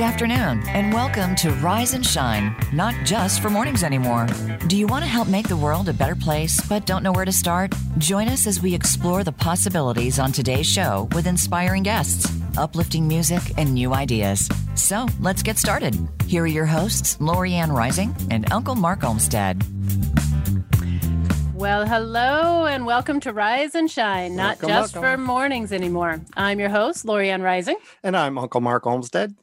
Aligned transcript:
Good 0.00 0.06
afternoon, 0.06 0.66
and 0.68 0.94
welcome 0.94 1.36
to 1.36 1.50
Rise 1.56 1.92
and 1.92 2.04
Shine, 2.04 2.56
not 2.72 2.94
just 3.04 3.42
for 3.42 3.50
mornings 3.50 3.84
anymore. 3.84 4.26
Do 4.66 4.78
you 4.78 4.86
want 4.86 5.04
to 5.04 5.06
help 5.06 5.28
make 5.28 5.46
the 5.46 5.58
world 5.58 5.90
a 5.90 5.92
better 5.92 6.14
place 6.14 6.58
but 6.58 6.86
don't 6.86 7.02
know 7.02 7.12
where 7.12 7.26
to 7.26 7.32
start? 7.32 7.74
Join 7.98 8.26
us 8.26 8.46
as 8.46 8.62
we 8.62 8.74
explore 8.74 9.24
the 9.24 9.32
possibilities 9.32 10.18
on 10.18 10.32
today's 10.32 10.66
show 10.66 11.06
with 11.12 11.26
inspiring 11.26 11.82
guests, 11.82 12.32
uplifting 12.56 13.06
music, 13.06 13.42
and 13.58 13.74
new 13.74 13.92
ideas. 13.92 14.48
So 14.74 15.06
let's 15.20 15.42
get 15.42 15.58
started. 15.58 15.94
Here 16.24 16.44
are 16.44 16.46
your 16.46 16.64
hosts, 16.64 17.18
Lorianne 17.18 17.76
Rising 17.76 18.16
and 18.30 18.50
Uncle 18.50 18.76
Mark 18.76 19.04
Olmstead. 19.04 19.62
Well, 21.52 21.84
hello 21.84 22.64
and 22.64 22.86
welcome 22.86 23.20
to 23.20 23.34
Rise 23.34 23.74
and 23.74 23.90
Shine, 23.90 24.34
not 24.34 24.62
Welcome, 24.62 24.68
just 24.70 24.94
welcome. 24.94 25.18
for 25.18 25.22
mornings 25.22 25.74
anymore. 25.74 26.22
I'm 26.38 26.58
your 26.58 26.70
host, 26.70 27.04
Lorianne 27.04 27.42
Rising. 27.42 27.76
And 28.02 28.16
I'm 28.16 28.38
Uncle 28.38 28.62
Mark 28.62 28.86
Olmstead. 28.86 29.34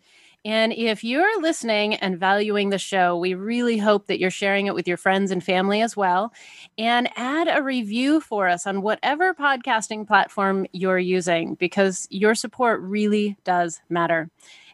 And 0.46 0.72
if 0.72 1.04
you're 1.04 1.42
listening 1.42 1.96
and 1.96 2.20
valuing 2.20 2.70
the 2.70 2.78
show, 2.78 3.18
we 3.18 3.34
really 3.34 3.78
hope 3.78 4.08
that 4.08 4.20
you're 4.20 4.30
sharing 4.30 4.68
it 4.68 4.74
with 4.74 4.88
your 4.88 4.98
friends 4.98 5.32
and 5.32 5.44
family 5.44 5.82
as 5.82 5.98
well. 5.98 6.32
And 6.78 7.10
add 7.16 7.48
a 7.52 7.62
review 7.62 8.22
for 8.22 8.48
us 8.48 8.66
on 8.66 8.82
whatever 8.82 9.34
podcasting 9.34 10.08
platform 10.08 10.66
you're 10.72 11.00
using 11.00 11.56
because 11.56 12.08
your 12.10 12.36
support 12.36 12.82
really 12.82 13.38
does 13.44 13.82
matter. 13.90 14.30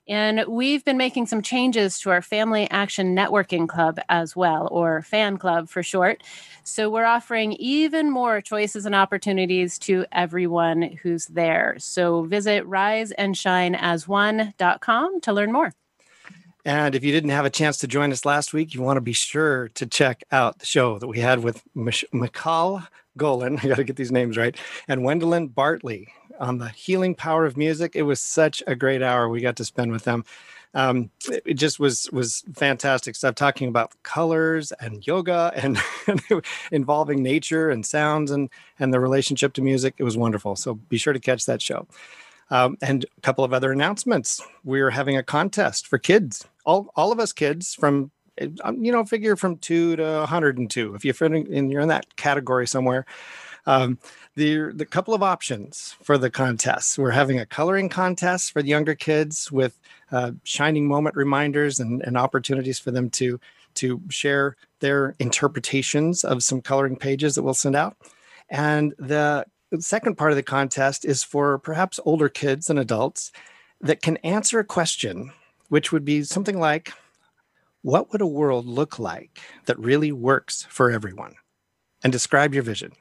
And 0.08 0.44
we've 0.50 0.84
been 0.84 0.98
making 0.98 1.28
some 1.28 1.42
changes 1.42 1.98
to 2.00 2.10
our 2.10 2.22
Family 2.22 2.70
Action 2.70 3.16
Networking 3.16 3.70
Club 3.70 4.00
as 4.10 4.36
well, 4.36 4.68
or 4.70 5.02
FAN 5.02 5.38
Club 5.38 5.70
for 5.70 5.82
short. 5.82 6.22
So 6.64 6.90
we're 6.90 7.06
offering 7.06 7.54
even 7.54 8.10
more 8.10 8.42
choices 8.42 8.86
and 8.86 8.94
opportunities 8.96 9.80
to 9.80 10.06
everyone 10.12 10.98
who's 11.02 11.28
there. 11.28 11.76
So 11.78 12.24
visit 12.24 12.66
riseandshineas1.com 12.66 15.22
to 15.22 15.34
learn 15.34 15.52
more. 15.52 15.72
And 16.66 16.96
if 16.96 17.04
you 17.04 17.12
didn't 17.12 17.32
have 17.32 17.46
a 17.46 17.50
chance 17.50 17.78
to 17.80 17.88
join 17.88 18.14
us 18.14 18.26
last 18.26 18.54
week, 18.54 18.74
you 18.74 18.82
want 18.82 18.98
to 18.98 19.02
be 19.02 19.12
sure 19.12 19.68
to 19.70 19.86
check 19.86 20.24
out 20.32 20.60
the 20.60 20.66
show 20.66 20.98
that 20.98 21.08
we 21.08 21.20
had 21.20 21.44
with 21.44 21.62
Mich- 21.76 22.06
Golan. 23.18 23.60
I 23.64 23.68
got 23.68 23.76
to 23.76 23.84
get 23.84 23.98
these 23.98 24.12
names 24.12 24.38
right. 24.38 24.56
And 24.88 25.02
Wendelin 25.02 25.54
Bartley 25.54 26.08
on 26.40 26.58
the 26.58 26.70
healing 26.70 27.16
power 27.16 27.46
of 27.46 27.58
music. 27.58 27.96
It 27.96 28.04
was 28.04 28.20
such 28.20 28.64
a 28.66 28.76
great 28.76 29.02
hour 29.02 29.30
we 29.30 29.42
got 29.42 29.58
to 29.58 29.66
spend 29.66 29.92
with 29.92 30.04
them. 30.04 30.26
Um, 30.74 31.12
it 31.30 31.54
just 31.54 31.80
was 31.80 32.10
was 32.12 32.44
fantastic 32.56 33.16
stuff 33.16 33.36
talking 33.36 33.68
about 33.68 33.92
colors 34.04 34.72
and 34.80 35.06
yoga 35.06 35.52
and, 35.56 35.78
involving 36.72 37.22
nature 37.22 37.70
and 37.70 37.86
sounds 37.86 38.32
and 38.32 38.50
and 38.80 38.94
the 38.94 39.00
relationship 39.00 39.54
to 39.54 39.62
music. 39.62 39.94
It 39.98 40.04
was 40.04 40.18
wonderful. 40.18 40.56
So 40.56 40.76
be 40.76 40.98
sure 40.98 41.14
to 41.14 41.20
catch 41.20 41.46
that 41.46 41.62
show. 41.62 41.88
Um, 42.50 42.78
and 42.82 43.06
a 43.18 43.22
couple 43.22 43.44
of 43.44 43.54
other 43.54 43.72
announcements. 43.72 44.42
We're 44.64 44.92
having 44.92 45.18
a 45.18 45.24
contest 45.24 45.88
for 45.88 45.98
kids, 45.98 46.46
all, 46.66 46.92
all 46.96 47.12
of 47.12 47.20
us 47.20 47.34
kids 47.34 47.74
from, 47.74 48.12
um, 48.64 48.84
you 48.84 48.92
know, 48.92 49.06
figure 49.06 49.36
from 49.36 49.58
two 49.58 49.96
to 49.96 50.04
102. 50.04 50.94
If 50.94 51.06
you're 51.06 51.34
in, 51.34 51.72
you're 51.72 51.82
in 51.82 51.88
that 51.88 52.16
category 52.16 52.68
somewhere. 52.68 53.06
Um, 53.66 53.98
the 54.36 54.72
the 54.74 54.86
couple 54.86 55.14
of 55.14 55.24
options 55.24 55.96
for 56.04 56.18
the 56.18 56.30
contests. 56.30 56.98
We're 56.98 57.12
having 57.12 57.40
a 57.40 57.46
coloring 57.46 57.90
contest 57.90 58.52
for 58.52 58.62
the 58.62 58.70
younger 58.70 58.96
kids 58.96 59.52
with 59.52 59.80
uh, 60.12 60.32
shining 60.44 60.88
moment 60.88 61.16
reminders 61.16 61.80
and, 61.80 62.02
and 62.04 62.18
opportunities 62.18 62.80
for 62.80 62.92
them 62.92 63.10
to 63.12 63.40
to 63.76 64.02
share 64.10 64.56
their 64.80 65.16
interpretations 65.20 66.24
of 66.24 66.44
some 66.44 66.62
coloring 66.62 66.98
pages 66.98 67.36
that 67.36 67.44
we'll 67.44 67.54
send 67.54 67.76
out. 67.76 67.96
And 68.50 68.94
the 69.00 69.46
the 69.72 69.82
second 69.82 70.18
part 70.18 70.32
of 70.32 70.36
the 70.36 70.44
contest 70.44 71.06
is 71.06 71.24
for 71.24 71.58
perhaps 71.58 72.00
older 72.06 72.30
kids 72.30 72.70
and 72.70 72.78
adults 72.78 73.32
that 73.82 74.02
can 74.02 74.18
answer 74.18 74.60
a 74.60 74.66
question, 74.66 75.32
which 75.70 75.92
would 75.92 76.06
be 76.06 76.24
something 76.24 76.60
like 76.60 76.94
What 77.84 78.12
would 78.12 78.22
a 78.22 78.28
world 78.28 78.66
look 78.66 78.98
like 78.98 79.40
that 79.66 79.78
really 79.80 80.12
works 80.12 80.66
for 80.70 80.90
everyone? 80.90 81.36
And 82.04 82.14
describe 82.14 82.54
your 82.54 82.64
vision. 82.64 82.94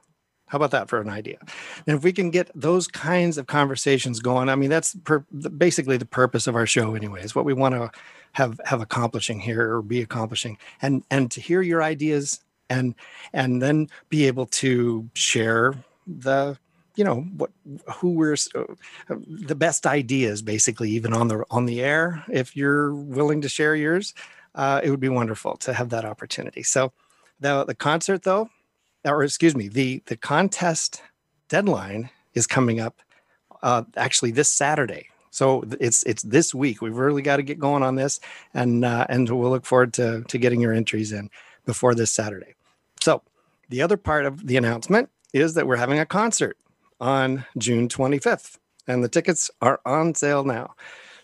How 0.52 0.56
about 0.56 0.72
that 0.72 0.90
for 0.90 1.00
an 1.00 1.08
idea? 1.08 1.38
And 1.86 1.96
if 1.96 2.04
we 2.04 2.12
can 2.12 2.30
get 2.30 2.50
those 2.54 2.86
kinds 2.86 3.38
of 3.38 3.46
conversations 3.46 4.20
going, 4.20 4.50
I 4.50 4.54
mean, 4.54 4.68
that's 4.68 4.94
per- 5.02 5.24
basically 5.56 5.96
the 5.96 6.04
purpose 6.04 6.46
of 6.46 6.54
our 6.54 6.66
show, 6.66 6.94
anyways. 6.94 7.34
What 7.34 7.46
we 7.46 7.54
want 7.54 7.74
to 7.74 7.90
have 8.32 8.60
have 8.66 8.82
accomplishing 8.82 9.40
here 9.40 9.76
or 9.76 9.80
be 9.80 10.02
accomplishing, 10.02 10.58
and 10.82 11.04
and 11.10 11.30
to 11.30 11.40
hear 11.40 11.62
your 11.62 11.82
ideas 11.82 12.40
and 12.68 12.94
and 13.32 13.62
then 13.62 13.88
be 14.10 14.26
able 14.26 14.44
to 14.44 15.08
share 15.14 15.72
the 16.06 16.58
you 16.96 17.04
know 17.04 17.22
what 17.38 17.50
who 17.94 18.10
we're 18.10 18.36
uh, 18.54 18.64
the 19.08 19.54
best 19.54 19.86
ideas 19.86 20.42
basically 20.42 20.90
even 20.90 21.14
on 21.14 21.28
the 21.28 21.46
on 21.50 21.64
the 21.64 21.80
air 21.80 22.22
if 22.30 22.54
you're 22.54 22.92
willing 22.92 23.40
to 23.40 23.48
share 23.48 23.74
yours 23.74 24.12
uh, 24.54 24.82
it 24.84 24.90
would 24.90 25.00
be 25.00 25.08
wonderful 25.08 25.56
to 25.56 25.72
have 25.72 25.88
that 25.88 26.04
opportunity 26.04 26.62
so 26.62 26.92
the 27.40 27.64
the 27.64 27.74
concert 27.74 28.22
though 28.24 28.50
or 29.04 29.22
excuse 29.22 29.56
me 29.56 29.68
the 29.68 30.02
the 30.06 30.16
contest 30.16 31.02
deadline 31.48 32.10
is 32.34 32.46
coming 32.46 32.80
up 32.80 33.00
uh, 33.62 33.82
actually 33.96 34.30
this 34.30 34.50
saturday 34.50 35.06
so 35.30 35.64
it's 35.80 36.02
it's 36.04 36.22
this 36.22 36.54
week 36.54 36.82
we've 36.82 36.96
really 36.96 37.22
got 37.22 37.36
to 37.36 37.42
get 37.42 37.58
going 37.58 37.82
on 37.82 37.94
this 37.94 38.20
and 38.54 38.84
uh, 38.84 39.06
and 39.08 39.28
we'll 39.30 39.50
look 39.50 39.66
forward 39.66 39.92
to 39.92 40.22
to 40.24 40.38
getting 40.38 40.60
your 40.60 40.72
entries 40.72 41.12
in 41.12 41.30
before 41.64 41.94
this 41.94 42.12
saturday 42.12 42.54
so 43.00 43.22
the 43.68 43.82
other 43.82 43.96
part 43.96 44.26
of 44.26 44.46
the 44.46 44.56
announcement 44.56 45.08
is 45.32 45.54
that 45.54 45.66
we're 45.66 45.76
having 45.76 45.98
a 45.98 46.04
concert 46.06 46.56
on 47.00 47.44
June 47.58 47.88
25th, 47.88 48.58
and 48.86 49.02
the 49.02 49.08
tickets 49.08 49.50
are 49.60 49.80
on 49.84 50.14
sale 50.14 50.44
now. 50.44 50.76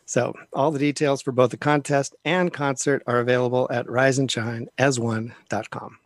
So, 0.05 0.35
all 0.55 0.71
the 0.71 0.79
details 0.79 1.23
for 1.23 1.33
both 1.33 1.51
the 1.51 1.59
contest 1.59 2.15
and 2.25 2.53
concert 2.53 3.03
are 3.07 3.21
available 3.21 3.69
at 3.71 3.87
riseandshineas1.com. 3.87 5.99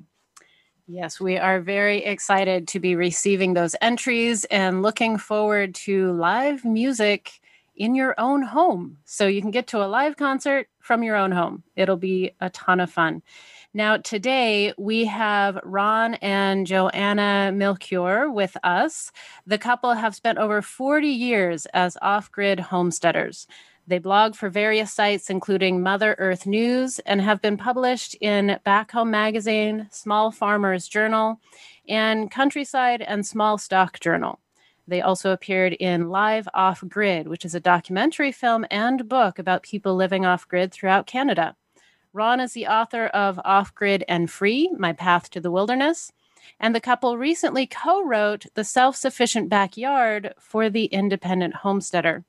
Yes, 0.88 1.20
we 1.20 1.38
are 1.38 1.60
very 1.60 2.04
excited 2.04 2.66
to 2.68 2.80
be 2.80 2.96
receiving 2.96 3.54
those 3.54 3.76
entries 3.80 4.44
and 4.46 4.82
looking 4.82 5.16
forward 5.16 5.74
to 5.76 6.12
live 6.12 6.64
music 6.64 7.40
in 7.76 7.94
your 7.94 8.14
own 8.18 8.42
home. 8.42 8.98
So 9.04 9.26
you 9.26 9.40
can 9.40 9.52
get 9.52 9.68
to 9.68 9.82
a 9.82 9.86
live 9.86 10.16
concert 10.16 10.68
from 10.80 11.02
your 11.02 11.16
own 11.16 11.30
home. 11.30 11.62
It'll 11.76 11.96
be 11.96 12.32
a 12.40 12.50
ton 12.50 12.80
of 12.80 12.90
fun. 12.90 13.22
Now, 13.72 13.96
today 13.96 14.74
we 14.76 15.06
have 15.06 15.58
Ron 15.62 16.14
and 16.14 16.66
Joanna 16.66 17.52
Melchiorre 17.54 18.32
with 18.32 18.56
us. 18.62 19.12
The 19.46 19.58
couple 19.58 19.94
have 19.94 20.14
spent 20.14 20.38
over 20.38 20.60
40 20.60 21.08
years 21.08 21.64
as 21.66 21.96
off 22.02 22.30
grid 22.30 22.58
homesteaders. 22.60 23.46
They 23.86 23.98
blog 23.98 24.36
for 24.36 24.48
various 24.48 24.92
sites, 24.92 25.28
including 25.28 25.82
Mother 25.82 26.14
Earth 26.18 26.46
News, 26.46 27.00
and 27.00 27.20
have 27.20 27.42
been 27.42 27.56
published 27.56 28.14
in 28.20 28.58
Back 28.64 28.92
Home 28.92 29.10
Magazine, 29.10 29.88
Small 29.90 30.30
Farmers 30.30 30.86
Journal, 30.86 31.40
and 31.88 32.30
Countryside 32.30 33.02
and 33.02 33.26
Small 33.26 33.58
Stock 33.58 33.98
Journal. 33.98 34.38
They 34.86 35.00
also 35.00 35.32
appeared 35.32 35.72
in 35.74 36.10
Live 36.10 36.48
Off 36.54 36.82
Grid, 36.88 37.26
which 37.26 37.44
is 37.44 37.54
a 37.54 37.60
documentary 37.60 38.30
film 38.30 38.64
and 38.70 39.08
book 39.08 39.38
about 39.38 39.62
people 39.62 39.94
living 39.96 40.24
off 40.24 40.46
grid 40.46 40.72
throughout 40.72 41.06
Canada. 41.06 41.56
Ron 42.12 42.40
is 42.40 42.52
the 42.52 42.66
author 42.66 43.06
of 43.06 43.40
Off 43.44 43.74
Grid 43.74 44.04
and 44.08 44.30
Free 44.30 44.70
My 44.78 44.92
Path 44.92 45.30
to 45.30 45.40
the 45.40 45.50
Wilderness. 45.50 46.12
And 46.60 46.74
the 46.74 46.80
couple 46.80 47.16
recently 47.16 47.66
co 47.66 48.04
wrote 48.04 48.46
The 48.54 48.64
Self 48.64 48.96
Sufficient 48.96 49.48
Backyard 49.48 50.34
for 50.38 50.68
the 50.68 50.86
Independent 50.86 51.54
Homesteader. 51.54 52.24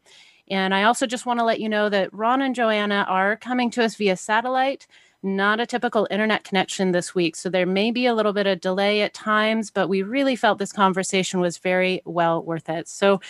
And 0.49 0.73
I 0.73 0.83
also 0.83 1.07
just 1.07 1.25
want 1.25 1.39
to 1.39 1.45
let 1.45 1.59
you 1.59 1.69
know 1.69 1.89
that 1.89 2.13
Ron 2.13 2.41
and 2.41 2.53
Joanna 2.53 3.05
are 3.07 3.37
coming 3.37 3.71
to 3.71 3.83
us 3.83 3.95
via 3.95 4.17
satellite, 4.17 4.87
not 5.21 5.59
a 5.59 5.65
typical 5.65 6.07
internet 6.11 6.43
connection 6.43 6.91
this 6.91 7.15
week. 7.15 7.35
So 7.35 7.49
there 7.49 7.65
may 7.65 7.91
be 7.91 8.05
a 8.05 8.13
little 8.13 8.33
bit 8.33 8.47
of 8.47 8.59
delay 8.59 9.01
at 9.01 9.13
times, 9.13 9.71
but 9.71 9.87
we 9.87 10.01
really 10.01 10.35
felt 10.35 10.59
this 10.59 10.73
conversation 10.73 11.39
was 11.39 11.57
very 11.57 12.01
well 12.05 12.43
worth 12.43 12.69
it. 12.69 12.87
So 12.89 13.21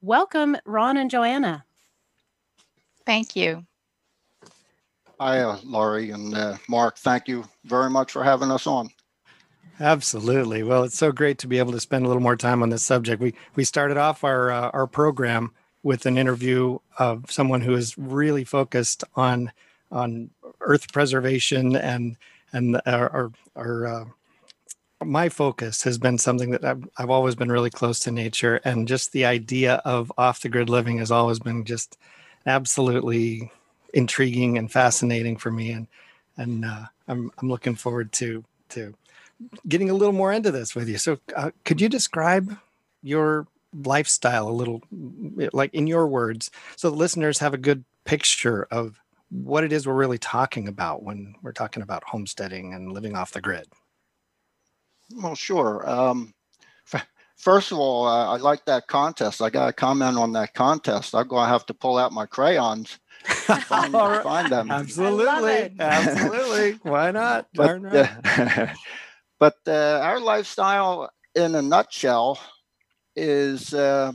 welcome, 0.00 0.56
Ron 0.64 0.96
and 0.96 1.10
Joanna. 1.10 1.64
Thank 3.04 3.36
you. 3.36 3.64
Hi, 5.20 5.40
uh, 5.40 5.58
Laurie 5.64 6.10
and 6.10 6.34
uh, 6.34 6.56
Mark. 6.68 6.98
Thank 6.98 7.28
you 7.28 7.44
very 7.64 7.88
much 7.88 8.12
for 8.12 8.22
having 8.22 8.50
us 8.50 8.66
on. 8.66 8.90
Absolutely. 9.78 10.62
Well, 10.62 10.84
it's 10.84 10.98
so 10.98 11.12
great 11.12 11.38
to 11.38 11.46
be 11.46 11.58
able 11.58 11.72
to 11.72 11.80
spend 11.80 12.04
a 12.04 12.08
little 12.08 12.22
more 12.22 12.36
time 12.36 12.62
on 12.62 12.70
this 12.70 12.82
subject. 12.82 13.20
We 13.22 13.34
we 13.54 13.64
started 13.64 13.96
off 13.96 14.24
our 14.24 14.50
uh, 14.50 14.70
our 14.70 14.86
program 14.86 15.52
with 15.86 16.04
an 16.04 16.18
interview 16.18 16.76
of 16.98 17.30
someone 17.30 17.60
who 17.60 17.72
is 17.72 17.96
really 17.96 18.42
focused 18.42 19.04
on 19.14 19.52
on 19.92 20.28
earth 20.60 20.92
preservation 20.92 21.76
and 21.76 22.16
and 22.52 22.80
our 22.86 23.30
our, 23.54 23.86
uh, 23.86 24.04
my 25.04 25.28
focus 25.28 25.84
has 25.84 25.96
been 25.96 26.18
something 26.18 26.50
that 26.50 26.64
I've, 26.64 26.88
I've 26.98 27.10
always 27.10 27.36
been 27.36 27.52
really 27.52 27.70
close 27.70 28.00
to 28.00 28.10
nature 28.10 28.56
and 28.64 28.88
just 28.88 29.12
the 29.12 29.26
idea 29.26 29.74
of 29.84 30.10
off 30.18 30.40
the 30.40 30.48
grid 30.48 30.68
living 30.68 30.98
has 30.98 31.12
always 31.12 31.38
been 31.38 31.64
just 31.64 31.96
absolutely 32.46 33.52
intriguing 33.94 34.58
and 34.58 34.72
fascinating 34.72 35.36
for 35.36 35.52
me 35.52 35.70
and 35.70 35.86
and 36.36 36.64
uh, 36.64 36.86
I'm 37.06 37.30
I'm 37.38 37.48
looking 37.48 37.76
forward 37.76 38.10
to 38.14 38.42
to 38.70 38.92
getting 39.68 39.88
a 39.88 39.94
little 39.94 40.14
more 40.14 40.32
into 40.32 40.50
this 40.50 40.74
with 40.74 40.88
you. 40.88 40.98
So, 40.98 41.18
uh, 41.36 41.52
could 41.64 41.80
you 41.80 41.88
describe 41.88 42.58
your 43.04 43.46
lifestyle 43.84 44.48
a 44.48 44.50
little, 44.50 44.82
like 45.52 45.72
in 45.74 45.86
your 45.86 46.06
words, 46.06 46.50
so 46.76 46.90
the 46.90 46.96
listeners 46.96 47.38
have 47.40 47.54
a 47.54 47.58
good 47.58 47.84
picture 48.04 48.66
of 48.70 49.00
what 49.30 49.64
it 49.64 49.72
is 49.72 49.86
we're 49.86 49.94
really 49.94 50.18
talking 50.18 50.68
about 50.68 51.02
when 51.02 51.34
we're 51.42 51.52
talking 51.52 51.82
about 51.82 52.04
homesteading 52.04 52.72
and 52.74 52.92
living 52.92 53.16
off 53.16 53.32
the 53.32 53.40
grid. 53.40 53.66
Well, 55.14 55.34
sure. 55.34 55.88
Um, 55.88 56.34
f- 56.92 57.06
first 57.36 57.72
of 57.72 57.78
all, 57.78 58.06
uh, 58.06 58.26
I 58.34 58.36
like 58.38 58.64
that 58.66 58.86
contest. 58.86 59.42
I 59.42 59.50
got 59.50 59.66
to 59.66 59.72
comment 59.72 60.16
on 60.18 60.32
that 60.32 60.54
contest. 60.54 61.14
I'm 61.14 61.28
going 61.28 61.44
to 61.44 61.48
have 61.48 61.66
to 61.66 61.74
pull 61.74 61.98
out 61.98 62.12
my 62.12 62.26
crayons 62.26 62.98
find, 63.24 63.94
All 63.94 64.10
right. 64.10 64.22
find 64.22 64.50
them. 64.52 64.70
Absolutely. 64.70 65.74
Absolutely. 65.78 66.72
Why 66.82 67.10
not? 67.10 67.46
Darn 67.54 67.82
But, 67.82 67.92
right. 67.92 68.58
uh, 68.58 68.74
but 69.38 69.54
uh, 69.66 70.00
our 70.02 70.20
lifestyle, 70.20 71.10
in 71.34 71.54
a 71.54 71.62
nutshell, 71.62 72.38
is 73.16 73.72
uh, 73.74 74.12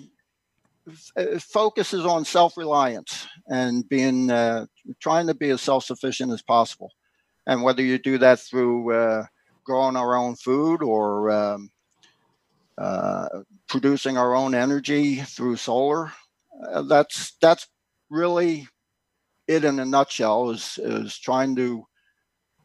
f- 0.88 1.44
focuses 1.44 2.06
on 2.06 2.24
self-reliance 2.24 3.28
and 3.48 3.88
being 3.90 4.30
uh, 4.30 4.66
trying 5.00 5.28
to 5.28 5.34
be 5.34 5.50
as 5.50 5.62
self-sufficient 5.62 6.32
as 6.32 6.42
possible. 6.42 6.92
And 7.48 7.64
whether 7.64 7.82
you 7.82 7.98
do 7.98 8.18
that 8.20 8.40
through 8.40 8.94
uh, 8.94 9.26
growing 9.66 9.96
our 9.96 10.16
own 10.16 10.36
food 10.36 10.84
or 10.84 11.32
um, 11.32 11.72
uh, 12.78 13.28
producing 13.68 14.18
our 14.18 14.36
own 14.36 14.54
energy 14.54 15.16
through 15.16 15.56
solar, 15.58 16.12
uh, 16.72 16.84
that's 16.84 17.36
that's 17.42 17.68
really 18.10 18.68
it 19.48 19.66
in 19.66 19.80
a 19.80 19.86
nutshell. 19.86 20.52
Is 20.52 20.78
is 20.78 21.18
trying 21.18 21.56
to 21.56 21.84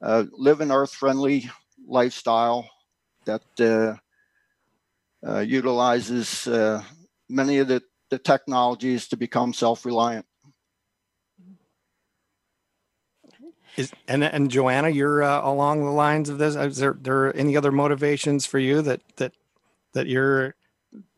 uh, 0.03 0.25
live 0.33 0.61
an 0.61 0.71
earth-friendly 0.71 1.51
lifestyle 1.89 2.69
that 3.25 3.43
utilizes 5.35 6.47
uh, 6.47 6.83
many 7.29 7.59
of 7.59 7.69
the, 7.69 7.83
the 8.11 8.19
technologies 8.19 9.09
to 9.09 9.17
become 9.17 9.53
self-reliant. 9.53 10.27
Is, 13.77 13.93
and 14.09 14.25
and 14.25 14.51
Joanna, 14.51 14.89
you're 14.89 15.23
uh, 15.23 15.47
along 15.47 15.85
the 15.85 15.91
lines 15.91 16.31
of 16.31 16.39
this. 16.39 16.57
Is 16.57 16.79
there 16.79 16.97
there 16.99 17.37
any 17.37 17.59
other 17.59 17.71
motivations 17.71 18.47
for 18.47 18.59
you 18.59 18.81
that 18.81 19.03
that 19.17 19.33
that 19.93 20.07
you're? 20.07 20.55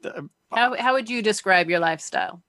Uh, 0.03 0.23
How 0.51 0.75
how 0.77 0.95
would 0.95 1.09
you 1.09 1.23
describe 1.23 1.71
your 1.71 1.79
lifestyle? 1.79 2.43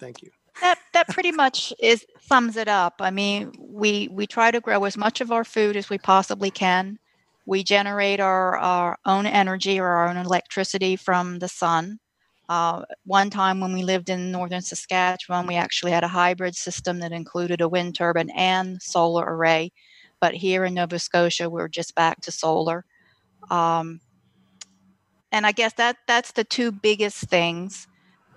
thank 0.00 0.22
you. 0.22 0.30
That 0.60 0.78
that 0.92 1.08
pretty 1.08 1.30
much 1.30 1.72
is 1.78 2.04
sums 2.20 2.56
it 2.56 2.66
up. 2.66 2.94
I 3.00 3.10
mean, 3.10 3.52
we 3.58 4.08
we 4.10 4.26
try 4.26 4.50
to 4.50 4.60
grow 4.60 4.84
as 4.84 4.96
much 4.96 5.20
of 5.20 5.30
our 5.30 5.44
food 5.44 5.76
as 5.76 5.88
we 5.88 5.98
possibly 5.98 6.50
can. 6.50 6.98
We 7.46 7.62
generate 7.62 8.20
our, 8.20 8.56
our 8.56 8.98
own 9.04 9.26
energy 9.26 9.78
or 9.78 9.86
our 9.86 10.08
own 10.08 10.16
electricity 10.16 10.96
from 10.96 11.38
the 11.38 11.48
sun. 11.48 11.98
Uh, 12.48 12.82
one 13.04 13.30
time 13.30 13.60
when 13.60 13.72
we 13.72 13.82
lived 13.82 14.10
in 14.10 14.30
northern 14.30 14.60
Saskatchewan, 14.60 15.46
we 15.46 15.54
actually 15.54 15.92
had 15.92 16.04
a 16.04 16.08
hybrid 16.08 16.54
system 16.54 17.00
that 17.00 17.12
included 17.12 17.60
a 17.60 17.68
wind 17.68 17.94
turbine 17.94 18.30
and 18.30 18.82
solar 18.82 19.24
array. 19.24 19.72
But 20.20 20.34
here 20.34 20.64
in 20.64 20.74
Nova 20.74 20.98
Scotia, 20.98 21.48
we're 21.48 21.68
just 21.68 21.94
back 21.94 22.20
to 22.22 22.32
solar. 22.32 22.84
Um, 23.50 24.00
and 25.32 25.46
I 25.46 25.52
guess 25.52 25.72
that 25.74 25.96
that's 26.06 26.32
the 26.32 26.44
two 26.44 26.70
biggest 26.70 27.28
things. 27.28 27.88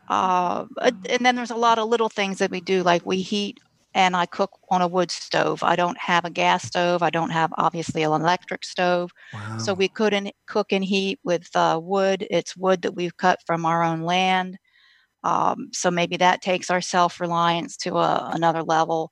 Uh, 0.09 0.65
and 0.81 1.25
then 1.25 1.36
there's 1.36 1.51
a 1.51 1.56
lot 1.56 1.80
of 1.80 1.89
little 1.89 2.09
things 2.09 2.39
that 2.39 2.51
we 2.51 2.62
do, 2.62 2.83
like 2.83 3.06
we 3.06 3.21
heat 3.21 3.59
and 3.97 4.15
I 4.15 4.27
cook 4.27 4.51
on 4.71 4.81
a 4.81 4.88
wood 4.88 5.11
stove. 5.11 5.63
I 5.63 5.75
don't 5.75 5.97
have 5.99 6.25
a 6.25 6.31
gas 6.31 6.63
stove. 6.65 7.03
I 7.03 7.11
don't 7.11 7.31
have 7.31 7.51
obviously 7.57 8.03
an 8.03 8.13
electric 8.13 8.65
stove. 8.65 9.11
Wow. 9.33 9.41
So 9.57 9.73
we 9.75 9.89
couldn't 9.89 10.31
cook 10.47 10.73
and 10.73 10.85
heat 10.85 11.19
with 11.25 11.49
uh, 11.55 11.81
wood. 11.83 12.27
It's 12.31 12.57
wood 12.57 12.83
that 12.83 12.95
we've 12.95 13.17
cut 13.17 13.39
from 13.47 13.65
our 13.65 13.83
own 13.83 14.03
land. 14.03 14.57
Um, 15.23 15.69
so 15.73 15.91
maybe 15.91 16.17
that 16.17 16.41
takes 16.41 16.69
our 16.71 16.81
self 16.81 17.19
reliance 17.21 17.77
to 17.79 17.97
a, 17.97 18.31
another 18.33 18.63
level. 18.63 19.11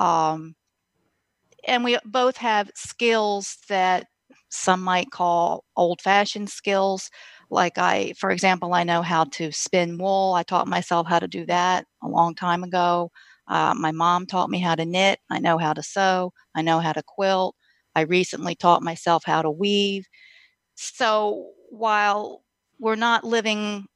Um, 0.00 0.56
and 1.66 1.84
we 1.84 1.98
both 2.04 2.36
have 2.38 2.70
skills 2.74 3.58
that 3.68 4.06
some 4.50 4.82
might 4.82 5.10
call 5.10 5.64
old 5.76 6.00
fashioned 6.00 6.50
skills. 6.50 7.10
Like 7.50 7.78
I, 7.78 8.14
for 8.18 8.30
example, 8.30 8.74
I 8.74 8.84
know 8.84 9.02
how 9.02 9.24
to 9.24 9.52
spin 9.52 9.98
wool. 9.98 10.34
I 10.34 10.42
taught 10.42 10.68
myself 10.68 11.06
how 11.08 11.18
to 11.20 11.28
do 11.28 11.46
that 11.46 11.86
a 12.02 12.08
long 12.08 12.34
time 12.34 12.64
ago. 12.64 13.10
Uh, 13.48 13.74
my 13.76 13.92
mom 13.92 14.26
taught 14.26 14.50
me 14.50 14.60
how 14.60 14.74
to 14.74 14.84
knit. 14.84 15.20
I 15.30 15.38
know 15.38 15.58
how 15.58 15.72
to 15.72 15.82
sew. 15.82 16.32
I 16.54 16.62
know 16.62 16.80
how 16.80 16.92
to 16.92 17.02
quilt. 17.02 17.56
I 17.94 18.02
recently 18.02 18.54
taught 18.54 18.82
myself 18.82 19.24
how 19.26 19.42
to 19.42 19.50
weave. 19.50 20.06
So 20.74 21.52
while 21.70 22.42
we're 22.80 22.96
not 22.96 23.24
living 23.24 23.86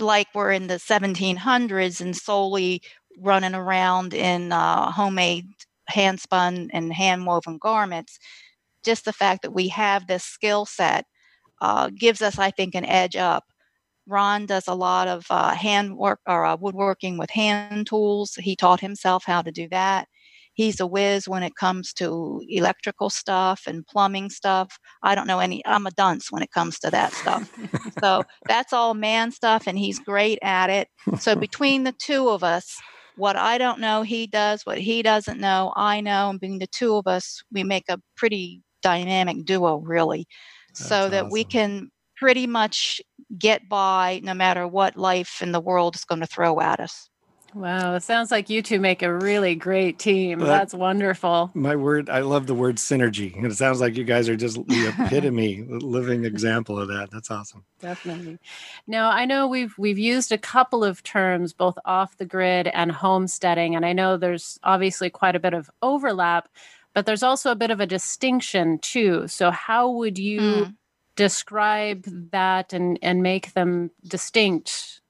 like 0.00 0.28
we're 0.34 0.52
in 0.52 0.66
the 0.68 0.78
1700s 0.78 2.00
and 2.00 2.16
solely 2.16 2.82
running 3.18 3.54
around 3.54 4.14
in 4.14 4.52
uh, 4.52 4.90
homemade 4.90 5.46
hand 5.88 6.20
spun 6.20 6.68
and 6.72 6.92
hand 6.92 7.26
woven 7.26 7.58
garments, 7.58 8.18
just 8.84 9.04
the 9.04 9.12
fact 9.12 9.42
that 9.42 9.52
we 9.54 9.68
have 9.68 10.06
this 10.06 10.24
skill 10.24 10.66
set 10.66 11.06
uh, 11.62 11.90
gives 11.98 12.22
us, 12.22 12.38
I 12.38 12.50
think, 12.52 12.74
an 12.74 12.84
edge 12.86 13.16
up. 13.16 13.44
Ron 14.08 14.46
does 14.46 14.66
a 14.66 14.74
lot 14.74 15.06
of 15.06 15.26
uh, 15.30 15.54
hand 15.54 15.96
work 15.96 16.20
or 16.26 16.44
uh, 16.44 16.56
woodworking 16.56 17.18
with 17.18 17.30
hand 17.30 17.86
tools. 17.86 18.34
He 18.36 18.56
taught 18.56 18.80
himself 18.80 19.24
how 19.26 19.42
to 19.42 19.52
do 19.52 19.68
that. 19.68 20.08
He's 20.54 20.80
a 20.80 20.86
whiz 20.88 21.28
when 21.28 21.44
it 21.44 21.54
comes 21.54 21.92
to 21.94 22.42
electrical 22.48 23.10
stuff 23.10 23.62
and 23.68 23.86
plumbing 23.86 24.30
stuff. 24.30 24.76
I 25.04 25.14
don't 25.14 25.28
know 25.28 25.38
any, 25.38 25.62
I'm 25.64 25.86
a 25.86 25.92
dunce 25.92 26.32
when 26.32 26.42
it 26.42 26.50
comes 26.50 26.80
to 26.80 26.90
that 26.90 27.12
stuff. 27.12 27.48
so 28.00 28.24
that's 28.46 28.72
all 28.72 28.94
man 28.94 29.30
stuff, 29.30 29.68
and 29.68 29.78
he's 29.78 30.00
great 30.00 30.40
at 30.42 30.68
it. 30.68 30.88
So 31.20 31.36
between 31.36 31.84
the 31.84 31.92
two 31.92 32.28
of 32.28 32.42
us, 32.42 32.76
what 33.14 33.36
I 33.36 33.58
don't 33.58 33.78
know, 33.78 34.02
he 34.02 34.26
does. 34.26 34.62
What 34.64 34.78
he 34.78 35.02
doesn't 35.02 35.38
know, 35.38 35.72
I 35.76 36.00
know. 36.00 36.30
And 36.30 36.40
being 36.40 36.58
the 36.58 36.66
two 36.66 36.96
of 36.96 37.06
us, 37.06 37.42
we 37.52 37.62
make 37.62 37.84
a 37.88 38.00
pretty 38.16 38.62
dynamic 38.82 39.44
duo, 39.44 39.78
really, 39.78 40.26
so 40.72 41.08
That's 41.08 41.10
that 41.12 41.30
we 41.30 41.44
can 41.44 41.90
pretty 42.18 42.46
much 42.46 43.00
get 43.38 43.68
by 43.68 44.20
no 44.24 44.34
matter 44.34 44.66
what 44.66 44.96
life 44.96 45.40
in 45.42 45.52
the 45.52 45.60
world 45.60 45.94
is 45.94 46.04
going 46.04 46.20
to 46.20 46.26
throw 46.26 46.60
at 46.60 46.80
us. 46.80 47.08
Wow, 47.54 47.94
it 47.94 48.02
sounds 48.02 48.30
like 48.30 48.50
you 48.50 48.60
two 48.60 48.78
make 48.78 49.02
a 49.02 49.12
really 49.12 49.54
great 49.54 49.98
team. 49.98 50.38
Well, 50.40 50.48
that- 50.48 50.58
That's 50.58 50.74
wonderful. 50.74 51.50
My 51.54 51.76
word, 51.76 52.10
I 52.10 52.20
love 52.20 52.46
the 52.46 52.54
word 52.54 52.76
synergy. 52.76 53.34
And 53.34 53.46
it 53.46 53.54
sounds 53.56 53.80
like 53.80 53.96
you 53.96 54.04
guys 54.04 54.28
are 54.28 54.36
just 54.36 54.56
the 54.66 54.88
epitome, 54.98 55.62
the 55.62 55.78
living 55.78 56.26
example 56.26 56.78
of 56.78 56.88
that. 56.88 57.10
That's 57.10 57.30
awesome. 57.30 57.64
Definitely. 57.80 58.38
Now, 58.86 59.10
I 59.10 59.24
know 59.24 59.46
we've 59.48 59.74
we've 59.78 59.98
used 59.98 60.30
a 60.30 60.36
couple 60.38 60.84
of 60.84 61.02
terms 61.02 61.54
both 61.54 61.78
off 61.86 62.18
the 62.18 62.26
grid 62.26 62.66
and 62.68 62.92
homesteading 62.92 63.74
and 63.74 63.84
I 63.86 63.94
know 63.94 64.18
there's 64.18 64.58
obviously 64.62 65.08
quite 65.08 65.34
a 65.34 65.40
bit 65.40 65.54
of 65.54 65.70
overlap, 65.80 66.50
but 66.92 67.06
there's 67.06 67.22
also 67.22 67.50
a 67.50 67.56
bit 67.56 67.70
of 67.70 67.80
a 67.80 67.86
distinction 67.86 68.78
too. 68.80 69.26
So 69.26 69.50
how 69.50 69.90
would 69.90 70.18
you 70.18 70.40
Mm. 70.40 70.74
Describe 71.18 72.04
that 72.30 72.72
and 72.72 72.96
and 73.02 73.22
make 73.22 73.52
them 73.52 73.90
distinct? 74.06 75.00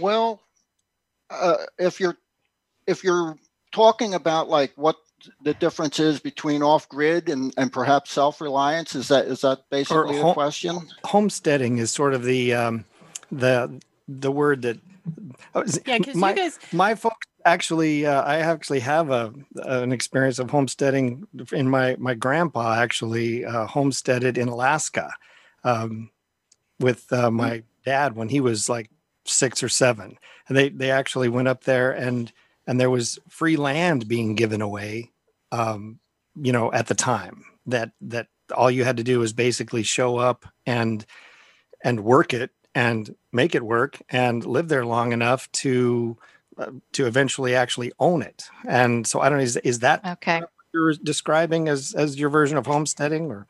Well, 0.00 0.40
uh, 1.30 1.58
if 1.78 2.00
you're 2.00 2.18
if 2.88 3.04
you're 3.04 3.36
talking 3.70 4.14
about 4.14 4.48
like 4.48 4.72
what 4.74 4.96
the 5.42 5.54
difference 5.54 6.00
is 6.00 6.18
between 6.18 6.62
off 6.62 6.88
grid 6.88 7.28
and, 7.28 7.54
and 7.56 7.72
perhaps 7.72 8.10
self 8.10 8.40
reliance, 8.40 8.96
is 8.96 9.08
that 9.08 9.26
is 9.26 9.42
that 9.42 9.70
basically 9.70 10.18
the 10.18 10.32
question? 10.32 10.88
Homesteading 11.04 11.78
is 11.78 11.92
sort 11.92 12.14
of 12.14 12.24
the 12.24 12.52
um, 12.52 12.84
the 13.30 13.80
the 14.08 14.32
word 14.32 14.62
that 14.62 14.76
is- 14.76 14.93
Yeah, 15.86 15.98
cuz 15.98 16.16
my, 16.16 16.30
you 16.30 16.36
guys 16.36 16.58
my 16.72 16.94
folks 16.94 17.26
actually 17.44 18.06
uh, 18.06 18.22
I 18.22 18.38
actually 18.38 18.80
have 18.80 19.10
a 19.10 19.32
an 19.56 19.92
experience 19.92 20.38
of 20.38 20.50
homesteading 20.50 21.26
in 21.52 21.68
my 21.68 21.96
my 21.98 22.14
grandpa 22.14 22.74
actually 22.74 23.44
uh, 23.44 23.66
homesteaded 23.66 24.38
in 24.38 24.48
Alaska 24.48 25.12
um, 25.62 26.10
with 26.80 27.12
uh, 27.12 27.30
my 27.30 27.62
dad 27.84 28.16
when 28.16 28.28
he 28.28 28.40
was 28.40 28.68
like 28.68 28.90
six 29.26 29.62
or 29.62 29.68
seven. 29.68 30.18
And 30.48 30.56
they 30.56 30.68
they 30.68 30.90
actually 30.90 31.28
went 31.28 31.48
up 31.48 31.64
there 31.64 31.92
and 31.92 32.32
and 32.66 32.80
there 32.80 32.90
was 32.90 33.18
free 33.28 33.56
land 33.56 34.08
being 34.08 34.34
given 34.34 34.62
away 34.62 35.10
um, 35.52 36.00
you 36.34 36.52
know 36.52 36.72
at 36.72 36.86
the 36.86 36.94
time 36.94 37.44
that 37.66 37.92
that 38.00 38.28
all 38.54 38.70
you 38.70 38.84
had 38.84 38.98
to 38.98 39.04
do 39.04 39.18
was 39.18 39.32
basically 39.32 39.82
show 39.82 40.16
up 40.16 40.44
and 40.66 41.06
and 41.82 42.04
work 42.04 42.34
it 42.34 42.50
and 42.74 43.14
make 43.32 43.54
it 43.54 43.64
work 43.64 44.00
and 44.08 44.44
live 44.44 44.68
there 44.68 44.84
long 44.86 45.12
enough 45.12 45.50
to 45.52 46.16
uh, 46.58 46.70
to 46.92 47.06
eventually 47.06 47.54
actually 47.54 47.92
own 47.98 48.22
it 48.22 48.44
and 48.68 49.06
so 49.06 49.20
i 49.20 49.28
don't 49.28 49.38
know 49.38 49.44
is, 49.44 49.56
is 49.58 49.80
that 49.80 50.04
Okay. 50.06 50.40
what 50.40 50.50
you're 50.72 50.92
describing 50.94 51.68
as 51.68 51.94
as 51.94 52.18
your 52.18 52.30
version 52.30 52.56
of 52.56 52.66
homesteading 52.66 53.30
or 53.30 53.46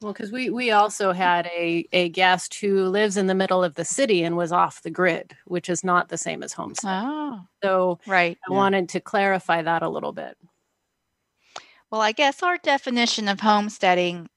Well, 0.00 0.12
because 0.12 0.30
we 0.30 0.50
we 0.50 0.70
also 0.72 1.12
had 1.12 1.46
a 1.46 1.86
a 1.92 2.08
guest 2.10 2.54
who 2.60 2.84
lives 2.84 3.16
in 3.16 3.26
the 3.28 3.34
middle 3.34 3.64
of 3.64 3.74
the 3.74 3.84
city 3.84 4.22
and 4.24 4.36
was 4.36 4.52
off 4.52 4.82
the 4.82 4.90
grid, 4.90 5.34
which 5.46 5.68
is 5.70 5.82
not 5.84 6.08
the 6.08 6.18
same 6.18 6.42
as 6.42 6.52
homestead. 6.52 7.02
Oh, 7.04 7.40
So 7.64 7.98
right. 8.06 8.36
I 8.48 8.52
Yeah. 8.52 8.56
wanted 8.56 8.88
to 8.90 9.00
clarify 9.00 9.62
that 9.62 9.82
a 9.82 9.88
little 9.88 10.12
bit. 10.12 10.36
Well, 11.90 12.00
I 12.00 12.12
guess 12.12 12.42
our 12.42 12.58
definition 12.58 13.28
of 13.28 13.40
homesteading 13.40 14.28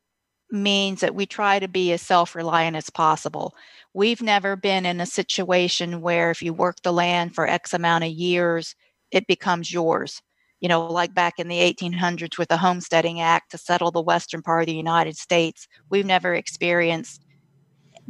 means 0.52 1.02
that 1.02 1.16
we 1.16 1.26
try 1.26 1.60
to 1.60 1.68
be 1.68 1.92
as 1.92 2.02
self 2.02 2.36
reliant 2.36 2.76
as 2.76 2.90
possible. 2.90 3.54
We've 3.94 4.22
never 4.22 4.56
been 4.56 4.86
in 4.86 5.02
a 5.02 5.06
situation 5.06 6.02
where 6.02 6.32
if 6.32 6.42
you 6.42 6.54
work 6.54 6.78
the 6.84 6.94
land 6.94 7.36
for 7.36 7.48
X 7.48 7.74
amount 7.74 8.04
of 8.04 8.12
years, 8.12 8.76
it 9.12 9.28
becomes 9.28 9.72
yours. 9.72 10.22
You 10.60 10.68
know, 10.68 10.88
like 10.88 11.14
back 11.14 11.40
in 11.40 11.48
the 11.48 11.60
1800s 11.60 12.38
with 12.38 12.50
the 12.50 12.58
Homesteading 12.58 13.22
Act 13.22 13.52
to 13.52 13.58
settle 13.58 13.92
the 13.92 14.02
western 14.02 14.42
part 14.42 14.64
of 14.64 14.68
the 14.68 14.76
United 14.76 15.16
States. 15.16 15.68
We've 15.90 16.06
never 16.06 16.34
experienced 16.36 17.24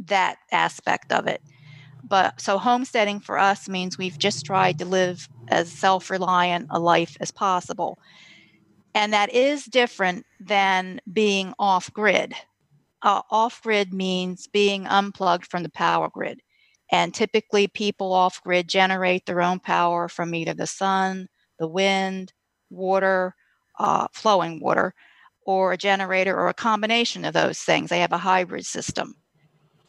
that 0.06 0.36
aspect 0.50 1.12
of 1.12 1.26
it. 1.26 1.42
But 2.02 2.40
so 2.40 2.58
homesteading 2.58 3.20
for 3.20 3.38
us 3.38 3.68
means 3.68 3.96
we've 3.96 4.18
just 4.18 4.44
tried 4.44 4.78
to 4.78 4.84
live 4.84 5.28
as 5.48 5.70
self 5.70 6.10
reliant 6.10 6.66
a 6.70 6.80
life 6.80 7.16
as 7.20 7.30
possible. 7.30 7.98
And 8.94 9.12
that 9.12 9.32
is 9.32 9.64
different 9.64 10.26
than 10.40 11.00
being 11.12 11.54
off 11.58 11.92
grid. 11.92 12.34
Uh, 13.02 13.22
off 13.30 13.62
grid 13.62 13.94
means 13.94 14.46
being 14.46 14.86
unplugged 14.86 15.46
from 15.46 15.62
the 15.62 15.70
power 15.70 16.08
grid. 16.12 16.40
And 16.92 17.14
typically, 17.14 17.68
people 17.68 18.12
off 18.12 18.42
grid 18.42 18.68
generate 18.68 19.26
their 19.26 19.40
own 19.40 19.60
power 19.60 20.08
from 20.08 20.34
either 20.34 20.54
the 20.54 20.66
sun, 20.66 21.28
the 21.58 21.68
wind, 21.68 22.32
water, 22.68 23.34
uh, 23.78 24.08
flowing 24.12 24.60
water, 24.60 24.94
or 25.46 25.72
a 25.72 25.78
generator 25.78 26.36
or 26.36 26.48
a 26.48 26.54
combination 26.54 27.24
of 27.24 27.32
those 27.32 27.60
things. 27.60 27.90
They 27.90 28.00
have 28.00 28.12
a 28.12 28.18
hybrid 28.18 28.66
system. 28.66 29.14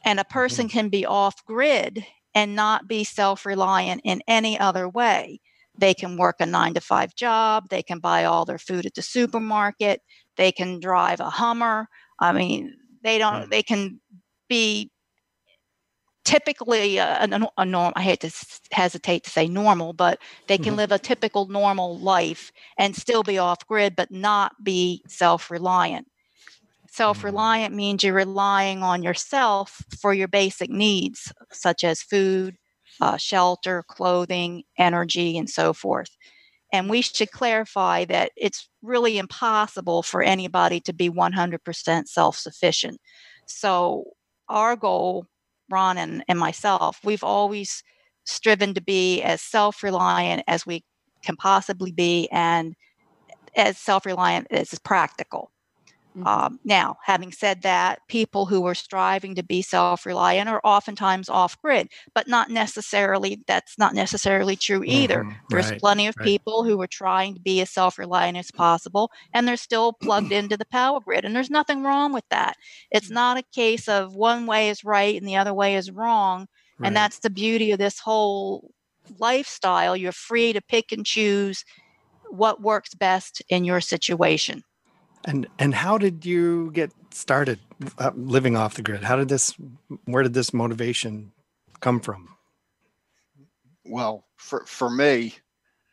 And 0.04 0.20
a 0.20 0.26
person 0.26 0.68
mm-hmm. 0.68 0.78
can 0.78 0.90
be 0.90 1.06
off 1.06 1.46
grid 1.46 2.06
and 2.34 2.56
not 2.56 2.88
be 2.88 3.04
self 3.04 3.46
reliant 3.46 4.02
in 4.04 4.22
any 4.28 4.60
other 4.60 4.88
way. 4.88 5.42
They 5.78 5.94
can 5.94 6.18
work 6.18 6.38
a 6.40 6.46
nine 6.46 6.74
to 6.74 6.82
five 6.82 7.16
job. 7.16 7.70
They 7.70 7.84
can 7.84 8.00
buy 8.00 8.26
all 8.26 8.46
their 8.46 8.58
food 8.58 8.86
at 8.86 8.94
the 8.96 9.02
supermarket. 9.02 10.02
They 10.38 10.52
can 10.52 10.80
drive 10.80 11.20
a 11.20 11.30
Hummer. 11.30 11.88
I 12.20 12.34
mean, 12.34 12.76
they 13.04 13.18
don't, 13.18 13.44
hmm. 13.44 13.50
they 13.50 13.64
can 13.64 14.00
be 14.50 14.92
typically 16.24 17.00
uh, 17.00 17.26
a, 17.26 17.36
a, 17.36 17.48
a 17.60 17.66
norm. 17.66 17.94
I 17.96 18.02
hate 18.04 18.22
to 18.22 18.32
hesitate 18.72 19.24
to 19.24 19.30
say 19.30 19.48
normal, 19.48 19.94
but 19.94 20.20
they 20.48 20.58
can 20.58 20.68
mm-hmm. 20.68 20.78
live 20.78 20.92
a 20.92 21.00
typical 21.00 21.48
normal 21.48 22.00
life 22.00 22.52
and 22.78 22.96
still 22.96 23.24
be 23.24 23.38
off 23.38 23.66
grid, 23.68 23.96
but 23.96 24.12
not 24.12 24.54
be 24.64 25.04
self 25.08 25.50
reliant. 25.50 26.08
Mm-hmm. 26.08 26.86
Self 26.90 27.24
reliant 27.24 27.74
means 27.74 28.04
you're 28.04 28.14
relying 28.14 28.84
on 28.84 29.04
yourself 29.04 29.84
for 30.00 30.14
your 30.14 30.28
basic 30.28 30.70
needs, 30.70 31.34
such 31.52 31.84
as 31.84 32.02
food, 32.02 32.56
uh, 33.00 33.18
shelter, 33.18 33.84
clothing, 33.88 34.64
energy, 34.78 35.38
and 35.38 35.50
so 35.50 35.74
forth. 35.74 36.10
And 36.74 36.90
we 36.90 37.02
should 37.02 37.32
clarify 37.32 38.06
that 38.06 38.32
it's 38.38 38.70
really 38.82 39.18
impossible 39.18 40.04
for 40.04 40.22
anybody 40.24 40.80
to 40.82 40.94
be 40.94 41.10
100% 41.10 42.08
self 42.08 42.38
sufficient. 42.38 43.00
So, 43.46 44.06
our 44.48 44.76
goal, 44.76 45.26
Ron 45.70 45.98
and, 45.98 46.24
and 46.28 46.40
myself, 46.40 47.00
we've 47.04 47.24
always 47.24 47.84
striven 48.26 48.74
to 48.74 48.82
be 48.82 49.22
as 49.22 49.42
self 49.42 49.84
reliant 49.84 50.44
as 50.48 50.66
we 50.66 50.84
can 51.24 51.36
possibly 51.36 51.92
be 51.92 52.28
and 52.32 52.76
as 53.56 53.78
self 53.78 54.06
reliant 54.06 54.48
as 54.52 54.74
is 54.74 54.80
practical. 54.80 55.52
Mm-hmm. 56.18 56.28
Um, 56.28 56.60
now, 56.66 56.98
having 57.06 57.32
said 57.32 57.62
that, 57.62 58.00
people 58.10 58.46
who 58.46 58.66
are 58.66 58.76
striving 58.76 59.36
to 59.36 59.44
be 59.44 59.62
self-reliant 59.62 60.50
are 60.50 60.60
oftentimes 60.64 61.30
off-grid, 61.30 61.88
but 62.14 62.28
not 62.28 62.50
necessarily. 62.50 63.42
That's 63.48 63.78
not 63.78 63.94
necessarily 63.94 64.58
true 64.58 64.84
either. 64.86 65.24
Mm-hmm. 65.24 65.38
There's 65.50 65.72
right. 65.72 65.80
plenty 65.80 66.08
of 66.08 66.16
right. 66.18 66.26
people 66.26 66.66
who 66.66 66.82
are 66.82 66.88
trying 66.88 67.36
to 67.36 67.40
be 67.40 67.62
as 67.62 67.70
self-reliant 67.70 68.38
as 68.38 68.52
possible, 68.52 69.10
and 69.34 69.48
they're 69.48 69.56
still 69.56 69.94
plugged 69.94 70.34
into 70.34 70.58
the 70.58 70.66
power 70.66 71.00
grid, 71.00 71.24
and 71.24 71.34
there's 71.34 71.50
nothing 71.50 71.84
wrong 71.84 72.12
with 72.12 72.26
that. 72.30 72.58
It's 72.92 73.10
mm. 73.10 73.14
not 73.16 73.38
a 73.38 73.44
case 73.54 73.88
of 73.88 74.14
one 74.14 74.46
way 74.46 74.70
is 74.70 74.84
right 74.84 75.16
and 75.16 75.28
the 75.28 75.38
other 75.38 75.54
way 75.54 75.76
is 75.76 75.92
wrong, 75.92 76.48
right. 76.78 76.88
and 76.88 76.96
that's 76.96 77.20
the 77.20 77.30
beauty 77.30 77.72
of 77.72 77.80
this 77.80 78.00
whole 78.00 78.72
lifestyle. 79.18 79.96
You're 79.96 80.12
free 80.12 80.52
to 80.52 80.62
pick 80.62 80.92
and 80.92 81.06
choose 81.06 81.64
what 82.30 82.62
works 82.62 82.94
best 82.94 83.42
in 83.50 83.64
your 83.64 83.80
situation. 83.82 84.64
And 85.26 85.48
and 85.60 85.74
how 85.74 85.98
did 85.98 86.26
you 86.26 86.72
get 86.72 86.92
started 87.12 87.60
uh, 87.98 88.12
living 88.16 88.56
off 88.56 88.76
the 88.76 88.82
grid? 88.82 89.04
How 89.04 89.16
did 89.16 89.30
this? 89.30 89.54
Where 90.06 90.24
did 90.24 90.34
this 90.34 90.54
motivation 90.54 91.32
come 91.80 92.00
from? 92.00 92.36
Well, 93.86 94.26
for 94.38 94.66
for 94.66 94.90
me, 94.90 95.36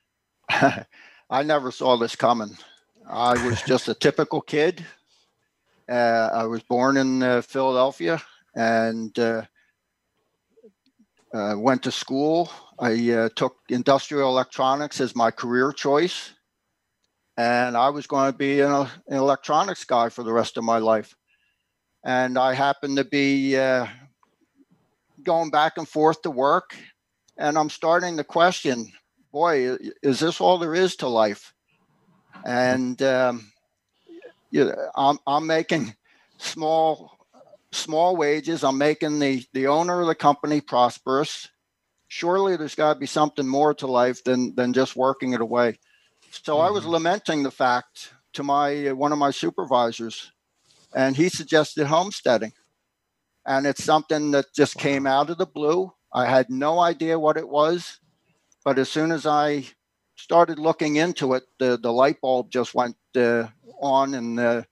I 0.51 1.43
never 1.45 1.71
saw 1.71 1.97
this 1.97 2.17
coming. 2.17 2.57
I 3.07 3.33
was 3.47 3.61
just 3.63 3.89
a 3.89 3.95
typical 3.95 4.41
kid. 4.41 4.85
Uh, 5.89 6.31
I 6.33 6.45
was 6.45 6.63
born 6.63 6.97
in 6.97 7.23
uh, 7.23 7.41
Philadelphia 7.41 8.21
and 8.55 9.19
uh, 9.19 9.43
uh 11.33 11.55
went 11.57 11.83
to 11.83 11.91
school. 11.91 12.51
I 12.79 13.11
uh, 13.11 13.29
took 13.35 13.57
industrial 13.69 14.31
electronics 14.31 15.01
as 15.01 15.17
my 15.17 15.31
career 15.31 15.73
choice 15.73 16.33
and 17.39 17.77
I 17.77 17.91
was 17.91 18.09
going 18.09 18.33
to 18.33 18.37
be 18.37 18.61
an, 18.61 18.73
an, 18.73 18.89
electronics 19.17 19.85
guy 19.85 20.09
for 20.09 20.25
the 20.25 20.33
rest 20.33 20.57
of 20.57 20.65
my 20.65 20.79
life. 20.79 21.15
And 22.05 22.37
I 22.37 22.53
happened 22.53 22.97
to 22.97 23.05
be 23.05 23.57
uh, 23.57 23.87
going 25.23 25.51
back 25.51 25.75
and 25.77 25.89
forth 25.89 26.21
to 26.23 26.31
work, 26.31 26.77
and 27.37 27.57
I'm 27.57 27.71
starting 27.71 28.17
to 28.17 28.25
question, 28.25 28.91
boy, 29.33 29.77
is 30.03 30.19
this 30.19 30.41
all 30.41 30.59
there 30.59 30.75
is 30.75 30.97
to 30.97 31.09
life? 31.09 31.55
And 32.45 33.01
um, 33.03 33.53
you 34.51 34.65
know, 34.65 34.91
I'm 34.97 35.19
I'm 35.27 35.47
making 35.47 35.95
small 36.39 37.19
small 37.71 38.17
wages. 38.17 38.65
I'm 38.65 38.79
making 38.79 39.21
the 39.21 39.45
the 39.53 39.69
owner 39.69 40.01
of 40.01 40.09
the 40.09 40.15
company 40.15 40.61
prosperous. 40.61 41.49
Surely 42.09 42.57
there's 42.57 42.75
got 42.75 42.95
to 42.95 42.99
be 42.99 43.07
something 43.07 43.47
more 43.47 43.75
to 43.75 43.87
life 43.87 44.25
than 44.25 44.55
than 44.57 44.73
just 44.73 44.97
working 44.97 45.35
it 45.35 45.41
away. 45.41 45.79
So 46.31 46.55
mm-hmm. 46.55 46.67
I 46.67 46.71
was 46.71 46.83
mm-hmm. 46.83 46.93
lamenting 46.93 47.43
the 47.43 47.51
fact 47.51 48.13
to 48.35 48.43
my 48.43 48.93
one 48.93 49.13
of 49.13 49.19
my 49.19 49.31
supervisors, 49.31 50.33
and 50.95 51.17
he 51.17 51.29
suggested 51.29 51.87
homesteading. 51.87 52.53
And 53.47 53.67
it's 53.67 53.85
something 53.85 54.33
that 54.33 54.53
just 54.55 54.77
came 54.77 55.07
out 55.07 55.31
of 55.31 55.39
the 55.39 55.47
blue. 55.47 55.93
I 56.13 56.27
had 56.27 56.51
no 56.51 56.81
idea 56.81 57.19
what 57.19 57.39
it 57.39 57.49
was, 57.49 57.99
but 58.65 58.79
as 58.79 58.91
soon 58.91 59.11
as 59.11 59.25
I 59.25 59.65
started 60.17 60.59
looking 60.59 60.97
into 60.97 61.35
it, 61.35 61.45
the 61.59 61.79
the 61.79 61.93
light 61.93 62.21
bulb 62.21 62.51
just 62.51 62.75
went 62.75 62.97
uh, 63.17 63.49
on, 63.81 64.15
and 64.15 64.39
the 64.39 64.67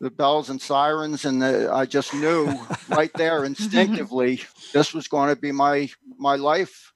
the 0.00 0.10
bells 0.10 0.50
and 0.50 0.60
sirens, 0.60 1.24
and 1.24 1.40
the, 1.40 1.72
I 1.72 1.86
just 1.86 2.12
knew 2.12 2.52
right 2.88 3.12
there 3.14 3.44
instinctively 3.44 4.42
this 4.72 4.92
was 4.92 5.08
going 5.08 5.34
to 5.34 5.40
be 5.40 5.52
my 5.52 5.88
my 6.18 6.36
life. 6.36 6.92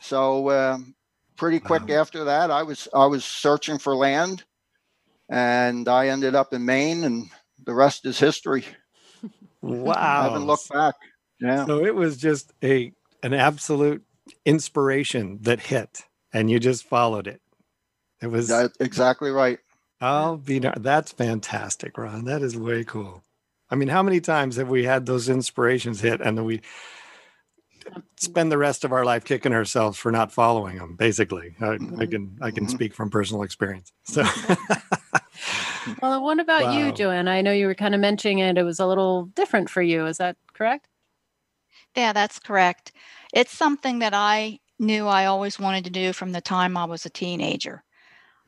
So 0.00 0.50
um, 0.50 0.94
pretty 1.40 1.58
quick 1.58 1.88
wow. 1.88 1.94
after 1.94 2.24
that, 2.24 2.50
I 2.50 2.62
was 2.62 2.86
I 2.94 3.06
was 3.06 3.24
searching 3.24 3.78
for 3.78 3.96
land, 3.96 4.44
and 5.30 5.88
I 5.88 6.08
ended 6.08 6.34
up 6.34 6.52
in 6.52 6.66
Maine, 6.66 7.02
and 7.02 7.30
the 7.64 7.72
rest 7.74 8.04
is 8.04 8.20
history. 8.20 8.64
Wow! 9.62 9.94
I 9.96 10.22
haven't 10.24 10.46
looked 10.46 10.68
back. 10.68 10.94
Yeah. 11.40 11.64
So 11.64 11.84
it 11.84 11.94
was 11.94 12.18
just 12.18 12.52
a 12.62 12.92
an 13.22 13.32
absolute 13.32 14.04
inspiration 14.44 15.38
that 15.42 15.60
hit, 15.60 16.02
and 16.32 16.50
you 16.50 16.60
just 16.60 16.84
followed 16.84 17.26
it. 17.26 17.40
It 18.20 18.26
was 18.26 18.48
That's 18.48 18.76
exactly 18.78 19.30
right. 19.30 19.58
I'll 20.00 20.36
be 20.36 20.58
that's 20.58 21.12
fantastic, 21.12 21.96
Ron. 21.96 22.26
That 22.26 22.42
is 22.42 22.56
way 22.56 22.84
cool. 22.84 23.24
I 23.70 23.76
mean, 23.76 23.88
how 23.88 24.02
many 24.02 24.20
times 24.20 24.56
have 24.56 24.68
we 24.68 24.84
had 24.84 25.06
those 25.06 25.28
inspirations 25.28 26.00
hit, 26.00 26.20
and 26.20 26.36
then 26.36 26.44
we 26.44 26.60
spend 28.16 28.50
the 28.50 28.58
rest 28.58 28.84
of 28.84 28.92
our 28.92 29.04
life 29.04 29.24
kicking 29.24 29.52
ourselves 29.52 29.98
for 29.98 30.12
not 30.12 30.32
following 30.32 30.76
them 30.76 30.96
basically 30.96 31.54
i, 31.60 31.66
I 31.66 31.78
mm-hmm. 31.78 31.98
can 32.06 32.38
i 32.40 32.50
can 32.50 32.64
mm-hmm. 32.64 32.74
speak 32.74 32.94
from 32.94 33.10
personal 33.10 33.42
experience 33.42 33.92
so 34.04 34.22
well 36.02 36.22
what 36.22 36.38
about 36.38 36.64
wow. 36.64 36.78
you 36.78 36.92
joanne 36.92 37.28
i 37.28 37.40
know 37.40 37.52
you 37.52 37.66
were 37.66 37.74
kind 37.74 37.94
of 37.94 38.00
mentioning 38.00 38.38
it 38.38 38.58
it 38.58 38.62
was 38.62 38.80
a 38.80 38.86
little 38.86 39.26
different 39.34 39.70
for 39.70 39.82
you 39.82 40.06
is 40.06 40.18
that 40.18 40.36
correct 40.52 40.88
yeah 41.96 42.12
that's 42.12 42.38
correct 42.38 42.92
it's 43.32 43.56
something 43.56 44.00
that 44.00 44.14
i 44.14 44.58
knew 44.78 45.06
i 45.06 45.26
always 45.26 45.58
wanted 45.58 45.84
to 45.84 45.90
do 45.90 46.12
from 46.12 46.32
the 46.32 46.40
time 46.40 46.76
i 46.76 46.84
was 46.84 47.04
a 47.06 47.10
teenager 47.10 47.82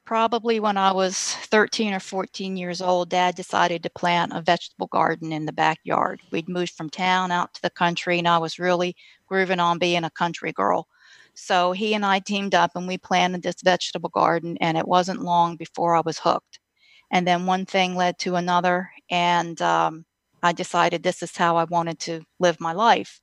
probably 0.05 0.61
when 0.61 0.77
I 0.77 0.93
was 0.93 1.35
13 1.35 1.95
or 1.95 2.01
14 2.01 2.57
years 2.57 2.81
old, 2.83 3.11
dad 3.11 3.35
decided 3.35 3.83
to 3.83 3.91
plant 3.91 4.33
a 4.35 4.43
vegetable 4.43 4.89
garden 4.89 5.33
in 5.33 5.47
the 5.47 5.53
backyard. 5.53 6.21
We'd 6.31 6.49
moved 6.49 6.75
from 6.75 6.91
town 6.91 7.31
out 7.31 7.55
to 7.55 7.63
the 7.63 7.71
country, 7.71 8.19
and 8.19 8.29
I 8.29 8.39
was 8.39 8.59
really 8.59 8.97
grooving 9.27 9.61
on 9.61 9.79
being 9.79 10.05
a 10.05 10.11
country 10.11 10.53
girl. 10.53 10.89
So 11.35 11.73
he 11.73 11.95
and 11.95 12.05
I 12.05 12.19
teamed 12.19 12.55
up 12.55 12.73
and 12.75 12.87
we 12.87 12.99
planted 12.99 13.43
this 13.43 13.63
vegetable 13.65 14.11
garden, 14.11 14.57
and 14.61 14.77
it 14.77 14.87
wasn't 14.87 15.23
long 15.23 15.57
before 15.57 15.97
I 15.97 16.03
was 16.05 16.19
hooked. 16.19 16.59
And 17.11 17.27
then 17.27 17.47
one 17.47 17.67
thing 17.67 17.95
led 17.97 18.19
to 18.21 18.37
another, 18.37 18.91
and 19.11 19.61
um, 19.63 20.05
I 20.43 20.53
decided 20.53 21.03
this 21.03 21.23
is 21.23 21.37
how 21.37 21.57
I 21.57 21.65
wanted 21.65 21.99
to 22.01 22.23
live 22.41 22.61
my 22.61 22.73
life. 22.73 23.21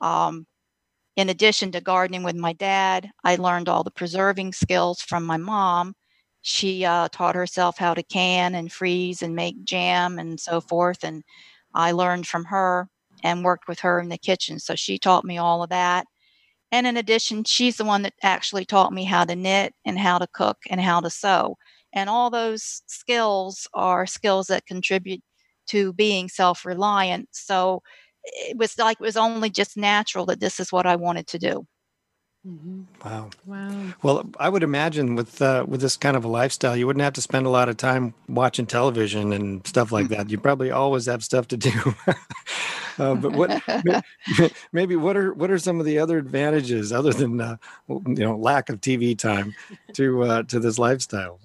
Um, 0.00 0.46
in 1.16 1.28
addition 1.30 1.72
to 1.72 1.80
gardening 1.80 2.22
with 2.22 2.36
my 2.36 2.52
dad, 2.52 3.10
I 3.24 3.36
learned 3.36 3.68
all 3.68 3.84
the 3.84 3.90
preserving 3.90 4.52
skills 4.52 5.00
from 5.00 5.24
my 5.24 5.36
mom 5.38 5.94
She 6.48 6.84
uh, 6.84 7.08
taught 7.10 7.34
herself 7.34 7.76
how 7.76 7.92
to 7.94 8.04
can 8.04 8.54
and 8.54 8.70
freeze 8.70 9.20
and 9.20 9.34
make 9.34 9.64
jam 9.64 10.16
and 10.16 10.38
so 10.38 10.60
forth. 10.60 11.02
And 11.02 11.24
I 11.74 11.90
learned 11.90 12.28
from 12.28 12.44
her 12.44 12.88
and 13.24 13.44
worked 13.44 13.66
with 13.66 13.80
her 13.80 13.98
in 13.98 14.10
the 14.10 14.16
kitchen. 14.16 14.60
So 14.60 14.76
she 14.76 14.96
taught 14.96 15.24
me 15.24 15.38
all 15.38 15.64
of 15.64 15.70
that. 15.70 16.06
And 16.70 16.86
in 16.86 16.96
addition, 16.96 17.42
she's 17.42 17.78
the 17.78 17.84
one 17.84 18.02
that 18.02 18.14
actually 18.22 18.64
taught 18.64 18.92
me 18.92 19.02
how 19.02 19.24
to 19.24 19.34
knit 19.34 19.74
and 19.84 19.98
how 19.98 20.18
to 20.18 20.28
cook 20.32 20.58
and 20.70 20.80
how 20.80 21.00
to 21.00 21.10
sew. 21.10 21.56
And 21.92 22.08
all 22.08 22.30
those 22.30 22.80
skills 22.86 23.66
are 23.74 24.06
skills 24.06 24.46
that 24.46 24.66
contribute 24.66 25.22
to 25.70 25.92
being 25.94 26.28
self 26.28 26.64
reliant. 26.64 27.28
So 27.32 27.82
it 28.22 28.56
was 28.56 28.78
like 28.78 28.98
it 29.00 29.04
was 29.04 29.16
only 29.16 29.50
just 29.50 29.76
natural 29.76 30.26
that 30.26 30.38
this 30.38 30.60
is 30.60 30.70
what 30.70 30.86
I 30.86 30.94
wanted 30.94 31.26
to 31.28 31.40
do. 31.40 31.66
Mm-hmm. 32.46 32.82
Wow. 33.04 33.30
Wow. 33.44 33.94
Well, 34.02 34.30
I 34.38 34.48
would 34.48 34.62
imagine 34.62 35.16
with 35.16 35.42
uh, 35.42 35.64
with 35.66 35.80
this 35.80 35.96
kind 35.96 36.16
of 36.16 36.24
a 36.24 36.28
lifestyle, 36.28 36.76
you 36.76 36.86
wouldn't 36.86 37.02
have 37.02 37.14
to 37.14 37.20
spend 37.20 37.44
a 37.44 37.50
lot 37.50 37.68
of 37.68 37.76
time 37.76 38.14
watching 38.28 38.66
television 38.66 39.32
and 39.32 39.66
stuff 39.66 39.90
like 39.90 40.08
that. 40.08 40.30
You 40.30 40.38
probably 40.38 40.70
always 40.70 41.06
have 41.06 41.24
stuff 41.24 41.48
to 41.48 41.56
do. 41.56 41.72
uh, 42.98 43.16
but 43.16 43.32
what 43.32 44.04
maybe 44.72 44.94
what 44.94 45.16
are 45.16 45.34
what 45.34 45.50
are 45.50 45.58
some 45.58 45.80
of 45.80 45.86
the 45.86 45.98
other 45.98 46.18
advantages 46.18 46.92
other 46.92 47.12
than 47.12 47.40
uh, 47.40 47.56
you 47.88 48.04
know 48.06 48.36
lack 48.36 48.68
of 48.68 48.80
TV 48.80 49.18
time 49.18 49.52
to 49.94 50.22
uh, 50.22 50.42
to 50.44 50.60
this 50.60 50.78
lifestyle? 50.78 51.40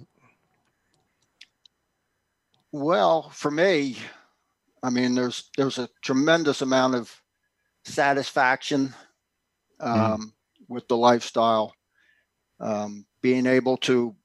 Well, 2.72 3.30
for 3.32 3.50
me, 3.50 3.98
I 4.84 4.92
mean, 4.92 5.16
there's 5.16 5.50
there's 5.58 5.80
a 5.80 5.90
tremendous 6.04 6.62
amount 6.62 6.94
of 6.94 7.22
satisfaction. 7.86 8.94
Um, 9.80 9.98
mm 9.98 10.32
with 10.72 10.88
the 10.88 10.98
lifestyle. 10.98 11.74
Um, 12.60 13.06
being 13.22 13.46
able 13.46 13.78
to, 13.78 14.16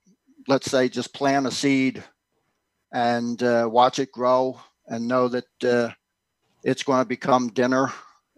let's 0.49 0.71
say, 0.71 0.89
just 0.89 1.13
plant 1.13 1.47
a 1.47 1.51
seed 1.51 2.03
and 2.93 3.43
uh, 3.43 3.69
watch 3.71 3.99
it 3.99 4.13
grow 4.13 4.61
and 4.87 5.09
know 5.09 5.29
that 5.29 5.65
uh, 5.65 5.91
it's 6.63 6.83
going 6.83 7.01
to 7.01 7.09
become 7.09 7.49
dinner 7.49 7.93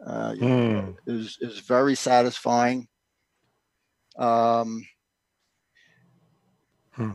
uh, 0.05 0.33
mm. 0.33 0.97
is 1.07 1.39
is 1.41 1.59
very 1.61 1.95
satisfying. 1.95 2.89
Um, 4.17 4.87
hmm. 6.93 7.11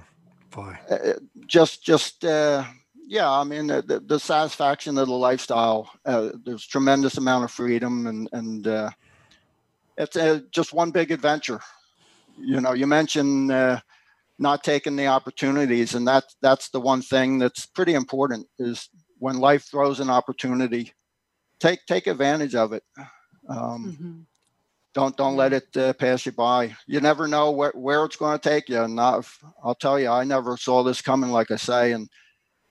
Boy, 0.52 0.78
uh, 0.90 0.94
uh, 0.94 1.14
just 1.48 1.84
just 1.84 2.24
uh, 2.26 2.64
yeah, 3.08 3.30
I 3.30 3.44
mean 3.44 3.68
the, 3.68 4.02
the, 4.06 4.20
satisfaction 4.20 4.98
of 4.98 5.08
the 5.08 5.14
lifestyle. 5.14 5.92
there's 6.06 6.66
tremendous 6.66 7.18
amount 7.18 7.46
of 7.46 7.52
freedom 7.52 8.08
and 8.08 8.30
and 8.32 8.94
it's 9.98 10.16
a, 10.16 10.44
just 10.52 10.74
one 10.74 10.92
big 10.92 11.12
adventure. 11.12 11.60
You 12.40 12.62
know, 12.62 12.74
you 12.74 12.88
mentioned 12.88 13.52
uh, 13.52 13.80
not 14.40 14.64
taking 14.64 14.96
the 14.96 15.08
opportunities, 15.08 15.94
and 15.94 16.08
that's 16.08 16.36
that's 16.42 16.70
the 16.70 16.80
one 16.80 17.02
thing 17.02 17.38
that's 17.38 17.66
pretty 17.66 17.94
important 17.94 18.48
is 18.58 18.90
when 19.20 19.38
life 19.38 19.64
throws 19.64 20.00
an 20.00 20.10
opportunity, 20.10 20.94
take 21.60 21.86
take 21.86 22.08
advantage 22.08 22.56
of 22.56 22.74
it. 22.74 22.84
Um, 23.48 23.96
mm-hmm. 23.98 24.20
Don't 24.94 25.18
don't 25.18 25.36
let 25.36 25.54
it 25.54 25.76
uh, 25.78 25.94
pass 25.94 26.26
you 26.26 26.32
by. 26.32 26.76
You 26.88 27.00
never 27.00 27.28
know 27.28 27.52
where, 27.52 27.72
where 27.72 28.04
it's 28.06 28.16
going 28.16 28.38
to 28.38 28.50
take 28.50 28.70
you. 28.70 28.82
And 28.82 28.96
not, 28.96 29.28
I'll 29.64 29.76
tell 29.76 30.00
you, 30.00 30.10
I 30.10 30.24
never 30.24 30.56
saw 30.58 30.84
this 30.84 31.02
coming. 31.02 31.32
Like 31.32 31.52
I 31.52 31.56
say, 31.56 31.94
and 31.94 32.10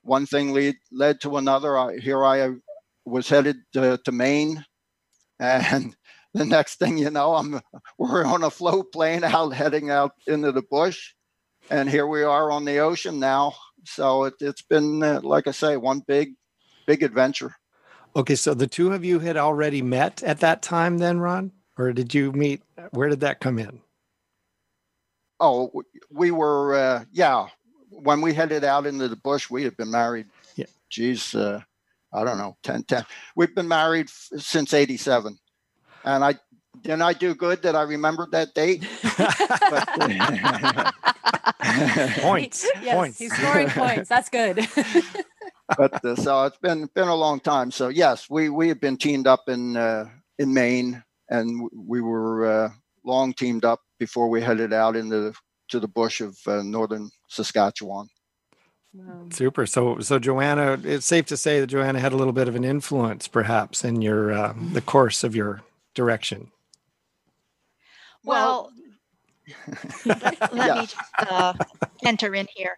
one 0.03 0.27
thing 0.27 0.53
lead 0.53 0.77
led 0.93 1.21
to 1.23 1.37
another. 1.37 1.79
I, 1.79 1.99
here 1.99 2.25
I 2.25 2.51
was 3.05 3.29
headed 3.29 3.57
to, 3.73 3.99
to 4.05 4.13
Maine, 4.13 4.65
and 5.41 5.97
the 6.35 6.45
next 6.45 6.79
thing 6.79 6.97
you 6.97 7.11
know, 7.11 7.35
I'm 7.35 7.61
we're 7.99 8.25
on 8.25 8.43
a 8.43 8.51
float 8.51 8.93
plane 8.93 9.25
out 9.25 9.51
heading 9.51 9.91
out 9.91 10.13
into 10.27 10.53
the 10.53 10.63
bush, 10.63 11.13
and 11.71 11.89
here 11.89 12.07
we 12.07 12.23
are 12.23 12.51
on 12.51 12.65
the 12.65 12.79
ocean 12.79 13.21
now. 13.21 13.55
So 13.85 14.25
it, 14.25 14.35
has 14.41 14.63
been, 14.69 15.03
uh, 15.03 15.21
like 15.23 15.47
I 15.47 15.51
say, 15.51 15.77
one 15.77 16.01
big, 16.01 16.35
big 16.87 17.03
adventure. 17.03 17.55
Okay, 18.15 18.35
so 18.35 18.55
the 18.55 18.67
two 18.67 18.93
of 18.93 19.05
you 19.05 19.19
had 19.19 19.37
already 19.37 19.83
met 19.83 20.23
at 20.23 20.41
that 20.41 20.63
time, 20.63 20.99
then, 20.99 21.19
Ron, 21.19 21.53
or 21.77 21.93
did 21.93 22.15
you 22.15 22.33
meet? 22.33 22.63
Where 22.93 23.09
did 23.09 23.21
that 23.21 23.41
come 23.41 23.59
in? 23.59 23.81
Oh, 25.41 25.73
we 26.11 26.31
were, 26.31 26.75
uh, 26.75 27.05
yeah. 27.11 27.49
When 27.91 28.21
we 28.21 28.33
headed 28.33 28.65
out 28.65 28.87
into 28.87 29.09
the 29.09 29.17
bush, 29.17 29.51
we 29.51 29.65
had 29.65 29.77
been 29.77 29.91
married. 29.91 30.27
Yeah. 30.55 30.67
Geez, 30.89 31.35
uh, 31.35 31.61
I 32.13 32.25
don't 32.25 32.39
know, 32.39 32.57
10, 32.63 32.85
10. 32.85 33.05
We've 33.35 33.55
been 33.55 33.69
married 33.69 34.07
f- 34.07 34.41
since 34.41 34.73
87 34.73 35.39
and 36.05 36.25
I 36.25 36.35
didn't 36.83 37.03
I 37.03 37.13
do 37.13 37.35
good 37.35 37.63
that 37.63 37.77
I 37.77 37.83
remembered 37.83 38.33
that 38.33 38.55
date? 38.55 38.85
points. 42.21 42.69
Yes, 42.83 42.95
points. 42.95 43.19
he's 43.19 43.37
scoring 43.37 43.69
points. 43.69 44.09
That's 44.09 44.29
good. 44.29 44.67
but 45.79 46.05
uh, 46.05 46.17
so 46.17 46.45
it's 46.45 46.59
been 46.59 46.89
been 46.95 47.09
a 47.09 47.15
long 47.15 47.41
time. 47.41 47.71
So 47.71 47.89
yes, 47.89 48.29
we 48.29 48.49
we 48.49 48.69
have 48.69 48.81
been 48.81 48.97
teamed 48.97 49.27
up 49.27 49.49
in 49.49 49.77
uh, 49.77 50.07
in 50.39 50.53
Maine, 50.53 51.03
and 51.29 51.69
we 51.73 52.01
were 52.01 52.47
uh, 52.47 52.69
long 53.05 53.33
teamed 53.33 53.65
up 53.65 53.81
before 53.99 54.29
we 54.29 54.43
headed 54.43 54.73
out 54.73 54.97
into 54.97 55.33
to 55.69 55.81
the 55.81 55.89
bush 55.89 56.21
of 56.21 56.37
uh, 56.47 56.63
northern 56.63 57.11
Saskatchewan. 57.29 58.09
Super. 59.31 59.65
So, 59.65 60.01
so 60.01 60.19
Joanna, 60.19 60.79
it's 60.85 61.07
safe 61.07 61.25
to 61.27 61.37
say 61.39 61.61
that 61.61 61.69
Joanna 61.69 61.99
had 61.99 62.13
a 62.13 62.17
little 62.17 62.35
bit 62.35 62.47
of 62.47 62.55
an 62.55 62.65
influence, 62.65 63.27
perhaps, 63.27 63.85
in 63.85 64.03
your 64.03 64.33
uh, 64.33 64.55
the 64.73 64.83
course 64.83 65.25
of 65.25 65.35
your 65.35 65.63
direction? 65.95 66.51
Well, 68.25 68.73
let, 70.07 70.53
let 70.53 70.67
yeah. 70.67 70.75
me 70.75 70.81
just 70.81 70.97
uh, 71.19 71.55
enter 72.05 72.35
in 72.35 72.47
here. 72.55 72.77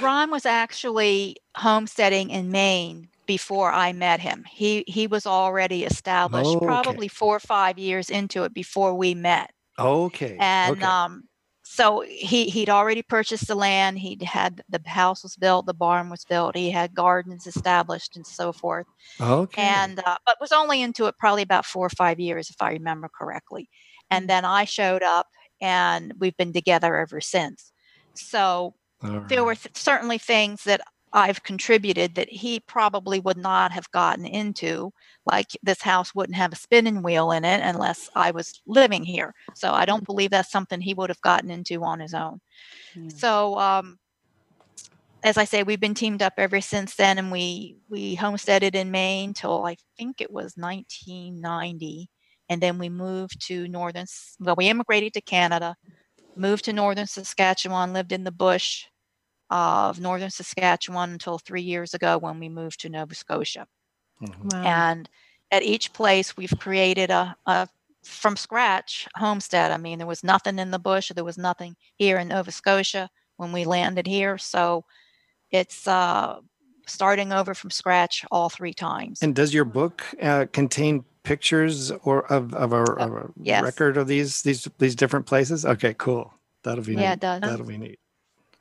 Ron 0.00 0.30
was 0.30 0.46
actually 0.46 1.36
homesteading 1.56 2.30
in 2.30 2.50
Maine 2.50 3.08
before 3.26 3.72
I 3.72 3.92
met 3.92 4.20
him. 4.20 4.44
He 4.50 4.84
he 4.86 5.06
was 5.06 5.26
already 5.26 5.84
established, 5.84 6.56
okay. 6.56 6.66
probably 6.66 7.08
four 7.08 7.36
or 7.36 7.40
five 7.40 7.78
years 7.78 8.10
into 8.10 8.44
it 8.44 8.52
before 8.52 8.94
we 8.94 9.14
met. 9.14 9.52
Okay. 9.78 10.36
And 10.38 10.76
okay. 10.76 10.84
um, 10.84 11.24
so 11.74 12.04
he 12.06 12.44
he'd 12.44 12.70
already 12.70 13.02
purchased 13.02 13.48
the 13.48 13.54
land 13.56 13.98
he'd 13.98 14.22
had 14.22 14.62
the 14.68 14.80
house 14.86 15.24
was 15.24 15.34
built 15.34 15.66
the 15.66 15.74
barn 15.74 16.08
was 16.08 16.24
built 16.24 16.56
he 16.56 16.70
had 16.70 16.94
gardens 16.94 17.48
established 17.48 18.14
and 18.14 18.24
so 18.24 18.52
forth. 18.52 18.86
Okay. 19.20 19.60
And 19.60 19.98
uh, 19.98 20.18
but 20.24 20.36
was 20.40 20.52
only 20.52 20.82
into 20.82 21.06
it 21.06 21.18
probably 21.18 21.42
about 21.42 21.66
four 21.66 21.86
or 21.86 21.90
five 21.90 22.20
years 22.20 22.48
if 22.48 22.56
i 22.60 22.70
remember 22.70 23.08
correctly. 23.08 23.68
And 24.08 24.30
then 24.30 24.44
i 24.44 24.64
showed 24.64 25.02
up 25.02 25.26
and 25.60 26.14
we've 26.20 26.36
been 26.36 26.52
together 26.52 26.96
ever 26.96 27.20
since. 27.20 27.72
So 28.14 28.74
right. 29.02 29.28
there 29.28 29.42
were 29.42 29.56
th- 29.56 29.76
certainly 29.76 30.18
things 30.18 30.62
that 30.64 30.80
I've 31.14 31.44
contributed 31.44 32.16
that 32.16 32.28
he 32.28 32.58
probably 32.58 33.20
would 33.20 33.36
not 33.36 33.70
have 33.70 33.88
gotten 33.92 34.26
into. 34.26 34.92
Like 35.24 35.46
this 35.62 35.80
house 35.80 36.12
wouldn't 36.12 36.36
have 36.36 36.52
a 36.52 36.56
spinning 36.56 37.02
wheel 37.02 37.30
in 37.30 37.44
it 37.44 37.60
unless 37.62 38.10
I 38.16 38.32
was 38.32 38.60
living 38.66 39.04
here. 39.04 39.32
So 39.54 39.70
I 39.72 39.84
don't 39.84 40.04
believe 40.04 40.30
that's 40.30 40.50
something 40.50 40.80
he 40.80 40.92
would 40.92 41.10
have 41.10 41.20
gotten 41.20 41.52
into 41.52 41.84
on 41.84 42.00
his 42.00 42.14
own. 42.14 42.40
So, 43.08 43.58
um, 43.60 43.98
as 45.22 45.38
I 45.38 45.44
say, 45.44 45.62
we've 45.62 45.80
been 45.80 45.94
teamed 45.94 46.20
up 46.20 46.34
ever 46.36 46.60
since 46.60 46.96
then, 46.96 47.16
and 47.16 47.32
we 47.32 47.76
we 47.88 48.14
homesteaded 48.16 48.74
in 48.74 48.90
Maine 48.90 49.32
till 49.32 49.64
I 49.64 49.76
think 49.96 50.20
it 50.20 50.30
was 50.30 50.54
1990, 50.56 52.10
and 52.50 52.60
then 52.60 52.78
we 52.78 52.90
moved 52.90 53.40
to 53.46 53.66
northern. 53.68 54.04
Well, 54.40 54.56
we 54.56 54.68
immigrated 54.68 55.14
to 55.14 55.22
Canada, 55.22 55.76
moved 56.36 56.66
to 56.66 56.74
northern 56.74 57.06
Saskatchewan, 57.06 57.94
lived 57.94 58.12
in 58.12 58.24
the 58.24 58.32
bush 58.32 58.84
of 59.50 60.00
northern 60.00 60.30
Saskatchewan 60.30 61.12
until 61.12 61.38
three 61.38 61.62
years 61.62 61.94
ago 61.94 62.18
when 62.18 62.38
we 62.38 62.48
moved 62.48 62.80
to 62.80 62.88
Nova 62.88 63.14
Scotia. 63.14 63.66
Mm-hmm. 64.22 64.48
Wow. 64.48 64.62
And 64.62 65.08
at 65.50 65.62
each 65.62 65.92
place, 65.92 66.36
we've 66.36 66.54
created 66.58 67.10
a, 67.10 67.36
a 67.46 67.68
from 68.02 68.36
scratch 68.36 69.08
homestead. 69.16 69.70
I 69.70 69.76
mean, 69.76 69.98
there 69.98 70.06
was 70.06 70.24
nothing 70.24 70.58
in 70.58 70.70
the 70.70 70.78
bush, 70.78 71.10
there 71.14 71.24
was 71.24 71.38
nothing 71.38 71.76
here 71.96 72.18
in 72.18 72.28
Nova 72.28 72.52
Scotia 72.52 73.10
when 73.36 73.52
we 73.52 73.64
landed 73.64 74.06
here. 74.06 74.38
So 74.38 74.84
it's 75.50 75.86
uh, 75.86 76.40
starting 76.86 77.32
over 77.32 77.54
from 77.54 77.70
scratch 77.70 78.24
all 78.30 78.48
three 78.48 78.74
times. 78.74 79.22
And 79.22 79.34
does 79.34 79.54
your 79.54 79.64
book 79.64 80.04
uh, 80.22 80.46
contain 80.52 81.04
pictures 81.22 81.90
or 81.90 82.30
of, 82.32 82.54
of 82.54 82.72
a, 82.72 82.82
of 82.82 83.12
a 83.12 83.30
yes. 83.40 83.62
record 83.62 83.96
of 83.96 84.06
these 84.06 84.42
these 84.42 84.68
these 84.78 84.94
different 84.94 85.26
places? 85.26 85.64
Okay, 85.64 85.94
cool. 85.98 86.32
That'll 86.62 86.84
be 86.84 86.94
yeah, 86.94 87.10
neat. 87.10 87.12
it 87.12 87.20
does. 87.20 87.40
That'll 87.40 87.66
be 87.66 87.78
neat. 87.78 87.98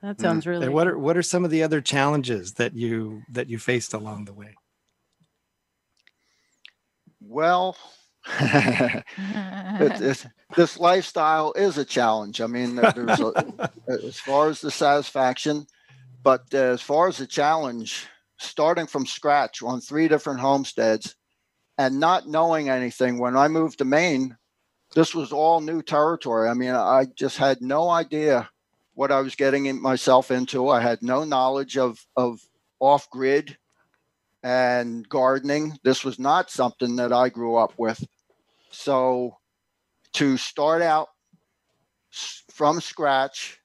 That 0.04 0.18
mm. 0.18 0.22
sounds 0.22 0.46
really. 0.46 0.66
And 0.66 0.76
what 0.76 0.88
are 0.88 1.00
what 1.00 1.18
are 1.18 1.24
some 1.24 1.46
of 1.46 1.50
the 1.50 1.64
other 1.64 1.82
challenges 1.82 2.54
that 2.56 2.76
you 2.76 3.24
that 3.30 3.50
you 3.50 3.58
faced 3.58 3.94
along 3.94 4.26
the 4.26 4.34
way? 4.34 4.56
Well, 7.22 7.78
it, 8.40 9.04
it, 10.02 10.26
this 10.56 10.78
lifestyle 10.78 11.54
is 11.54 11.78
a 11.78 11.86
challenge. 11.86 12.42
I 12.42 12.48
mean, 12.48 12.76
there's 12.76 13.20
a, 13.22 13.72
as 13.88 14.20
far 14.20 14.50
as 14.50 14.60
the 14.60 14.72
satisfaction, 14.72 15.66
but 16.22 16.54
as 16.54 16.82
far 16.82 17.08
as 17.08 17.18
the 17.18 17.26
challenge, 17.26 18.06
starting 18.38 18.88
from 18.88 19.06
scratch 19.06 19.64
on 19.64 19.80
three 19.80 20.10
different 20.10 20.42
homesteads 20.42 21.16
and 21.78 22.00
not 22.02 22.28
knowing 22.28 22.68
anything. 22.68 23.20
When 23.20 23.38
I 23.38 23.48
moved 23.48 23.78
to 23.78 23.86
Maine, 23.86 24.36
this 24.96 25.16
was 25.16 25.32
all 25.32 25.62
new 25.62 25.82
territory. 25.82 26.50
I 26.50 26.54
mean, 26.56 26.72
I 26.72 27.08
just 27.16 27.38
had 27.38 27.62
no 27.62 27.90
idea 27.90 28.50
what 28.94 29.12
I 29.12 29.22
was 29.22 29.36
getting 29.36 29.82
myself 29.82 30.32
into. 30.32 30.70
I 30.70 30.82
had 30.82 31.02
no 31.02 31.24
knowledge 31.24 31.78
of 31.78 32.06
of 32.16 32.42
off 32.80 33.10
grid 33.10 33.58
and 34.44 35.08
gardening. 35.08 35.78
This 35.84 36.04
was 36.04 36.20
not 36.20 36.52
something 36.52 36.98
that 36.98 37.14
I 37.14 37.30
grew 37.30 37.56
up 37.56 37.74
with. 37.78 38.06
So 38.70 39.38
to 40.14 40.38
start 40.38 40.82
out 40.82 41.10
from 42.52 42.82
scratch 42.82 43.60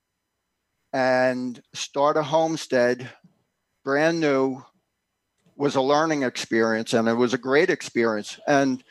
and 0.92 1.60
start 1.74 2.16
a 2.16 2.22
homestead 2.22 3.10
brand 3.84 4.20
new 4.20 4.62
was 5.56 5.74
a 5.74 5.82
learning 5.82 6.22
experience 6.22 6.94
and 6.94 7.08
it 7.08 7.14
was 7.14 7.34
a 7.34 7.38
great 7.38 7.68
experience 7.68 8.38
and 8.46 8.82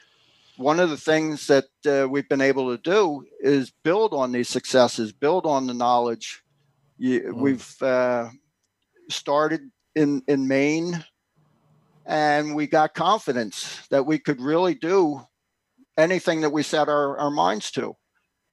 one 0.58 0.80
of 0.80 0.90
the 0.90 0.98
things 0.98 1.48
that 1.48 1.66
uh, 1.86 2.08
we've 2.10 2.28
been 2.28 2.42
able 2.42 2.76
to 2.76 2.82
do 2.82 3.24
is 3.40 3.72
build 3.84 4.14
on 4.14 4.32
these 4.32 4.50
successes 4.50 5.12
build 5.12 5.46
on 5.46 5.68
the 5.68 5.74
knowledge 5.74 6.44
you, 6.98 7.22
mm. 7.22 7.34
we've 7.36 7.82
uh, 7.82 8.30
started 9.10 9.62
in 9.96 10.22
in 10.28 10.48
maine. 10.48 11.04
And 12.06 12.56
we 12.56 12.68
got 12.68 12.94
confidence 12.94 13.86
that 13.90 14.06
we 14.06 14.18
could 14.18 14.40
really 14.40 14.76
do 14.76 15.28
anything 15.98 16.40
that 16.42 16.52
we 16.52 16.64
set 16.64 16.88
our, 16.88 17.18
our 17.18 17.30
minds 17.30 17.70
to. 17.72 17.98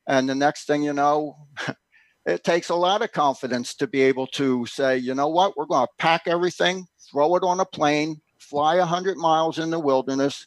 And 0.08 0.28
the 0.28 0.34
next 0.34 0.66
thing 0.66 0.82
you 0.82 0.92
know 0.92 1.36
it 2.26 2.42
takes 2.42 2.68
a 2.68 2.74
lot 2.74 3.02
of 3.02 3.12
confidence 3.12 3.74
to 3.76 3.86
be 3.86 4.02
able 4.02 4.26
to 4.28 4.66
say 4.66 4.98
you 4.98 5.14
know 5.14 5.28
what? 5.28 5.56
We're 5.56 5.66
going 5.66 5.86
to 5.86 5.92
pack 5.98 6.22
everything 6.26 6.86
throw 7.10 7.36
it 7.36 7.42
on 7.42 7.60
a 7.60 7.64
plane 7.66 8.20
fly 8.38 8.76
100 8.78 9.16
miles 9.16 9.58
in 9.58 9.70
the 9.70 9.78
wilderness 9.78 10.46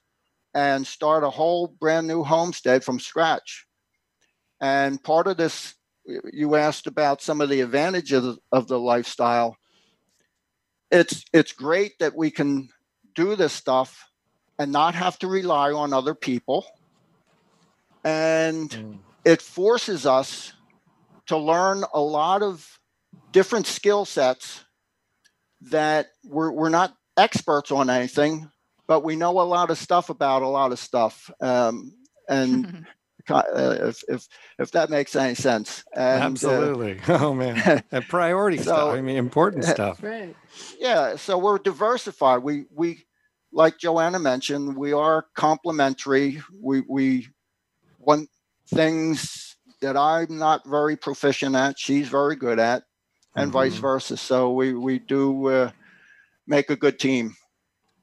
and 0.58 0.88
start 0.88 1.24
a 1.24 1.30
whole 1.30 1.68
brand 1.68 2.08
new 2.08 2.24
homestead 2.24 2.84
from 2.84 3.00
scratch. 3.00 3.68
And 4.60 5.02
part 5.04 5.28
of 5.28 5.38
this 5.38 5.76
you 6.34 6.56
asked 6.56 6.88
about 6.88 7.22
some 7.22 7.42
of 7.42 7.50
the 7.50 7.62
advantages 7.62 8.40
of 8.52 8.68
the 8.68 8.80
lifestyle. 8.80 9.56
It's 10.90 11.24
it's 11.32 11.52
great 11.52 12.00
that 12.00 12.16
we 12.16 12.32
can 12.32 12.70
do 13.14 13.36
this 13.36 13.54
stuff 13.54 14.10
and 14.58 14.72
not 14.72 14.96
have 14.96 15.20
to 15.20 15.28
rely 15.28 15.72
on 15.72 15.94
other 15.94 16.16
people. 16.16 16.66
And 18.04 18.72
mm. 18.72 18.98
it 19.26 19.44
forces 19.44 20.08
us 20.08 20.54
to 21.28 21.38
learn 21.38 21.84
a 21.94 22.00
lot 22.00 22.42
of 22.42 22.80
different 23.32 23.68
skill 23.68 24.06
sets 24.06 24.64
that 25.70 26.08
we're, 26.24 26.52
we're 26.52 26.70
not 26.70 26.96
experts 27.16 27.70
on 27.72 27.90
anything, 27.90 28.50
but 28.88 29.04
we 29.04 29.16
know 29.16 29.40
a 29.40 29.44
lot 29.44 29.70
of 29.70 29.78
stuff 29.78 30.10
about 30.10 30.42
a 30.42 30.48
lot 30.48 30.72
of 30.72 30.80
stuff. 30.80 31.30
Um, 31.42 31.94
and 32.30 32.86
uh, 33.30 33.44
if, 33.82 34.04
if, 34.08 34.28
if 34.58 34.72
that 34.72 34.90
makes 34.90 35.16
any 35.16 35.36
sense. 35.36 35.84
And, 35.94 36.24
uh, 36.24 36.26
Absolutely. 36.26 37.00
Uh, 37.08 37.20
oh 37.22 37.34
man. 37.34 37.84
And 37.92 38.08
priority 38.08 38.58
so, 38.58 38.64
stuff. 38.64 38.94
I 38.96 39.02
mean, 39.02 39.18
important 39.18 39.66
stuff. 39.66 40.02
Right. 40.02 40.36
Yeah. 40.80 41.16
So 41.18 41.38
we're 41.38 41.60
diversified. 41.60 42.40
We, 42.40 42.66
we, 42.74 43.06
like 43.52 43.78
Joanna 43.78 44.20
mentioned, 44.20 44.76
we 44.76 44.94
are 44.94 45.26
complementary. 45.36 46.42
We, 46.54 46.84
we, 46.88 47.28
one, 48.00 48.28
things 48.70 49.58
that 49.82 49.96
I'm 49.96 50.38
not 50.38 50.68
very 50.68 50.96
proficient 50.96 51.56
at, 51.56 51.80
she's 51.80 52.10
very 52.10 52.36
good 52.36 52.60
at, 52.60 52.84
and 53.36 53.46
mm-hmm. 53.46 53.52
vice 53.52 53.76
versa. 53.76 54.18
So 54.18 54.52
we 54.52 54.74
we 54.74 55.00
do 55.00 55.48
uh, 55.48 55.72
make 56.48 56.70
a 56.70 56.76
good 56.76 57.00
team. 57.00 57.36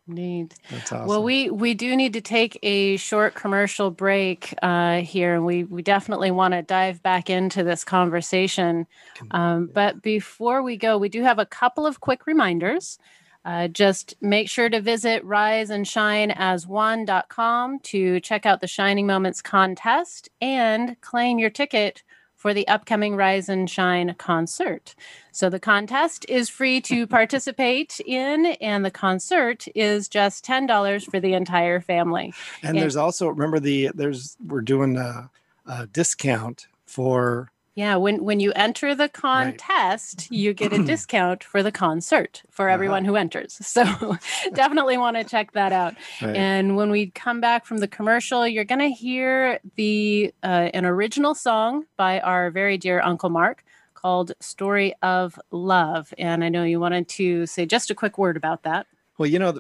Neat. 0.07 0.55
Awesome. 0.71 1.07
Well, 1.07 1.23
we 1.23 1.49
we 1.49 1.73
do 1.73 1.97
need 1.97 2.13
to 2.13 2.21
take 2.21 2.59
a 2.63 2.99
short 2.99 3.35
commercial 3.35 3.91
break 3.91 4.53
uh, 4.61 5.01
here, 5.01 5.35
and 5.35 5.47
we 5.47 5.65
we 5.65 5.81
definitely 5.81 6.31
want 6.31 6.53
to 6.53 6.61
dive 6.61 7.03
back 7.03 7.31
into 7.31 7.65
this 7.65 7.85
conversation. 7.85 8.87
Um, 9.31 9.71
but 9.73 10.03
before 10.03 10.63
we 10.63 10.77
go, 10.77 10.99
we 10.99 11.09
do 11.09 11.23
have 11.23 11.39
a 11.39 11.47
couple 11.47 11.87
of 11.87 12.01
quick 12.01 12.27
reminders. 12.27 12.99
Uh, 13.47 13.69
just 13.69 14.15
make 14.21 14.49
sure 14.49 14.69
to 14.69 14.81
visit 14.81 15.25
riseandshineas1.com 15.25 17.79
to 17.81 18.21
check 18.21 18.47
out 18.47 18.61
the 18.61 18.67
Shining 18.67 19.07
Moments 19.07 19.43
contest 19.43 20.29
and 20.41 20.99
claim 21.03 21.39
your 21.39 21.51
ticket 21.51 22.03
for 22.45 22.53
the 22.53 22.69
upcoming 22.69 23.17
Rise 23.17 23.49
and 23.49 23.71
Shine 23.71 24.15
concert. 24.19 24.95
So 25.33 25.49
the 25.49 25.59
contest 25.59 26.27
is 26.29 26.51
free 26.51 26.79
to 26.83 27.07
participate 27.21 28.03
in, 28.05 28.45
and 28.61 28.85
the 28.85 28.91
concert 28.91 29.67
is 29.75 30.09
just 30.09 30.45
ten 30.45 30.67
dollars 30.67 31.05
for 31.05 31.19
the 31.21 31.33
entire 31.33 31.81
family. 31.81 32.35
And, 32.61 32.73
and, 32.73 32.79
there's 32.79 32.97
also 32.97 33.29
remember 33.29 33.61
the 33.61 33.93
there's 33.95 34.37
we're 34.47 34.61
doing 34.61 34.99
a, 34.99 35.31
a 35.65 35.87
discount 35.87 36.67
for 36.85 37.51
yeah, 37.75 37.97
when 37.97 38.23
when 38.25 38.39
you 38.39 38.53
enter 38.53 38.95
the 38.95 39.09
contest, 39.09 40.29
right. 40.31 40.39
you 40.39 40.55
get 40.55 40.73
a 40.73 40.79
discount 40.85 41.43
for 41.43 41.63
the 41.63 41.73
concert 41.73 42.43
for 42.49 42.69
uh-huh. 42.69 42.75
everyone 42.75 43.05
who 43.05 43.17
enters. 43.17 43.59
So 43.67 43.85
definitely 44.55 44.97
want 44.97 45.17
to 45.17 45.25
check 45.25 45.53
that 45.53 45.73
out. 45.73 45.95
Right. 46.23 46.37
And 46.37 46.77
when 46.77 46.91
we 46.91 47.11
come 47.11 47.41
back 47.41 47.67
from 47.67 47.79
the 47.79 47.89
commercial, 47.89 48.47
you're 48.47 48.65
going 48.65 48.81
to 48.81 48.91
hear 48.91 49.59
the 49.75 50.33
uh, 50.45 50.71
an 50.73 50.85
original 50.85 51.35
song 51.35 51.87
by 51.97 52.21
our 52.21 52.51
very 52.51 52.79
dear 52.79 53.01
Uncle 53.01 53.31
Mark 53.31 53.65
called 53.95 54.33
"Story 54.39 54.95
of 55.03 55.41
Love." 55.51 56.15
And 56.17 56.45
I 56.45 56.49
know 56.49 56.63
you 56.63 56.79
wanted 56.79 57.09
to 57.09 57.47
say 57.47 57.67
just 57.67 57.91
a 57.91 57.95
quick 57.95 58.19
word 58.19 58.37
about 58.37 58.63
that. 58.63 58.87
Well, 59.17 59.29
you 59.29 59.39
know 59.39 59.53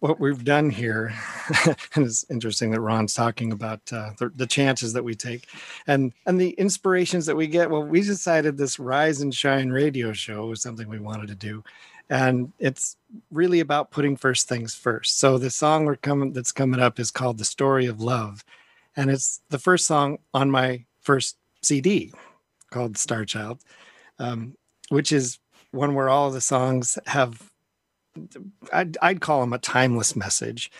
what 0.00 0.20
we've 0.20 0.44
done 0.44 0.68
here, 0.68 1.14
and 1.94 2.04
it's 2.04 2.26
interesting 2.30 2.70
that 2.72 2.82
Ron's 2.82 3.14
talking 3.14 3.52
about 3.52 3.80
uh, 3.90 4.10
the, 4.18 4.30
the, 4.36 4.46
chances 4.46 4.92
that 4.92 5.02
we 5.02 5.14
take, 5.14 5.48
and 5.86 6.12
and 6.26 6.38
the 6.38 6.50
inspirations 6.50 7.24
that 7.24 7.36
we 7.36 7.46
get. 7.46 7.70
Well, 7.70 7.84
we 7.84 8.02
decided 8.02 8.58
this 8.58 8.78
Rise 8.78 9.22
and 9.22 9.34
Shine 9.34 9.70
radio 9.70 10.12
show 10.12 10.46
was 10.46 10.60
something 10.60 10.88
we 10.88 10.98
wanted 10.98 11.28
to 11.28 11.34
do, 11.34 11.64
and 12.10 12.52
it's 12.58 12.98
really 13.30 13.60
about 13.60 13.90
putting 13.90 14.14
first 14.14 14.46
things 14.46 14.74
first. 14.74 15.18
So 15.18 15.38
the 15.38 15.48
song 15.48 15.86
we're 15.86 15.96
coming 15.96 16.34
that's 16.34 16.52
coming 16.52 16.80
up 16.80 17.00
is 17.00 17.10
called 17.10 17.38
"The 17.38 17.46
Story 17.46 17.86
of 17.86 18.02
Love," 18.02 18.44
and 18.94 19.10
it's 19.10 19.40
the 19.48 19.58
first 19.58 19.86
song 19.86 20.18
on 20.34 20.50
my 20.50 20.84
first 21.00 21.38
CD 21.62 22.12
called 22.70 22.98
Star 22.98 23.24
Child, 23.24 23.60
um, 24.18 24.54
which 24.90 25.12
is 25.12 25.38
one 25.70 25.94
where 25.94 26.10
all 26.10 26.30
the 26.30 26.42
songs 26.42 26.98
have 27.06 27.50
I'd, 28.72 28.96
I'd 29.02 29.20
call 29.20 29.40
them 29.40 29.52
a 29.52 29.58
timeless 29.58 30.16
message. 30.16 30.70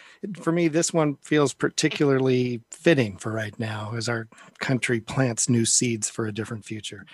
For 0.40 0.52
me, 0.52 0.68
this 0.68 0.92
one 0.92 1.16
feels 1.22 1.54
particularly 1.54 2.62
fitting 2.70 3.16
for 3.16 3.32
right 3.32 3.58
now 3.58 3.92
as 3.96 4.08
our 4.08 4.28
country 4.58 5.00
plants 5.00 5.48
new 5.48 5.64
seeds 5.64 6.08
for 6.08 6.26
a 6.26 6.32
different 6.32 6.64
future 6.64 7.04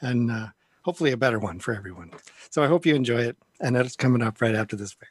and 0.00 0.30
uh, 0.30 0.48
hopefully 0.82 1.12
a 1.12 1.16
better 1.16 1.38
one 1.38 1.60
for 1.60 1.74
everyone. 1.74 2.10
So 2.50 2.62
I 2.62 2.66
hope 2.66 2.86
you 2.86 2.94
enjoy 2.94 3.22
it. 3.22 3.36
And 3.60 3.76
it's 3.76 3.96
coming 3.96 4.22
up 4.22 4.40
right 4.40 4.54
after 4.54 4.74
this 4.74 4.94
break. 4.94 5.10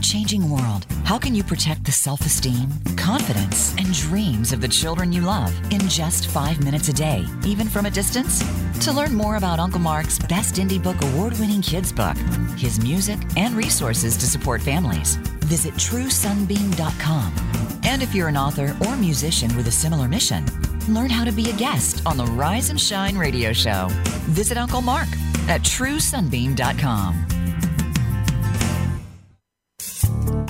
Changing 0.00 0.48
world, 0.48 0.86
how 1.04 1.18
can 1.18 1.34
you 1.34 1.42
protect 1.42 1.84
the 1.84 1.92
self 1.92 2.20
esteem, 2.20 2.70
confidence, 2.96 3.74
and 3.78 3.92
dreams 3.92 4.52
of 4.52 4.60
the 4.60 4.68
children 4.68 5.12
you 5.12 5.22
love 5.22 5.52
in 5.72 5.80
just 5.88 6.28
five 6.28 6.62
minutes 6.62 6.88
a 6.88 6.92
day, 6.92 7.24
even 7.44 7.68
from 7.68 7.86
a 7.86 7.90
distance? 7.90 8.42
To 8.84 8.92
learn 8.92 9.14
more 9.14 9.36
about 9.36 9.58
Uncle 9.58 9.80
Mark's 9.80 10.18
Best 10.18 10.56
Indie 10.56 10.82
Book 10.82 10.96
award 11.02 11.38
winning 11.38 11.62
kids 11.62 11.92
book, 11.92 12.16
his 12.56 12.80
music, 12.80 13.18
and 13.36 13.54
resources 13.54 14.16
to 14.18 14.26
support 14.26 14.62
families, 14.62 15.16
visit 15.46 15.74
truesunbeam.com. 15.74 17.32
And 17.84 18.02
if 18.02 18.14
you're 18.14 18.28
an 18.28 18.36
author 18.36 18.76
or 18.86 18.96
musician 18.96 19.54
with 19.56 19.68
a 19.68 19.72
similar 19.72 20.08
mission, 20.08 20.44
learn 20.88 21.10
how 21.10 21.24
to 21.24 21.32
be 21.32 21.50
a 21.50 21.56
guest 21.56 22.02
on 22.06 22.16
the 22.16 22.26
Rise 22.26 22.70
and 22.70 22.80
Shine 22.80 23.16
radio 23.16 23.52
show. 23.52 23.88
Visit 24.30 24.58
Uncle 24.58 24.82
Mark 24.82 25.08
at 25.48 25.62
truesunbeam.com. 25.62 27.37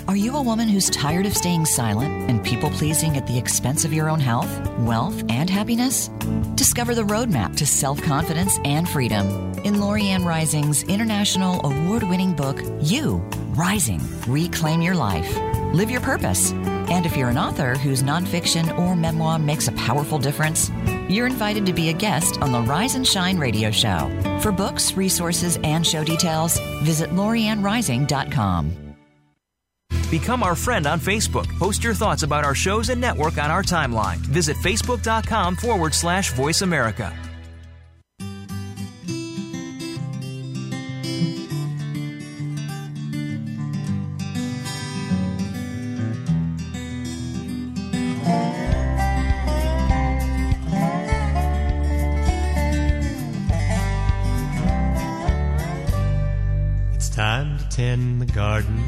Are 0.08 0.16
you 0.16 0.36
a 0.36 0.42
woman 0.42 0.68
who's 0.68 0.88
tired 0.88 1.26
of 1.26 1.36
staying 1.36 1.66
silent 1.66 2.30
and 2.30 2.42
people 2.42 2.70
pleasing 2.70 3.18
at 3.18 3.26
the 3.26 3.36
expense 3.36 3.84
of 3.84 3.92
your 3.92 4.08
own 4.08 4.20
health, 4.20 4.48
wealth, 4.78 5.22
and 5.28 5.50
happiness? 5.50 6.08
Discover 6.54 6.94
the 6.94 7.02
roadmap 7.02 7.54
to 7.56 7.66
self 7.66 8.00
confidence 8.00 8.58
and 8.64 8.88
freedom 8.88 9.26
in 9.64 9.74
Lorianne 9.74 10.24
Rising's 10.24 10.82
international 10.84 11.60
award 11.62 12.04
winning 12.04 12.32
book, 12.32 12.58
You 12.80 13.18
Rising 13.50 14.00
Reclaim 14.26 14.80
Your 14.80 14.94
Life. 14.94 15.36
Live 15.74 15.90
your 15.90 16.00
purpose. 16.00 16.52
And 16.52 17.04
if 17.04 17.14
you're 17.14 17.28
an 17.28 17.36
author 17.36 17.76
whose 17.76 18.02
nonfiction 18.02 18.78
or 18.78 18.96
memoir 18.96 19.38
makes 19.38 19.68
a 19.68 19.72
powerful 19.72 20.18
difference, 20.18 20.70
you're 21.10 21.26
invited 21.26 21.66
to 21.66 21.74
be 21.74 21.90
a 21.90 21.92
guest 21.92 22.40
on 22.40 22.50
the 22.50 22.62
Rise 22.62 22.94
and 22.94 23.06
Shine 23.06 23.36
radio 23.36 23.70
show. 23.70 24.10
For 24.40 24.52
books, 24.52 24.94
resources, 24.94 25.58
and 25.62 25.86
show 25.86 26.02
details, 26.02 26.58
visit 26.82 27.10
lorianrising.com. 27.10 28.87
Become 30.10 30.42
our 30.42 30.54
friend 30.54 30.86
on 30.86 30.98
Facebook. 31.00 31.46
Post 31.58 31.84
your 31.84 31.92
thoughts 31.92 32.22
about 32.22 32.42
our 32.42 32.54
shows 32.54 32.88
and 32.88 32.98
network 32.98 33.36
on 33.36 33.50
our 33.50 33.62
timeline. 33.62 34.16
Visit 34.16 34.56
facebook.com 34.56 35.56
forward 35.56 35.92
slash 35.92 36.32
voice 36.32 36.62
America. 36.62 37.14
It's 56.94 57.10
time 57.10 57.58
to 57.58 57.68
tend 57.68 58.22
the 58.22 58.26
garden 58.26 58.82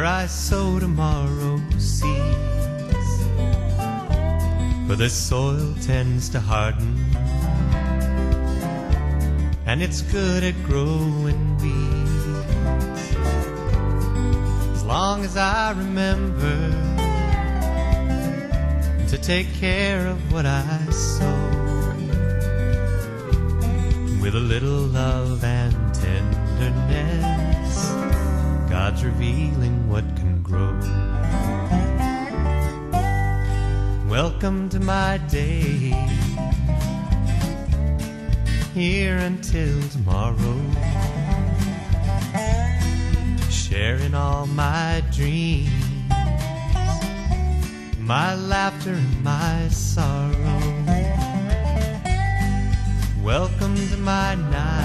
where 0.00 0.08
I 0.08 0.24
sow 0.24 0.78
tomorrow's 0.78 1.60
seeds. 1.76 3.10
For 4.86 4.96
the 4.96 5.10
soil 5.10 5.74
tends 5.82 6.30
to 6.30 6.40
harden, 6.40 6.96
and 9.66 9.82
it's 9.82 10.00
good 10.00 10.42
at 10.42 10.54
growing 10.62 11.58
weeds. 11.58 13.14
As 14.72 14.84
long 14.84 15.22
as 15.22 15.36
I 15.36 15.72
remember 15.72 16.56
to 19.06 19.18
take 19.18 19.52
care 19.52 20.06
of 20.06 20.32
what 20.32 20.46
I 20.46 20.78
sow 20.90 21.40
with 24.22 24.34
a 24.34 24.44
little 24.54 24.86
love 25.00 25.44
and 25.44 25.69
God's 28.90 29.04
revealing 29.04 29.88
what 29.88 30.02
can 30.16 30.42
grow. 30.42 30.72
Welcome 34.10 34.68
to 34.70 34.80
my 34.80 35.18
day. 35.28 35.94
Here 38.74 39.16
until 39.18 39.80
tomorrow. 39.90 40.60
Sharing 43.48 44.12
all 44.16 44.48
my 44.48 45.04
dreams, 45.12 45.70
my 47.96 48.34
laughter 48.34 48.90
and 48.90 49.22
my 49.22 49.68
sorrow. 49.68 50.34
Welcome 53.22 53.76
to 53.76 53.96
my 53.98 54.34
night. 54.34 54.79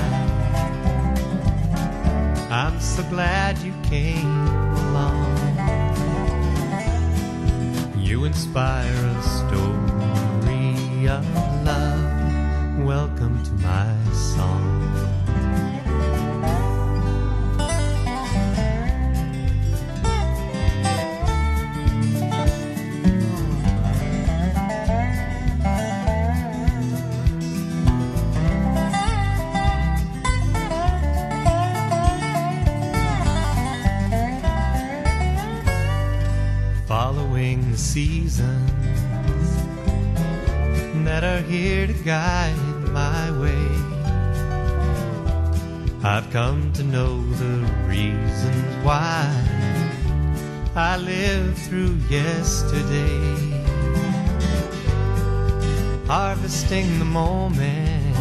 I'm 2.55 2.79
so 2.79 3.03
glad 3.09 3.57
you 3.57 3.73
came 3.83 4.47
along. 4.87 5.35
You 7.97 8.23
inspire 8.23 8.93
a 8.93 9.23
story 9.23 11.09
of 11.09 11.25
love. 11.65 12.79
Welcome 12.79 13.43
to 13.43 13.51
my 13.55 13.94
Following 36.87 37.71
the 37.71 37.77
seasons 37.79 38.69
that 41.03 41.23
are 41.23 41.41
here 41.41 41.87
to 41.87 41.93
guide 41.93 42.55
my 42.91 43.31
way. 43.41 43.67
I've 46.03 46.29
come 46.29 46.71
to 46.73 46.83
know 46.83 47.25
the 47.41 47.65
reasons 47.87 48.85
why 48.85 49.25
I 50.75 50.97
live 50.97 51.57
through 51.57 51.97
yesterday. 52.07 53.35
Harvesting 56.05 56.99
the 56.99 57.05
moment 57.05 58.15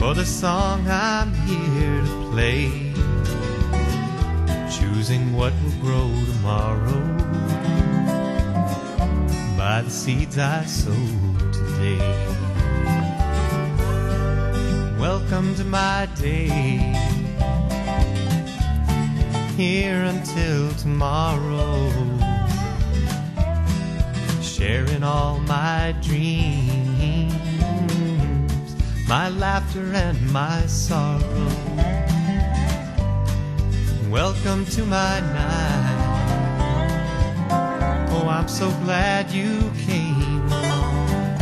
for 0.00 0.12
the 0.14 0.26
song 0.26 0.84
I'm 0.88 1.32
here 1.34 2.02
to 2.02 2.30
play. 2.32 2.87
Choosing 4.98 5.32
what 5.32 5.52
will 5.62 5.80
grow 5.80 6.08
tomorrow 6.26 7.00
by 9.56 9.82
the 9.82 9.90
seeds 9.90 10.36
I 10.36 10.64
sow 10.64 10.92
today. 11.52 11.98
Welcome 14.98 15.54
to 15.54 15.62
my 15.62 16.08
day. 16.16 16.48
Here 19.56 20.02
until 20.02 20.74
tomorrow. 20.74 21.92
Sharing 24.42 25.04
all 25.04 25.38
my 25.38 25.94
dreams, 26.02 27.32
my 29.06 29.28
laughter 29.28 29.92
and 29.94 30.20
my 30.32 30.66
sorrow. 30.66 31.77
Welcome 34.24 34.66
to 34.74 34.84
my 34.84 35.20
night. 35.20 35.98
Oh, 38.10 38.26
I'm 38.28 38.48
so 38.48 38.68
glad 38.82 39.30
you 39.30 39.70
came 39.86 40.42
along. 40.50 41.38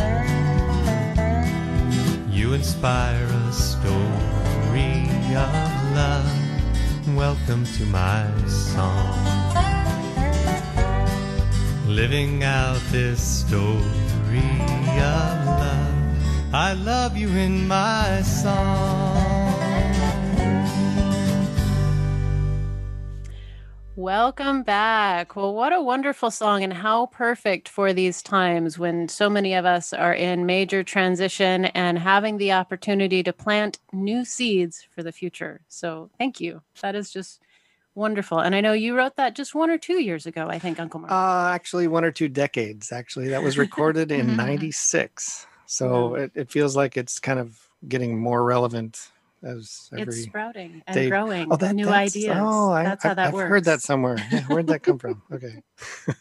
You 2.29 2.53
inspire 2.53 3.25
a 3.25 3.51
story 3.51 5.09
of 5.33 5.51
love. 5.95 6.31
Welcome 7.15 7.65
to 7.77 7.85
my 7.87 8.29
song. 8.45 9.25
Living 11.87 12.43
out 12.43 12.79
this 12.91 13.19
story 13.19 14.61
of 15.01 15.45
love. 15.63 16.53
I 16.53 16.73
love 16.73 17.17
you 17.17 17.29
in 17.29 17.67
my 17.67 18.21
song. 18.21 19.16
Welcome 24.07 24.63
back. 24.63 25.35
Well, 25.35 25.53
what 25.53 25.73
a 25.73 25.81
wonderful 25.81 26.31
song, 26.31 26.63
and 26.63 26.71
how 26.71 27.07
perfect 27.07 27.67
for 27.67 27.91
these 27.91 28.21
times 28.21 28.79
when 28.79 29.09
so 29.09 29.29
many 29.29 29.53
of 29.53 29.65
us 29.65 29.91
are 29.91 30.13
in 30.13 30.45
major 30.45 30.81
transition 30.81 31.65
and 31.65 31.99
having 31.99 32.37
the 32.37 32.53
opportunity 32.53 33.21
to 33.23 33.33
plant 33.33 33.79
new 33.91 34.23
seeds 34.23 34.87
for 34.95 35.03
the 35.03 35.11
future. 35.11 35.59
So, 35.67 36.09
thank 36.17 36.39
you. 36.39 36.61
That 36.81 36.95
is 36.95 37.11
just 37.11 37.41
wonderful. 37.95 38.39
And 38.39 38.55
I 38.55 38.61
know 38.61 38.71
you 38.71 38.95
wrote 38.95 39.17
that 39.17 39.35
just 39.35 39.53
one 39.53 39.69
or 39.69 39.77
two 39.77 40.01
years 40.01 40.25
ago, 40.25 40.47
I 40.47 40.57
think, 40.57 40.79
Uncle 40.79 41.01
Mark. 41.01 41.11
Uh, 41.11 41.53
actually, 41.53 41.89
one 41.89 42.05
or 42.05 42.11
two 42.11 42.29
decades. 42.29 42.93
Actually, 42.93 43.27
that 43.27 43.43
was 43.43 43.57
recorded 43.67 44.09
in 44.09 44.37
'96. 44.37 45.47
So 45.65 46.15
it, 46.15 46.31
it 46.33 46.49
feels 46.49 46.77
like 46.77 46.95
it's 46.95 47.19
kind 47.19 47.41
of 47.41 47.67
getting 47.85 48.17
more 48.17 48.45
relevant 48.45 49.11
as 49.43 49.89
every. 49.93 50.13
it's 50.13 50.23
sprouting 50.23 50.81
and 50.87 50.95
day- 50.95 51.09
growing. 51.09 51.51
Oh, 51.51 51.57
that, 51.57 51.75
new 51.75 51.85
that's, 51.85 52.15
ideas. 52.15 52.37
Oh, 52.39 52.71
I, 52.71 52.83
that's 52.83 53.03
how 53.03 53.13
that 53.13 53.27
I've 53.27 53.33
works. 53.33 53.49
heard 53.49 53.65
that 53.65 53.81
somewhere. 53.81 54.17
Where'd 54.47 54.67
that 54.67 54.83
come 54.83 54.99
from? 54.99 55.21
Okay. 55.31 55.61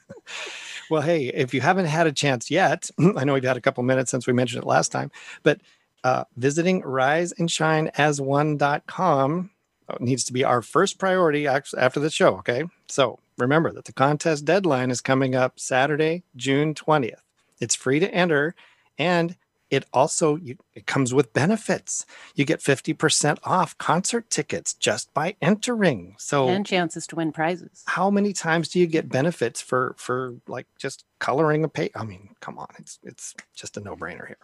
well, 0.91 1.03
hey, 1.03 1.27
if 1.27 1.55
you 1.55 1.61
haven't 1.61 1.87
had 1.87 2.07
a 2.07 2.13
chance 2.13 2.51
yet, 2.51 2.91
I 3.17 3.25
know 3.25 3.35
we've 3.35 3.45
had 3.45 3.57
a 3.57 3.61
couple 3.61 3.83
minutes 3.85 4.11
since 4.11 4.27
we 4.27 4.33
mentioned 4.33 4.63
it 4.63 4.67
last 4.67 4.91
time, 4.93 5.11
but 5.43 5.61
uh, 6.05 6.25
visiting 6.37 6.83
riseandshineas1.com 6.83 9.51
uh, 9.89 9.97
needs 10.01 10.25
to 10.25 10.33
be 10.33 10.45
our 10.45 10.63
first 10.63 10.99
priority 10.99 11.47
after 11.47 12.01
the 12.01 12.11
show. 12.11 12.37
Okay. 12.39 12.65
So 12.89 13.19
remember 13.39 13.73
that 13.73 13.85
the 13.85 13.93
contest 13.93 14.45
deadline 14.45 14.91
is 14.91 15.01
coming 15.01 15.35
up 15.35 15.59
Saturday, 15.59 16.25
June 16.35 16.75
20th. 16.75 17.21
It's 17.61 17.75
free 17.75 18.01
to 18.01 18.13
enter 18.13 18.55
and 18.99 19.37
it 19.71 19.85
also 19.93 20.37
you, 20.37 20.57
it 20.75 20.87
comes 20.87 21.13
with 21.13 21.33
benefits. 21.33 22.07
You 22.35 22.45
get 22.45 22.61
50% 22.61 23.39
off 23.45 23.77
concert 23.79 24.31
tickets 24.31 24.75
just 24.75 25.13
by 25.13 25.37
entering. 25.43 26.15
So 26.19 26.49
and 26.49 26.65
chances 26.65 27.07
to 27.09 27.17
win 27.17 27.33
prizes. 27.33 27.83
how 27.87 28.11
many 28.11 28.33
times 28.33 28.69
do 28.69 28.79
you 28.79 28.87
get 28.87 29.09
benefits 29.09 29.61
for 29.61 29.95
for 29.99 30.35
like 30.47 30.67
just 30.79 31.05
coloring 31.19 31.65
a 31.65 31.69
page? 31.69 31.91
I 31.95 32.05
mean, 32.05 32.31
come 32.41 32.59
on, 32.59 32.69
it's 32.79 32.99
it's 33.03 33.35
just 33.55 33.77
a 33.77 33.81
no-brainer 33.81 34.27
here. 34.27 34.39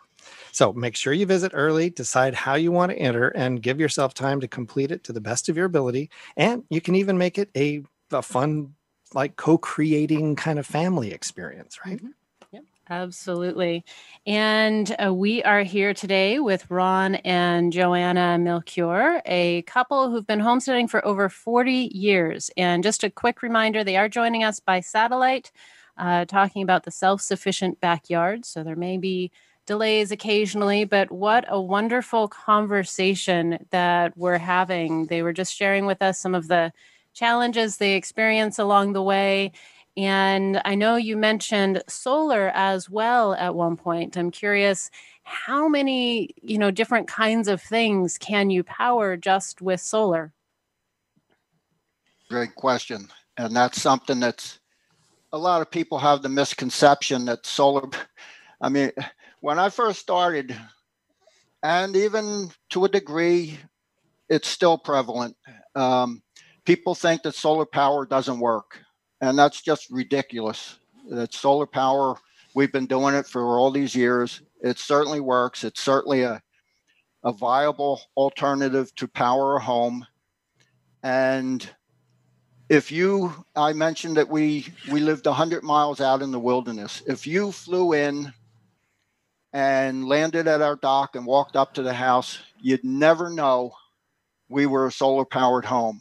So 0.53 0.73
make 0.73 0.97
sure 0.97 1.13
you 1.13 1.27
visit 1.27 1.53
early, 1.55 1.91
decide 1.91 2.35
how 2.35 2.55
you 2.55 2.73
want 2.73 2.93
to 2.93 2.99
enter, 2.99 3.29
and 3.29 3.63
give 3.63 3.81
yourself 3.81 4.15
time 4.15 4.41
to 4.41 4.49
complete 4.49 4.91
it 4.91 5.05
to 5.05 5.13
the 5.13 5.21
best 5.21 5.49
of 5.49 5.57
your 5.57 5.67
ability. 5.67 6.11
And 6.37 6.65
you 6.69 6.81
can 6.81 6.95
even 6.95 7.19
make 7.19 7.39
it 7.39 7.51
a, 7.57 7.83
a 8.13 8.23
fun, 8.23 8.75
like 9.15 9.37
co 9.37 9.59
creating 9.59 10.37
kind 10.37 10.59
of 10.59 10.67
family 10.67 11.13
experience, 11.13 11.79
right? 11.85 11.99
Mm-hmm. 11.99 12.09
Absolutely. 12.91 13.85
And 14.27 14.95
uh, 15.03 15.15
we 15.15 15.43
are 15.45 15.63
here 15.63 15.95
today 15.95 16.41
with 16.41 16.69
Ron 16.71 17.15
and 17.17 17.73
Joanna 17.73 18.37
Melchiorre, 18.41 19.23
a 19.25 19.63
couple 19.63 20.11
who've 20.11 20.27
been 20.27 20.41
homesteading 20.41 20.89
for 20.89 21.05
over 21.07 21.29
40 21.29 21.91
years. 21.95 22.51
And 22.57 22.83
just 22.83 23.05
a 23.05 23.11
quick 23.11 23.43
reminder 23.43 23.85
they 23.85 23.97
are 23.97 24.09
joining 24.09 24.43
us 24.43 24.59
by 24.59 24.81
satellite, 24.81 25.53
uh, 25.97 26.25
talking 26.25 26.63
about 26.63 26.83
the 26.85 26.91
self 26.91 27.21
sufficient 27.23 27.81
backyard. 27.81 28.45
So 28.45 28.65
there 28.65 28.77
may 28.77 28.99
be 28.99 29.31
delays 29.65 30.11
occasionally, 30.11 30.85
but 30.85 31.11
what 31.13 31.45
a 31.49 31.61
wonderful 31.61 32.27
conversation 32.27 33.65
that 33.71 34.17
we're 34.19 34.39
having. 34.39 35.07
They 35.07 35.23
were 35.23 35.33
just 35.33 35.55
sharing 35.55 35.87
with 35.87 36.03
us 36.03 36.19
some 36.19 36.35
of 36.35 36.49
the 36.49 36.73
challenges 37.15 37.77
they 37.77 37.95
experience 37.95 38.59
along 38.59 38.93
the 38.93 39.03
way 39.03 39.53
and 39.97 40.61
I 40.65 40.75
know 40.75 40.97
you 40.97 41.17
mentioned 41.17 41.83
solar 41.87 42.51
as 42.55 42.89
well 42.89 43.35
at 43.35 43.55
one 43.55 43.77
point. 43.77 44.17
I'm 44.17 44.31
curious 44.31 44.91
how 45.23 45.69
many, 45.69 46.31
you 46.43 46.59
know, 46.59 46.71
different 46.71 47.09
kinds 47.09 47.49
of 47.49 47.61
things 47.61 48.19
can 48.19 48.51
you 48.51 48.65
power 48.65 49.17
just 49.17 49.61
with 49.61 49.81
solar? 49.81 50.33
Great 52.29 52.55
question. 52.55 53.09
And 53.37 53.55
that's 53.55 53.81
something 53.81 54.21
that's 54.21 54.59
a 55.33 55.39
lot 55.39 55.63
of 55.63 55.71
people 55.71 55.99
have 55.99 56.23
the 56.23 56.29
misconception 56.29 57.27
that 57.27 57.47
solar 57.47 57.89
I 58.61 58.69
mean, 58.69 58.93
when 59.41 59.59
I 59.59 59.69
first 59.69 60.01
started 60.01 60.57
and 61.63 61.97
even 61.97 62.51
to 62.71 62.85
a 62.85 62.89
degree 62.89 63.59
it's 64.29 64.49
still 64.49 64.79
prevalent. 64.79 65.37
Um, 65.75 66.23
people 66.65 66.95
think 66.95 67.23
that 67.23 67.35
solar 67.35 67.67
power 67.67 68.07
doesn't 68.07 68.39
work 68.39 68.81
and 69.23 69.39
that's 69.39 69.63
just 69.63 69.89
ridiculous. 69.91 70.79
That 71.09 71.33
solar 71.33 71.67
power, 71.67 72.17
we've 72.55 72.73
been 72.73 72.87
doing 72.87 73.15
it 73.15 73.27
for 73.27 73.59
all 73.59 73.71
these 73.71 73.95
years. 73.95 74.43
It 74.61 74.79
certainly 74.79 75.21
works. 75.21 75.65
It's 75.65 75.81
certainly 75.81 76.23
a, 76.23 76.43
a 77.25 77.33
viable 77.33 78.01
alternative 78.17 78.95
to 78.97 79.07
power 79.09 79.57
a 79.57 79.61
home. 79.61 80.05
And 81.05 81.69
if 82.69 82.91
you, 82.91 83.33
I 83.55 83.73
mentioned 83.73 84.17
that 84.17 84.29
we 84.29 84.67
we 84.91 85.01
lived 85.01 85.27
100 85.27 85.63
miles 85.63 86.01
out 86.01 86.23
in 86.23 86.33
the 86.33 86.41
wilderness. 86.41 87.03
If 87.07 87.27
you 87.27 87.53
flew 87.53 87.93
in 87.93 88.33
and 89.53 90.09
landed 90.09 90.49
at 90.49 90.63
our 90.63 90.77
dock 90.77 91.15
and 91.15 91.27
walked 91.27 91.55
up 91.55 91.75
to 91.75 91.83
the 91.83 91.95
house, 91.95 92.39
you'd 92.61 92.85
never 92.85 93.31
know 93.31 93.73
we 94.49 94.67
were 94.67 94.87
a 94.87 94.93
solar 94.93 95.25
powered 95.25 95.65
home. 95.65 96.01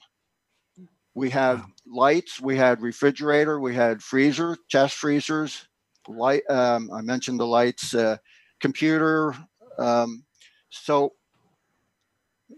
We 1.13 1.29
have 1.31 1.65
lights, 1.91 2.39
we 2.41 2.57
had 2.57 2.81
refrigerator, 2.81 3.59
we 3.59 3.75
had 3.75 4.01
freezer, 4.01 4.57
chest 4.67 4.95
freezers, 4.95 5.67
light. 6.07 6.43
Um, 6.49 6.89
I 6.91 7.01
mentioned 7.01 7.39
the 7.39 7.47
lights, 7.47 7.93
uh, 7.93 8.17
computer. 8.59 9.35
Um, 9.77 10.23
so 10.69 11.13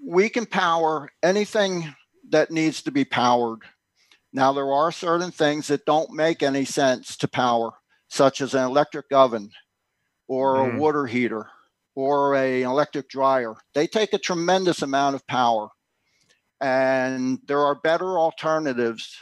we 0.06 0.30
can 0.30 0.46
power 0.46 1.10
anything 1.22 1.93
that 2.30 2.52
needs 2.52 2.82
to 2.84 2.91
be 2.91 3.06
powered. 3.06 3.60
Now 4.32 4.54
there 4.54 4.72
are 4.72 4.91
certain 4.91 5.32
things 5.32 5.67
that 5.67 5.86
don't 5.86 6.12
make 6.12 6.41
any 6.41 6.65
sense 6.65 7.15
to 7.17 7.28
power, 7.28 7.72
such 8.08 8.41
as 8.41 8.54
an 8.54 8.63
electric 8.63 9.06
oven 9.12 9.52
or 10.28 10.56
mm. 10.56 10.76
a 10.76 10.80
water 10.80 11.06
heater 11.06 11.48
or 11.96 12.36
a, 12.36 12.63
an 12.63 12.69
electric 12.69 13.10
dryer. 13.10 13.56
They 13.76 13.88
take 13.88 14.13
a 14.13 14.17
tremendous 14.17 14.82
amount 14.82 15.15
of 15.15 15.28
power 15.28 15.69
and 16.63 17.39
there 17.45 17.60
are 17.60 17.76
better 17.76 18.17
alternatives 18.17 19.17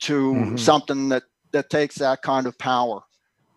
to 0.00 0.34
mm-hmm. 0.34 0.56
something 0.56 1.08
that 1.08 1.22
that 1.52 1.70
takes 1.70 1.96
that 1.96 2.20
kind 2.20 2.46
of 2.46 2.58
power. 2.58 3.00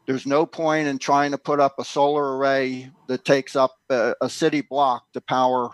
There's 0.08 0.25
no 0.25 0.45
point 0.45 0.88
in 0.88 0.97
trying 0.97 1.32
to 1.32 1.38
put 1.38 1.60
up 1.60 1.75
a 1.77 1.84
solar 1.84 2.38
array 2.38 2.89
that 3.08 3.25
takes 3.25 3.58
up 3.58 3.75
a, 3.89 4.15
a 4.21 4.29
city 4.29 4.62
block 4.62 5.03
to 5.13 5.21
power 5.21 5.69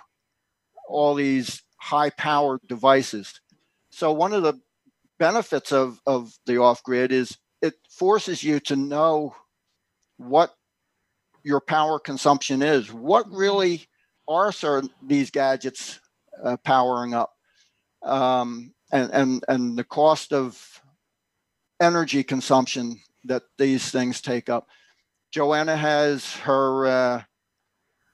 all 0.89 1.13
these 1.13 1.61
high 1.77 2.09
powered 2.09 2.61
devices. 2.67 3.39
So 3.91 4.11
one 4.11 4.33
of 4.33 4.41
the 4.41 4.59
benefits 5.19 5.71
of 5.71 6.01
of 6.07 6.33
the 6.47 6.57
off 6.57 6.81
grid 6.81 7.11
is 7.11 7.37
it 7.61 7.75
forces 7.91 8.43
you 8.43 8.59
to 8.61 8.75
know 8.75 9.35
what 10.17 10.55
your 11.43 11.61
power 11.61 11.99
consumption 11.99 12.63
is. 12.63 12.91
What 12.91 13.31
really 13.31 13.85
are 14.27 14.51
certain 14.51 14.89
these 15.05 15.29
gadgets 15.29 15.99
uh, 16.43 16.57
powering 16.57 17.13
up 17.13 17.34
um, 18.03 18.73
and, 18.91 19.11
and, 19.11 19.43
and 19.47 19.77
the 19.77 19.83
cost 19.83 20.33
of 20.33 20.81
energy 21.81 22.23
consumption 22.23 22.99
that 23.25 23.43
these 23.57 23.89
things 23.91 24.21
take 24.21 24.49
up. 24.49 24.67
Joanna 25.31 25.75
has 25.75 26.33
her 26.37 26.85
uh, 26.87 27.23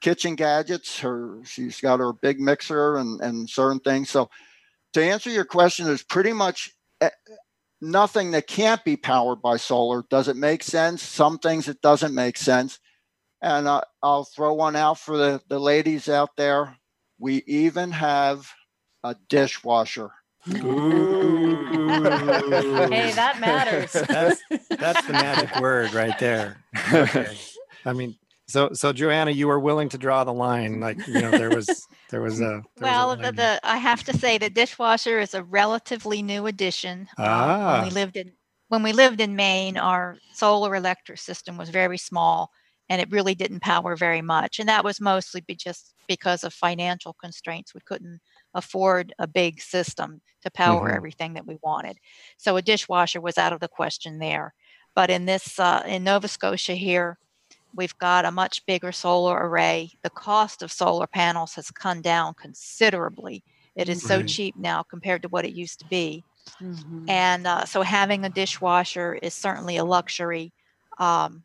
kitchen 0.00 0.34
gadgets. 0.34 0.98
Her 1.00 1.40
she's 1.44 1.80
got 1.80 2.00
her 2.00 2.12
big 2.12 2.40
mixer 2.40 2.96
and 2.96 3.20
and 3.20 3.48
certain 3.48 3.80
things. 3.80 4.10
So 4.10 4.28
to 4.94 5.02
answer 5.02 5.30
your 5.30 5.44
question, 5.44 5.86
there's 5.86 6.02
pretty 6.02 6.32
much 6.32 6.72
eh, 7.00 7.10
nothing 7.80 8.32
that 8.32 8.46
can't 8.46 8.84
be 8.84 8.96
powered 8.96 9.40
by 9.40 9.56
solar. 9.56 10.04
Does 10.10 10.28
it 10.28 10.36
make 10.36 10.62
sense? 10.62 11.02
Some 11.02 11.38
things 11.38 11.68
it 11.68 11.80
doesn't 11.80 12.14
make 12.14 12.36
sense. 12.36 12.78
And 13.40 13.66
uh, 13.66 13.82
I'll 14.02 14.24
throw 14.24 14.54
one 14.54 14.76
out 14.76 14.98
for 14.98 15.16
the, 15.16 15.42
the 15.48 15.58
ladies 15.58 16.08
out 16.08 16.30
there. 16.36 16.76
We 17.18 17.42
even 17.46 17.90
have 17.92 18.48
a 19.04 19.16
dishwasher. 19.28 20.10
hey, 20.44 20.60
that 23.12 23.38
matters. 23.40 23.92
that's, 23.92 24.42
that's 24.70 25.06
the 25.06 25.12
magic 25.12 25.54
word 25.60 25.92
right 25.94 26.18
there. 26.18 26.56
Okay. 26.92 27.36
I 27.84 27.92
mean, 27.92 28.16
so 28.48 28.70
so 28.72 28.92
Joanna, 28.92 29.30
you 29.30 29.48
were 29.48 29.60
willing 29.60 29.88
to 29.90 29.98
draw 29.98 30.24
the 30.24 30.32
line, 30.32 30.80
like 30.80 31.06
you 31.06 31.20
know, 31.20 31.30
there 31.30 31.50
was 31.50 31.86
there 32.10 32.20
was 32.20 32.40
a 32.40 32.44
there 32.44 32.62
well, 32.80 33.16
was 33.16 33.20
a 33.20 33.22
the, 33.22 33.32
the, 33.32 33.60
I 33.62 33.78
have 33.78 34.04
to 34.04 34.16
say 34.16 34.36
the 34.36 34.50
dishwasher 34.50 35.20
is 35.20 35.34
a 35.34 35.42
relatively 35.42 36.22
new 36.22 36.46
addition. 36.46 37.08
Ah. 37.18 37.22
Uh, 37.22 37.78
when 37.78 37.84
we 37.88 37.94
lived 37.94 38.16
in 38.16 38.32
when 38.68 38.82
we 38.82 38.92
lived 38.92 39.20
in 39.20 39.36
Maine, 39.36 39.76
our 39.76 40.16
solar 40.34 40.74
electric 40.74 41.18
system 41.18 41.56
was 41.56 41.70
very 41.70 41.98
small, 41.98 42.50
and 42.88 43.00
it 43.00 43.10
really 43.10 43.34
didn't 43.34 43.60
power 43.60 43.96
very 43.96 44.22
much, 44.22 44.58
and 44.58 44.68
that 44.68 44.84
was 44.84 45.00
mostly 45.00 45.40
be 45.40 45.54
just 45.54 45.94
because 46.08 46.44
of 46.44 46.52
financial 46.52 47.14
constraints. 47.14 47.74
We 47.74 47.80
couldn't 47.86 48.20
afford 48.54 49.14
a 49.18 49.26
big 49.26 49.60
system 49.60 50.20
to 50.42 50.50
power 50.50 50.88
mm-hmm. 50.88 50.96
everything 50.96 51.34
that 51.34 51.46
we 51.46 51.58
wanted. 51.62 51.98
So 52.36 52.56
a 52.56 52.62
dishwasher 52.62 53.20
was 53.20 53.38
out 53.38 53.52
of 53.52 53.60
the 53.60 53.68
question 53.68 54.18
there. 54.18 54.54
But 54.94 55.10
in 55.10 55.24
this, 55.24 55.58
uh, 55.58 55.82
in 55.86 56.04
Nova 56.04 56.28
Scotia 56.28 56.74
here, 56.74 57.18
we've 57.74 57.96
got 57.98 58.24
a 58.24 58.30
much 58.30 58.64
bigger 58.66 58.92
solar 58.92 59.36
array. 59.36 59.92
The 60.02 60.10
cost 60.10 60.62
of 60.62 60.70
solar 60.70 61.06
panels 61.06 61.54
has 61.54 61.70
come 61.70 62.02
down 62.02 62.34
considerably. 62.34 63.42
It 63.74 63.88
is 63.88 64.02
so 64.02 64.22
cheap 64.22 64.54
now 64.56 64.82
compared 64.82 65.22
to 65.22 65.28
what 65.28 65.46
it 65.46 65.52
used 65.54 65.78
to 65.80 65.86
be. 65.86 66.22
Mm-hmm. 66.60 67.08
And 67.08 67.46
uh, 67.46 67.64
so 67.64 67.80
having 67.82 68.24
a 68.24 68.28
dishwasher 68.28 69.14
is 69.14 69.32
certainly 69.32 69.78
a 69.78 69.84
luxury. 69.84 70.52
Um, 70.98 71.44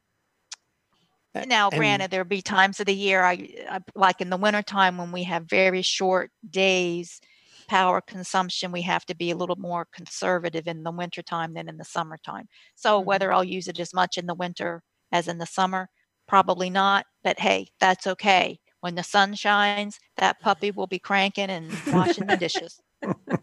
now, 1.46 1.70
and, 1.70 1.78
granted, 1.78 2.12
there'll 2.12 2.28
be 2.28 2.42
times 2.42 2.80
of 2.80 2.86
the 2.86 2.96
year, 2.96 3.24
I, 3.24 3.50
I 3.70 3.80
like 3.96 4.22
in 4.22 4.30
the 4.30 4.38
wintertime 4.38 4.98
when 4.98 5.12
we 5.12 5.24
have 5.24 5.44
very 5.44 5.82
short 5.82 6.32
days, 6.50 7.20
power 7.68 8.02
consumption, 8.02 8.72
we 8.72 8.82
have 8.84 9.06
to 9.06 9.16
be 9.16 9.32
a 9.32 9.36
little 9.36 9.58
more 9.58 9.88
conservative 9.94 10.68
in 10.68 10.84
the 10.84 10.92
wintertime 10.92 11.54
than 11.54 11.68
in 11.68 11.78
the 11.78 11.86
summertime. 11.86 12.48
So, 12.76 13.00
mm-hmm. 13.00 13.08
whether 13.08 13.34
I'll 13.34 13.44
use 13.44 13.68
it 13.68 13.80
as 13.80 13.94
much 13.94 14.18
in 14.18 14.26
the 14.26 14.36
winter 14.36 14.84
as 15.12 15.28
in 15.28 15.38
the 15.38 15.46
summer, 15.46 15.90
probably 16.28 16.70
not. 16.70 17.06
But 17.24 17.40
hey, 17.40 17.70
that's 17.80 18.08
okay. 18.08 18.60
When 18.82 18.96
the 18.96 19.04
sun 19.04 19.34
shines, 19.34 20.00
that 20.18 20.40
puppy 20.40 20.72
will 20.72 20.88
be 20.88 21.00
cranking 21.00 21.50
and 21.50 21.72
washing 21.92 22.28
the 22.28 22.38
dishes. 22.40 22.80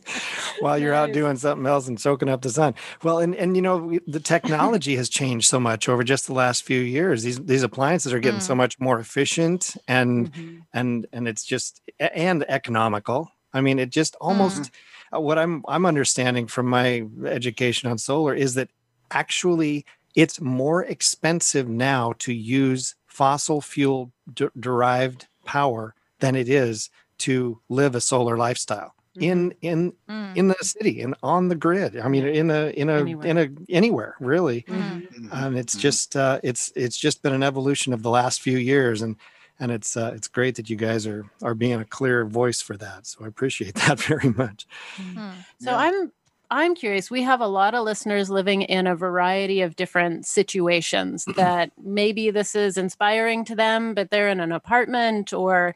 while 0.61 0.79
you're 0.79 0.95
out 0.95 1.13
doing 1.13 1.37
something 1.37 1.67
else 1.67 1.89
and 1.89 2.01
soaking 2.01 2.29
up 2.29 2.43
the 2.43 2.51
sun. 2.51 2.75
Well, 3.03 3.19
and 3.19 3.35
and 3.35 3.57
you 3.57 3.63
know 3.63 3.99
the 4.07 4.21
technology 4.21 4.97
has 4.97 5.09
changed 5.09 5.49
so 5.49 5.61
much 5.61 5.89
over 5.89 6.05
just 6.05 6.27
the 6.27 6.35
last 6.35 6.63
few 6.65 6.81
years. 6.81 7.23
These 7.23 7.41
these 7.45 7.63
appliances 7.63 8.13
are 8.13 8.21
getting 8.21 8.41
mm. 8.41 8.45
so 8.45 8.55
much 8.55 8.79
more 8.81 8.99
efficient 8.99 9.77
and 9.89 10.33
mm-hmm. 10.33 10.59
and 10.73 11.07
and 11.13 11.29
it's 11.29 11.45
just 11.45 11.81
and 11.99 12.45
economical. 12.49 13.31
I 13.53 13.61
mean, 13.61 13.79
it 13.79 13.91
just 13.91 14.17
almost 14.21 14.73
mm. 15.13 15.23
what 15.23 15.39
I'm 15.39 15.65
I'm 15.69 15.87
understanding 15.87 16.47
from 16.47 16.67
my 16.67 17.05
education 17.25 17.91
on 17.91 17.99
solar 17.99 18.35
is 18.35 18.55
that 18.55 18.71
actually 19.11 19.85
it's 20.15 20.41
more 20.41 20.85
expensive 20.85 21.69
now 21.69 22.15
to 22.21 22.33
use 22.33 22.95
fossil 23.07 23.61
fuel 23.61 24.13
de- 24.33 24.51
derived 24.59 25.27
power 25.45 25.95
than 26.21 26.35
it 26.35 26.49
is 26.49 26.89
to 27.19 27.61
live 27.69 27.95
a 27.95 28.01
solar 28.01 28.37
lifestyle 28.37 28.95
in 29.17 29.51
mm-hmm. 29.51 29.67
in 29.67 29.93
mm. 30.09 30.37
in 30.37 30.49
the 30.49 30.57
city 30.61 31.01
and 31.01 31.15
on 31.23 31.49
the 31.49 31.55
grid 31.55 31.99
i 31.99 32.09
mean 32.09 32.27
in 32.27 32.51
a 32.51 32.71
in 32.71 32.91
a 32.91 32.99
anywhere. 32.99 33.27
in 33.27 33.39
a 33.39 33.49
anywhere 33.69 34.17
really 34.21 34.63
mm. 34.63 35.07
and 35.33 35.57
it's 35.57 35.75
mm-hmm. 35.75 35.81
just 35.81 36.17
uh 36.17 36.41
it's 36.43 36.73
it's 36.75 36.97
just 36.97 37.23
been 37.23 37.33
an 37.33 37.43
evolution 37.43 37.93
of 37.93 38.03
the 38.03 38.11
last 38.11 38.41
few 38.41 38.59
years 38.59 39.03
and 39.03 39.17
and 39.61 39.71
it's 39.71 39.97
uh, 39.97 40.13
it's 40.15 40.29
great 40.29 40.57
that 40.57 40.69
you 40.69 40.77
guys 40.77 41.07
are 41.07 41.25
are 41.43 41.55
being 41.55 41.81
a 41.81 41.85
clear 41.85 42.25
voice 42.25 42.61
for 42.61 42.77
that. 42.77 43.07
So 43.07 43.25
I 43.25 43.29
appreciate 43.29 43.75
that 43.87 44.01
very 44.01 44.31
much. 44.31 44.67
Hmm. 44.97 45.31
So 45.61 45.71
Yeah. 45.71 45.79
I'm 45.79 46.13
I'm 46.51 46.75
curious. 46.75 47.11
We 47.11 47.23
have 47.23 47.41
a 47.41 47.47
lot 47.47 47.75
of 47.75 47.85
listeners 47.85 48.31
living 48.31 48.63
in 48.63 48.87
a 48.87 48.95
variety 48.95 49.63
of 49.63 49.77
different 49.77 50.27
situations 50.27 51.25
that 51.37 51.73
maybe 51.83 52.31
this 52.31 52.55
is 52.55 52.77
inspiring 52.77 53.45
to 53.47 53.55
them, 53.55 53.95
but 53.95 54.11
they're 54.11 54.29
in 54.29 54.41
an 54.41 54.53
apartment 54.53 55.33
or 55.33 55.75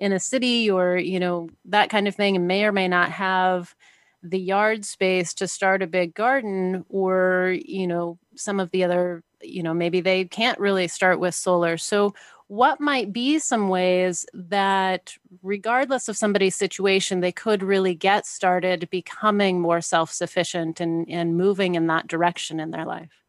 in 0.00 0.12
a 0.12 0.20
city 0.20 0.70
or, 0.70 0.96
you 0.96 1.20
know, 1.20 1.48
that 1.66 1.90
kind 1.90 2.08
of 2.08 2.16
thing 2.16 2.36
and 2.36 2.48
may 2.48 2.64
or 2.64 2.72
may 2.72 2.88
not 2.88 3.12
have 3.12 3.74
the 4.22 4.40
yard 4.40 4.84
space 4.84 5.32
to 5.34 5.46
start 5.48 5.82
a 5.82 5.86
big 5.86 6.14
garden 6.14 6.84
or, 6.88 7.56
you 7.64 7.86
know, 7.86 8.18
some 8.36 8.60
of 8.60 8.70
the 8.72 8.84
other, 8.84 9.22
you 9.42 9.62
know, 9.62 9.74
maybe 9.74 10.00
they 10.00 10.24
can't 10.24 10.58
really 10.58 10.88
start 10.88 11.20
with 11.20 11.34
solar. 11.34 11.76
So 11.76 12.14
what 12.48 12.80
might 12.80 13.12
be 13.12 13.38
some 13.38 13.68
ways 13.68 14.26
that 14.34 15.14
regardless 15.42 16.08
of 16.08 16.16
somebody's 16.16 16.56
situation 16.56 17.20
they 17.20 17.30
could 17.32 17.62
really 17.62 17.94
get 17.94 18.26
started 18.26 18.90
becoming 18.90 19.60
more 19.60 19.80
self-sufficient 19.80 20.80
and, 20.80 21.08
and 21.08 21.36
moving 21.36 21.76
in 21.76 21.86
that 21.86 22.08
direction 22.08 22.58
in 22.58 22.72
their 22.72 22.84
life 22.84 23.22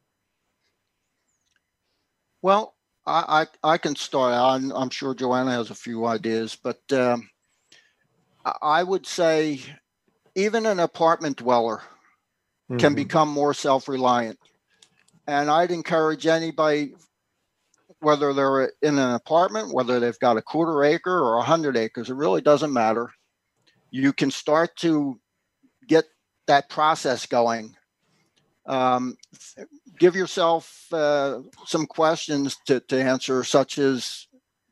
Well, 2.41 2.75
I, 3.05 3.47
I, 3.63 3.73
I 3.73 3.77
can 3.77 3.95
start. 3.95 4.33
I'm, 4.33 4.71
I'm 4.71 4.89
sure 4.89 5.13
Joanna 5.15 5.51
has 5.51 5.69
a 5.71 5.75
few 5.75 6.05
ideas, 6.05 6.57
but 6.61 6.79
um, 6.93 7.29
I- 8.61 8.83
would 8.83 9.05
say 9.05 9.61
even 10.35 10.65
an 10.65 10.79
apartment 10.79 11.37
dweller 11.37 11.81
can 12.77 12.93
Mhm. 12.93 12.95
become 12.95 13.29
more 13.29 13.53
self-reliant. 13.53 14.39
And 15.27 15.49
I'd 15.49 15.71
encourage 15.71 16.27
anybody, 16.27 16.95
whether 17.99 18.33
they're 18.33 18.73
in 18.81 18.97
an 18.99 19.13
apartment, 19.15 19.73
whether 19.73 19.99
they've 19.99 20.19
got 20.19 20.37
a 20.37 20.41
quarter 20.41 20.83
acre 20.83 21.19
or 21.19 21.37
a 21.37 21.43
hundred 21.43 21.77
acres, 21.77 22.09
it 22.09 22.15
really 22.15 22.41
doesn't 22.41 22.73
matter. 22.73 23.11
You 23.91 24.13
can 24.13 24.31
start 24.31 24.75
to 24.77 25.19
get 25.87 26.05
that 26.47 26.69
process 26.69 27.25
going. 27.25 27.75
Um, 28.65 29.17
give 29.99 30.15
yourself 30.15 30.85
uh, 30.91 31.41
some 31.65 31.85
questions 31.85 32.57
to, 32.67 32.79
to 32.81 33.01
answer, 33.01 33.43
such 33.43 33.77
as 33.77 34.27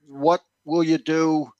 what 0.07 0.41
will 0.65 0.83
you 0.83 0.97
do 0.97 1.51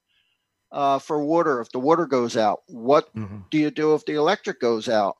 uh, 0.72 1.00
for 1.00 1.24
water 1.24 1.62
if 1.62 1.72
the 1.72 1.80
water 1.80 2.06
goes 2.06 2.38
out? 2.38 2.62
What 2.68 3.14
Mhm. 3.16 3.50
do 3.50 3.58
you 3.58 3.72
do 3.72 3.96
if 3.96 4.06
the 4.06 4.14
electric 4.16 4.60
goes 4.60 4.88
out? 4.90 5.18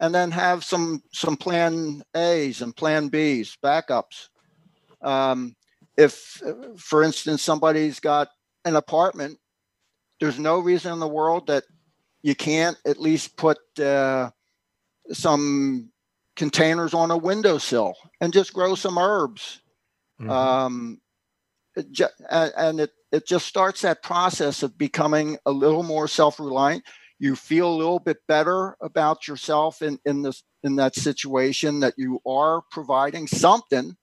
And 0.00 0.14
then 0.14 0.30
have 0.30 0.62
some 0.64 1.02
some 1.12 1.36
plan 1.36 2.04
A's 2.14 2.62
and 2.62 2.74
plan 2.76 3.08
B's, 3.08 3.56
backups. 3.62 4.28
Um, 5.02 5.56
if, 5.96 6.40
for 6.76 7.02
instance, 7.02 7.42
somebody's 7.42 7.98
got 7.98 8.28
an 8.64 8.76
apartment, 8.76 9.38
there's 10.20 10.38
no 10.38 10.60
reason 10.60 10.92
in 10.92 11.00
the 11.00 11.08
world 11.08 11.48
that 11.48 11.64
you 12.22 12.36
can't 12.36 12.76
at 12.86 13.00
least 13.00 13.36
put 13.36 13.58
uh, 13.80 14.30
some 15.10 15.90
containers 16.38 16.94
on 16.94 17.10
a 17.10 17.16
windowsill 17.18 17.94
and 18.22 18.32
just 18.32 18.54
grow 18.54 18.74
some 18.74 18.96
herbs. 18.96 19.60
Mhm. 20.20 20.30
Um, 20.30 21.00
it 21.76 21.92
ju- 21.92 22.06
and, 22.30 22.52
and 22.56 22.80
it 22.80 22.92
it 23.12 23.26
just 23.26 23.46
starts 23.46 23.82
that 23.82 24.02
process 24.02 24.62
of 24.62 24.78
becoming 24.78 25.38
a 25.46 25.50
little 25.50 25.82
more 25.82 26.08
self-reliant. 26.08 26.84
You 27.18 27.36
feel 27.36 27.68
a 27.68 27.76
little 27.76 27.98
bit 27.98 28.18
better 28.28 28.76
about 28.80 29.28
yourself 29.28 29.82
in 29.82 29.98
in 30.06 30.22
this 30.22 30.42
in 30.62 30.76
that 30.76 30.94
situation 30.94 31.80
that 31.80 31.94
you 31.96 32.20
are 32.26 32.62
providing 32.70 33.26
something, 33.26 33.96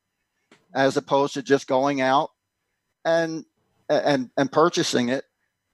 as 0.73 0.97
opposed 0.97 1.33
to 1.35 1.41
just 1.43 1.67
going 1.67 2.01
out 2.01 2.31
and 3.05 3.45
and 3.89 4.29
and 4.37 4.51
purchasing 4.51 5.09
it. 5.09 5.23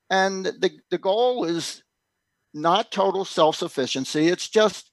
And 0.10 0.46
the 0.46 0.72
the 0.92 0.98
goal 1.00 1.46
is 1.46 1.84
not 2.54 2.92
total 2.92 3.26
self-sufficiency. 3.26 4.28
It's 4.28 4.50
just 4.50 4.91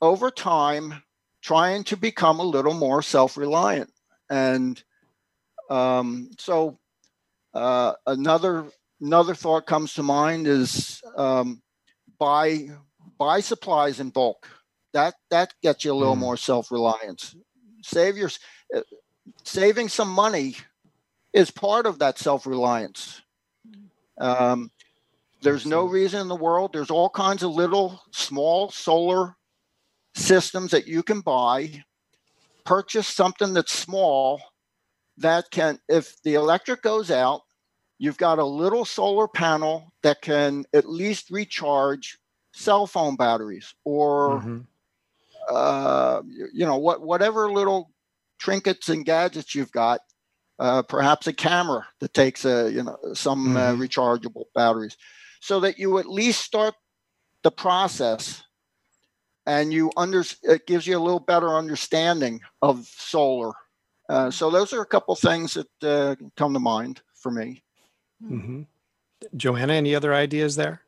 over 0.00 0.30
time 0.30 1.02
trying 1.42 1.84
to 1.84 1.96
become 1.96 2.40
a 2.40 2.44
little 2.44 2.74
more 2.74 3.02
self-reliant 3.02 3.90
and 4.30 4.82
um, 5.70 6.30
so 6.38 6.78
uh, 7.54 7.94
another 8.06 8.66
another 9.00 9.34
thought 9.34 9.66
comes 9.66 9.94
to 9.94 10.02
mind 10.02 10.46
is 10.46 11.02
um, 11.16 11.62
buy 12.18 12.68
buy 13.18 13.40
supplies 13.40 14.00
in 14.00 14.10
bulk. 14.10 14.48
That 14.92 15.14
that 15.30 15.54
gets 15.62 15.84
you 15.84 15.92
a 15.92 15.94
little 15.94 16.16
Mm. 16.16 16.20
more 16.20 16.36
self 16.36 16.70
reliance. 16.70 17.36
Save 17.82 18.16
your 18.16 18.30
uh, 18.74 18.82
saving 19.44 19.88
some 19.88 20.10
money 20.10 20.56
is 21.32 21.50
part 21.50 21.86
of 21.86 22.00
that 22.00 22.18
self 22.18 22.46
reliance. 22.46 23.22
Um, 24.20 24.70
there's 25.42 25.66
no 25.66 25.86
reason 25.86 26.20
in 26.20 26.28
the 26.28 26.36
world. 26.36 26.72
There's 26.72 26.90
all 26.90 27.10
kinds 27.10 27.42
of 27.42 27.52
little 27.52 28.02
small 28.12 28.70
solar 28.70 29.36
systems 30.18 30.72
that 30.72 30.86
you 30.86 31.02
can 31.02 31.20
buy. 31.20 31.84
Purchase 32.64 33.08
something 33.08 33.54
that's 33.54 33.72
small 33.72 34.42
that 35.18 35.50
can, 35.50 35.80
if 35.88 36.20
the 36.22 36.34
electric 36.34 36.82
goes 36.82 37.10
out, 37.10 37.42
you've 37.98 38.18
got 38.18 38.38
a 38.38 38.44
little 38.44 38.84
solar 38.84 39.28
panel 39.28 39.92
that 40.02 40.22
can 40.22 40.64
at 40.74 40.88
least 40.88 41.30
recharge 41.30 42.18
cell 42.52 42.86
phone 42.86 43.16
batteries 43.16 43.74
or 43.84 44.44
Mhm. 44.44 44.66
uh, 45.50 46.22
you 46.52 46.66
know 46.66 46.76
what 46.76 47.02
whatever 47.02 47.50
little 47.50 47.90
trinkets 48.38 48.88
and 48.88 49.04
gadgets 49.04 49.54
you've 49.54 49.72
got 49.72 50.00
uh, 50.58 50.82
perhaps 50.82 51.26
a 51.26 51.32
camera 51.32 51.86
that 52.00 52.14
takes 52.14 52.44
a 52.44 52.70
you 52.70 52.82
know 52.82 52.98
some 53.14 53.56
uh, 53.56 53.72
Mhm. 53.72 53.74
rechargeable 53.74 54.44
batteries 54.54 54.96
so 55.40 55.60
that 55.60 55.78
you 55.78 55.98
at 55.98 56.06
least 56.06 56.40
start 56.42 56.74
the 57.44 57.50
process 57.50 58.42
and 59.48 59.72
you 59.72 59.90
under 59.96 60.22
it 60.44 60.66
gives 60.66 60.86
you 60.86 60.96
a 60.96 61.00
little 61.06 61.18
better 61.20 61.56
understanding 61.56 62.40
of 62.62 62.86
solar 62.86 63.52
uh, 64.08 64.30
so 64.30 64.50
those 64.50 64.72
are 64.72 64.82
a 64.82 64.86
couple 64.86 65.14
things 65.16 65.54
that 65.54 65.68
uh, 65.82 66.14
come 66.36 66.52
to 66.54 66.60
mind 66.60 67.00
for 67.14 67.30
me 67.32 67.62
Mhm. 68.22 68.66
Joanna, 69.36 69.72
any 69.72 69.94
other 69.94 70.14
ideas 70.14 70.54
there? 70.56 70.82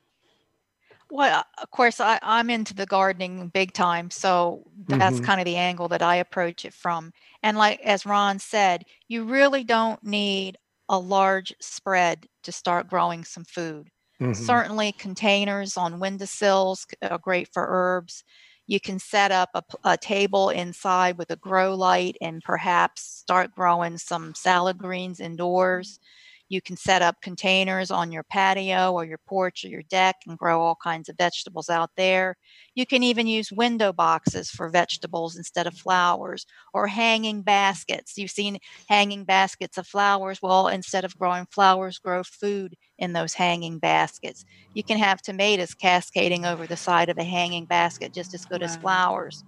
Well, 1.10 1.44
of 1.60 1.70
course, 1.70 1.98
I, 2.00 2.18
I'm 2.22 2.50
into 2.50 2.74
the 2.74 2.86
gardening 2.86 3.48
big 3.48 3.72
time, 3.72 4.10
so 4.10 4.62
that's 4.88 5.18
Mhm. 5.20 5.24
kind 5.24 5.40
of 5.40 5.44
the 5.44 5.56
angle 5.56 5.88
that 5.88 6.02
I 6.02 6.16
approach 6.16 6.64
it 6.64 6.74
from. 6.74 7.12
And 7.42 7.58
like 7.58 7.80
as 7.80 8.06
Ron 8.06 8.38
said, 8.38 8.84
you 9.08 9.24
really 9.24 9.64
don't 9.64 10.02
need 10.04 10.56
a 10.88 10.98
large 10.98 11.52
spread 11.60 12.26
to 12.44 12.52
start 12.52 12.88
growing 12.88 13.24
some 13.24 13.44
food. 13.44 13.90
Mhm. 14.20 14.36
Certainly, 14.36 14.92
containers 14.92 15.76
on 15.76 15.98
windowsills 15.98 16.86
c- 16.88 16.96
are 17.08 17.18
great 17.18 17.48
for 17.52 17.66
herbs. 17.68 18.22
You 18.70 18.80
can 18.80 18.98
set 19.00 19.32
up 19.32 19.50
a 19.84 19.98
table 19.98 20.50
inside 20.50 21.18
with 21.18 21.30
a 21.30 21.36
grow 21.36 21.74
light 21.74 22.16
and 22.22 22.42
perhaps 22.42 23.02
start 23.02 23.54
growing 23.54 23.98
some 23.98 24.34
salad 24.34 24.78
greens 24.78 25.20
indoors. 25.20 26.00
Mm-hmm. 26.00 26.29
You 26.50 26.60
can 26.60 26.76
set 26.76 27.00
up 27.00 27.22
containers 27.22 27.90
on 27.90 28.12
your 28.12 28.24
patio 28.24 28.92
or 28.92 29.06
your 29.06 29.20
porch 29.26 29.64
or 29.64 29.68
your 29.68 29.84
deck 29.84 30.16
and 30.26 30.36
grow 30.36 30.60
all 30.60 30.76
kinds 30.82 31.08
of 31.08 31.16
vegetables 31.16 31.70
out 31.70 31.90
there. 31.96 32.36
You 32.74 32.84
can 32.84 33.02
even 33.02 33.26
use 33.26 33.50
window 33.50 33.92
boxes 33.92 34.50
for 34.50 34.68
vegetables 34.68 35.36
instead 35.36 35.66
of 35.66 35.74
flowers 35.74 36.44
or 36.74 36.86
hanging 36.88 37.42
baskets. 37.42 38.18
You've 38.18 38.30
seen 38.30 38.58
hanging 38.88 39.24
baskets 39.24 39.78
of 39.78 39.86
flowers. 39.86 40.40
Well, 40.42 40.68
instead 40.68 41.04
of 41.04 41.16
growing 41.16 41.46
flowers, 41.50 41.98
grow 41.98 42.22
food 42.24 42.74
in 42.98 43.14
those 43.14 43.32
hanging 43.34 43.78
baskets. 43.78 44.44
You 44.74 44.84
can 44.84 44.98
have 44.98 45.22
tomatoes 45.22 45.74
cascading 45.74 46.44
over 46.44 46.66
the 46.66 46.76
side 46.76 47.08
of 47.08 47.18
a 47.18 47.24
hanging 47.24 47.66
basket 47.66 48.12
just 48.12 48.34
as 48.34 48.44
good 48.44 48.62
as 48.62 48.76
flowers. 48.76 49.44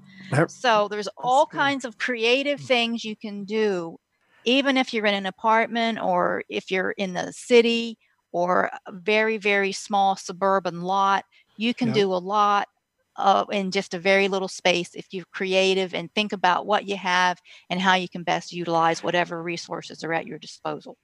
So 0.46 0.88
there's 0.88 1.08
all 1.16 1.46
kinds 1.46 1.84
of 1.84 1.98
creative 1.98 2.60
things 2.60 3.04
you 3.04 3.16
can 3.16 3.44
do, 3.44 3.98
even 4.44 4.76
if 4.76 4.92
you're 4.92 5.06
in 5.06 5.14
an 5.14 5.26
apartment 5.26 5.98
or 6.00 6.42
if 6.48 6.70
you're 6.70 6.92
in 6.92 7.14
the 7.14 7.32
city 7.32 7.98
or 8.32 8.70
a 8.86 8.92
very, 8.92 9.36
very 9.38 9.72
small 9.72 10.16
suburban 10.16 10.82
lot. 10.82 11.24
You 11.56 11.74
can 11.74 11.90
Yep. 11.90 11.92
do 11.92 12.12
a 12.12 12.16
lot 12.16 12.68
uh, 13.16 13.44
in 13.52 13.70
just 13.70 13.94
a 13.94 13.98
very 13.98 14.28
little 14.28 14.48
space 14.48 14.94
if 14.94 15.06
you're 15.12 15.26
creative 15.32 15.94
and 15.94 16.12
think 16.14 16.32
about 16.32 16.66
what 16.66 16.86
you 16.86 16.96
have 16.96 17.38
and 17.70 17.80
how 17.80 17.94
you 17.94 18.08
can 18.08 18.22
best 18.22 18.52
utilize 18.52 19.02
whatever 19.02 19.42
resources 19.42 20.02
are 20.02 20.12
at 20.14 20.26
your 20.26 20.38
disposal. 20.38 20.96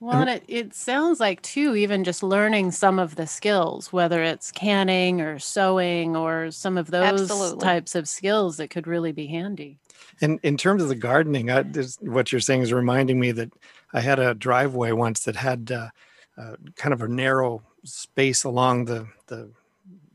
well 0.00 0.20
and 0.20 0.30
it, 0.30 0.44
it 0.48 0.74
sounds 0.74 1.20
like 1.20 1.40
too 1.42 1.74
even 1.74 2.04
just 2.04 2.22
learning 2.22 2.70
some 2.70 2.98
of 2.98 3.16
the 3.16 3.26
skills 3.26 3.92
whether 3.92 4.22
it's 4.22 4.52
canning 4.52 5.20
or 5.20 5.38
sewing 5.38 6.16
or 6.16 6.50
some 6.50 6.78
of 6.78 6.90
those 6.90 7.54
Absolutely. 7.54 7.58
types 7.58 7.94
of 7.94 8.08
skills 8.08 8.56
that 8.56 8.70
could 8.70 8.86
really 8.86 9.12
be 9.12 9.26
handy 9.26 9.78
And 10.20 10.40
in 10.42 10.56
terms 10.56 10.82
of 10.82 10.88
the 10.88 10.94
gardening, 10.94 11.50
I, 11.50 11.62
this, 11.62 11.96
what 12.00 12.32
you're 12.32 12.40
saying 12.40 12.62
is 12.62 12.72
reminding 12.72 13.18
me 13.18 13.32
that 13.32 13.52
I 13.92 14.00
had 14.00 14.18
a 14.18 14.34
driveway 14.34 14.92
once 14.92 15.24
that 15.24 15.36
had 15.36 15.70
uh, 15.72 15.88
uh, 16.36 16.56
kind 16.76 16.92
of 16.92 17.02
a 17.02 17.08
narrow 17.08 17.62
space 17.84 18.44
along 18.44 18.86
the, 18.86 19.08
the 19.26 19.50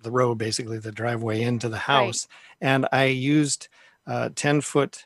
the 0.04 0.12
road, 0.12 0.38
basically 0.38 0.80
the 0.80 0.92
driveway 0.92 1.42
into 1.42 1.70
the 1.70 1.78
house, 1.78 2.28
and 2.60 2.86
I 2.92 3.06
used 3.06 3.70
uh, 4.06 4.30
ten 4.36 4.60
foot, 4.62 5.06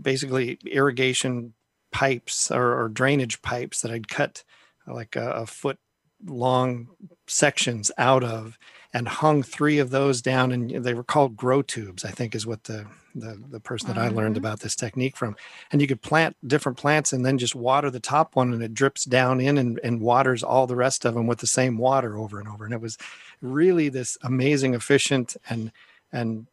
basically 0.00 0.58
irrigation 0.64 1.52
pipes 1.92 2.50
or, 2.50 2.82
or 2.82 2.88
drainage 2.88 3.42
pipes 3.42 3.82
that 3.82 3.92
I'd 3.92 4.08
cut 4.08 4.42
like 4.86 5.14
a, 5.14 5.30
a 5.30 5.46
foot 5.46 5.78
long 6.26 6.88
sections 7.26 7.92
out 7.98 8.24
of 8.24 8.58
and 8.94 9.08
hung 9.08 9.42
three 9.42 9.78
of 9.78 9.90
those 9.90 10.22
down 10.22 10.52
and 10.52 10.70
they 10.84 10.94
were 10.94 11.04
called 11.04 11.36
grow 11.36 11.60
tubes 11.60 12.04
i 12.04 12.10
think 12.10 12.34
is 12.34 12.46
what 12.46 12.64
the 12.64 12.86
the, 13.14 13.38
the 13.50 13.60
person 13.60 13.88
that 13.88 13.98
i 13.98 14.08
learned 14.08 14.34
Mhm. 14.36 14.38
about 14.38 14.60
this 14.60 14.74
technique 14.74 15.16
from. 15.16 15.36
And 15.70 15.80
you 15.80 15.86
could 15.86 16.02
plant 16.02 16.36
different 16.44 16.78
plants 16.78 17.12
and 17.12 17.24
then 17.24 17.38
just 17.38 17.54
water 17.54 17.88
the 17.90 18.00
top 18.00 18.34
one 18.34 18.52
and 18.52 18.60
it 18.62 18.74
drips 18.74 19.04
down 19.04 19.40
in 19.40 19.56
and, 19.56 19.78
and 19.84 20.00
waters 20.00 20.42
all 20.42 20.66
the 20.66 20.74
rest 20.74 21.04
of 21.04 21.14
them 21.14 21.28
with 21.28 21.38
the 21.38 21.46
same 21.46 21.78
water 21.78 22.16
over 22.18 22.40
and 22.40 22.48
over. 22.48 22.64
And 22.64 22.74
it 22.74 22.80
was 22.80 22.98
really 23.40 23.88
this 23.88 24.18
amazing 24.22 24.74
efficient 24.74 25.36
and 25.48 25.70
and 26.12 26.46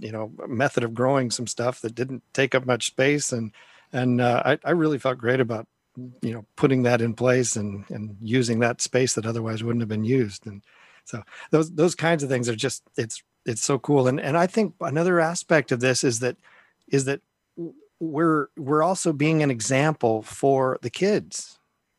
you 0.00 0.10
know 0.12 0.32
method 0.48 0.84
of 0.84 0.94
growing 0.94 1.30
some 1.30 1.46
stuff 1.46 1.80
that 1.82 1.94
didn't 1.94 2.22
take 2.32 2.54
up 2.54 2.64
much 2.64 2.86
space. 2.86 3.30
And 3.30 3.52
and 3.92 4.20
uh, 4.20 4.42
I, 4.44 4.58
I 4.64 4.70
really 4.70 4.98
felt 4.98 5.18
great 5.18 5.40
about 5.40 5.66
you 6.22 6.32
know 6.32 6.46
putting 6.56 6.82
that 6.84 7.02
in 7.02 7.12
place 7.12 7.56
and 7.56 7.84
and 7.90 8.16
using 8.22 8.60
that 8.60 8.80
space 8.80 9.12
that 9.14 9.26
otherwise 9.26 9.62
wouldn't 9.62 9.82
have 9.82 9.88
been 9.96 10.04
used. 10.04 10.46
And 10.46 10.62
so 11.06 11.22
those 11.50 11.70
those 11.74 11.94
kinds 11.94 12.22
of 12.22 12.28
things 12.28 12.48
are 12.48 12.56
just 12.56 12.82
it's 12.96 13.22
it's 13.46 13.62
so 13.64 13.78
cool 13.78 14.06
and 14.08 14.20
and 14.20 14.36
i 14.36 14.46
think 14.46 14.74
another 14.80 15.20
aspect 15.20 15.72
of 15.72 15.80
this 15.80 16.04
is 16.04 16.18
that 16.20 16.36
is 16.88 17.04
that 17.06 17.20
we're 18.00 18.48
we're 18.56 18.82
also 18.82 19.12
being 19.12 19.42
an 19.42 19.50
example 19.50 20.22
for 20.22 20.78
the 20.82 20.90
kids 20.90 21.58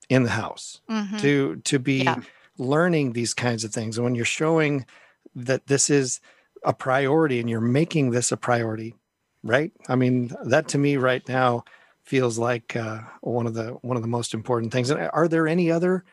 in 0.09 0.23
the 0.23 0.29
house 0.29 0.81
Mhm. 0.89 1.19
to 1.19 1.55
to 1.63 1.79
be 1.79 2.03
Yeah. 2.03 2.21
learning 2.59 3.13
these 3.13 3.33
kinds 3.33 3.63
of 3.63 3.71
things 3.73 3.97
and 3.97 4.03
when 4.05 4.15
you're 4.15 4.25
showing 4.25 4.85
that 5.35 5.67
this 5.67 5.89
is 5.89 6.19
a 6.63 6.73
priority 6.73 7.39
and 7.39 7.49
you're 7.49 7.61
making 7.61 8.11
this 8.11 8.31
a 8.31 8.37
priority 8.37 8.95
right 9.43 9.71
i 9.89 9.95
mean 9.95 10.31
that 10.45 10.67
to 10.67 10.77
me 10.77 10.97
right 10.97 11.27
now 11.27 11.63
feels 12.03 12.37
like 12.39 12.75
uh, 12.75 12.99
one 13.21 13.45
of 13.45 13.53
the 13.53 13.71
one 13.81 13.97
of 13.97 14.01
the 14.01 14.07
most 14.07 14.33
important 14.33 14.71
things 14.71 14.89
and 14.89 15.09
are 15.13 15.27
there 15.27 15.47
any 15.47 15.69
other 15.69 16.03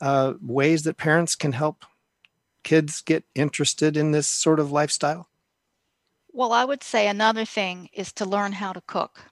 uh, 0.00 0.32
ways 0.42 0.82
that 0.82 0.96
parents 0.96 1.34
can 1.36 1.52
help 1.52 1.84
kids 2.62 3.00
get 3.02 3.24
interested 3.34 3.96
in 3.96 4.12
this 4.12 4.26
sort 4.26 4.60
of 4.60 4.70
lifestyle 4.72 5.28
Well, 6.32 6.52
I 6.52 6.64
would 6.64 6.82
say 6.82 7.08
another 7.08 7.44
thing 7.44 7.88
is 7.92 8.12
to 8.14 8.24
learn 8.24 8.52
how 8.52 8.72
to 8.72 8.80
cook. 8.80 9.26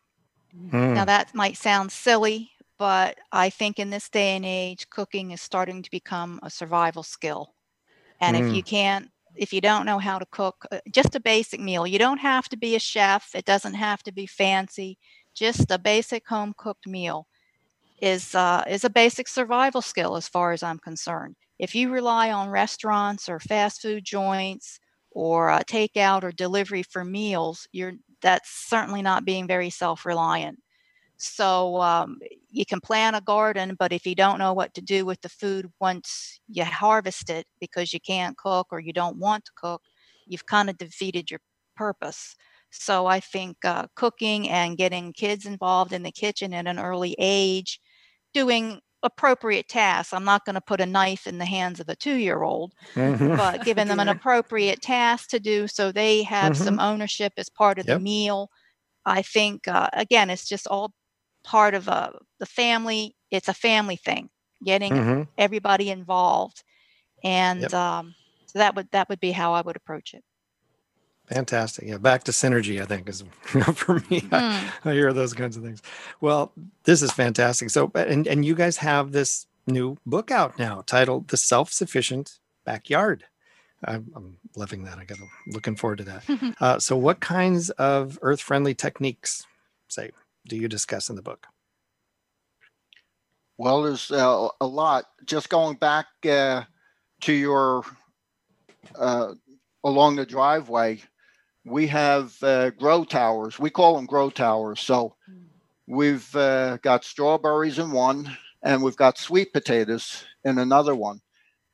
Mm, 0.55 0.95
Now, 0.95 1.05
that 1.05 1.35
might 1.35 1.57
sound 1.57 1.93
silly, 1.93 2.53
but 2.78 3.18
I 3.33 3.51
think 3.51 3.78
in 3.78 3.91
this 3.91 4.09
day 4.09 4.37
and 4.37 4.45
age, 4.45 4.89
cooking 4.91 5.31
is 5.31 5.43
starting 5.43 5.83
to 5.83 5.91
become 5.91 6.41
a 6.43 6.51
survival 6.51 7.03
skill. 7.03 7.55
And 8.20 8.37
if 8.37 8.53
you 8.53 8.62
can't, 8.64 9.11
if 9.37 9.53
you 9.53 9.61
don't 9.61 9.87
know 9.87 9.99
how 9.99 10.18
to 10.18 10.26
cook, 10.26 10.66
uh, 10.72 10.81
just 10.93 11.14
a 11.16 11.20
basic 11.20 11.61
meal, 11.61 11.87
you 11.87 11.99
don't 11.99 12.18
have 12.18 12.49
to 12.51 12.57
be 12.59 12.74
a 12.76 12.81
chef, 12.81 13.35
it 13.35 13.45
doesn't 13.47 13.74
have 13.74 14.03
to 14.05 14.12
be 14.12 14.26
fancy, 14.26 14.99
just 15.35 15.70
a 15.70 15.78
basic 15.78 16.28
home 16.28 16.55
cooked 16.57 16.87
meal 16.87 17.28
is 18.01 18.35
uh, 18.35 18.64
is 18.68 18.85
a 18.85 18.91
basic 18.91 19.28
survival 19.28 19.83
skill 19.83 20.16
as 20.16 20.28
far 20.28 20.53
as 20.53 20.62
I'm 20.62 20.78
concerned. 20.78 21.37
If 21.61 21.77
you 21.77 21.91
rely 21.91 22.33
on 22.33 22.51
restaurants 22.51 23.29
or 23.29 23.39
fast 23.41 23.83
food 23.83 24.05
joints 24.05 24.81
or 25.13 25.51
uh, 25.51 25.61
takeout 25.63 26.25
or 26.25 26.33
delivery 26.33 26.83
for 26.83 27.05
meals, 27.05 27.69
you're 27.73 27.95
that's 28.23 28.51
certainly 28.69 29.03
not 29.03 29.27
being 29.27 29.47
very 29.47 29.71
self-reliant. 29.71 30.59
So 31.19 31.81
um, 31.83 32.19
you 32.51 32.67
can 32.67 32.81
plant 32.81 33.17
a 33.17 33.21
garden, 33.21 33.77
but 33.79 33.93
if 33.93 34.07
you 34.07 34.15
don't 34.15 34.39
know 34.39 34.55
what 34.55 34.75
to 34.75 34.83
do 34.83 35.07
with 35.07 35.21
the 35.23 35.29
food 35.29 35.67
once 35.81 36.41
you 36.49 36.65
harvest 36.65 37.31
it 37.31 37.47
because 37.61 37.93
you 37.93 38.01
can't 38.01 38.37
cook 38.39 38.69
or 38.73 38.81
you 38.81 38.93
don't 38.93 39.19
want 39.19 39.45
to 39.47 39.53
cook, 39.57 39.83
you've 40.27 40.47
kind 40.47 40.71
of 40.71 40.79
defeated 40.79 41.31
your 41.31 41.41
purpose. 41.77 42.37
So 42.71 43.07
I 43.07 43.21
think 43.21 43.59
uh, 43.65 43.87
cooking 43.97 44.49
and 44.49 44.79
getting 44.79 45.13
kids 45.13 45.47
involved 45.47 45.93
in 45.93 46.03
the 46.05 46.13
kitchen 46.13 46.55
at 46.55 46.67
an 46.67 46.79
early 46.79 47.17
age, 47.19 47.81
doing 48.35 48.81
appropriate 49.03 49.69
tasks. 49.69 50.13
I'm 50.13 50.25
not 50.25 50.45
going 50.45 50.55
to 50.55 50.61
put 50.61 50.81
a 50.81 50.87
knife 50.87 51.27
in 51.27 51.39
the 51.39 51.47
hands 51.47 51.81
of 51.81 51.89
a 51.89 51.97
two-year-old, 51.97 52.75
mhm. 52.97 53.37
but 53.37 53.63
giving 53.65 53.89
them 53.89 54.01
an 54.01 54.09
appropriate 54.09 54.83
task 54.83 55.31
to 55.31 55.41
do 55.41 55.69
so 55.69 55.93
they 55.93 56.23
have 56.25 56.57
some 56.57 56.79
ownership 56.81 57.35
as 57.39 57.49
part 57.51 57.79
of 57.79 57.87
Yep. 57.87 57.91
the 57.91 57.97
meal. 58.01 58.51
I 59.07 59.23
think 59.23 59.69
uh, 59.69 59.91
again, 59.95 60.31
it's 60.31 60.49
just 60.49 60.67
all 60.69 60.95
part 61.45 61.75
of 61.75 61.89
uh, 61.89 62.13
the 62.41 62.47
family. 62.47 63.17
It's 63.31 63.49
a 63.49 63.55
family 63.55 63.97
thing, 63.97 64.31
getting 64.65 65.01
Mhm. 65.01 65.29
everybody 65.39 65.91
involved, 65.91 66.65
and 67.25 67.73
Yep. 67.73 67.75
um, 67.75 68.17
so 68.47 68.59
that 68.61 68.75
would 68.77 68.89
that 68.93 69.09
would 69.11 69.21
be 69.21 69.33
how 69.33 69.55
I 69.55 69.63
would 69.63 69.77
approach 69.77 70.15
it. 70.15 70.25
Fantastic. 71.33 71.87
Yeah, 71.89 71.99
back 71.99 72.24
to 72.24 72.33
synergy, 72.33 72.83
I 72.83 72.87
think, 72.87 73.09
is 73.09 73.22
for 73.74 74.03
me. 74.11 74.26
I, 74.33 74.59
Hmm. 74.83 74.89
I 74.89 74.93
hear 74.93 75.12
those 75.12 75.33
kinds 75.33 75.57
of 75.57 75.62
things. 75.62 75.81
Well, 76.20 76.53
this 76.85 77.03
is 77.03 77.12
fantastic. 77.12 77.70
So, 77.70 77.91
and 77.95 78.26
and 78.26 78.45
you 78.45 78.55
guys 78.55 78.78
have 78.78 79.12
this 79.12 79.47
new 79.66 79.97
book 80.05 80.31
out 80.33 80.59
now 80.59 80.83
titled 80.87 81.28
"The 81.28 81.37
Self-Sufficient 81.37 82.41
Backyard." 82.64 83.24
I'm, 83.85 84.11
I'm 84.14 84.37
loving 84.57 84.85
that. 84.85 84.99
I 84.99 85.05
got 85.05 85.18
looking 85.47 85.76
forward 85.76 85.99
to 85.99 86.05
that. 86.05 86.55
uh, 86.61 86.78
so, 86.81 86.97
what 86.97 87.20
kinds 87.20 87.70
of 87.70 88.18
earth-friendly 88.22 88.74
techniques, 88.74 89.47
say, 89.89 90.11
do 90.49 90.57
you 90.57 90.68
discuss 90.68 91.09
in 91.09 91.16
the 91.16 91.22
book? 91.22 91.47
Well, 93.57 93.83
there's 93.83 94.11
uh, 94.11 94.49
a 94.61 94.66
lot. 94.66 95.05
Just 95.24 95.49
going 95.49 95.76
back 95.76 96.07
uh, 96.28 96.64
to 97.22 97.33
your 97.33 97.85
uh, 98.97 99.35
along 99.85 100.16
the 100.16 100.26
driveway, 100.26 101.01
we 101.65 101.87
have 101.89 102.35
uh, 102.43 102.71
grow 102.71 103.05
towers. 103.05 103.59
We 103.59 103.71
call 103.71 103.97
them 103.97 104.07
grow 104.07 104.31
towers. 104.31 104.81
So 104.81 105.15
we've 105.87 106.35
uh, 106.35 106.79
got 106.79 107.05
strawberries 107.05 107.79
in 107.79 107.91
one, 107.91 108.37
and 108.63 108.83
we've 108.83 108.97
got 108.97 109.19
sweet 109.19 109.53
potatoes 109.53 110.25
in 110.45 110.59
another 110.59 110.95
one. 110.95 111.21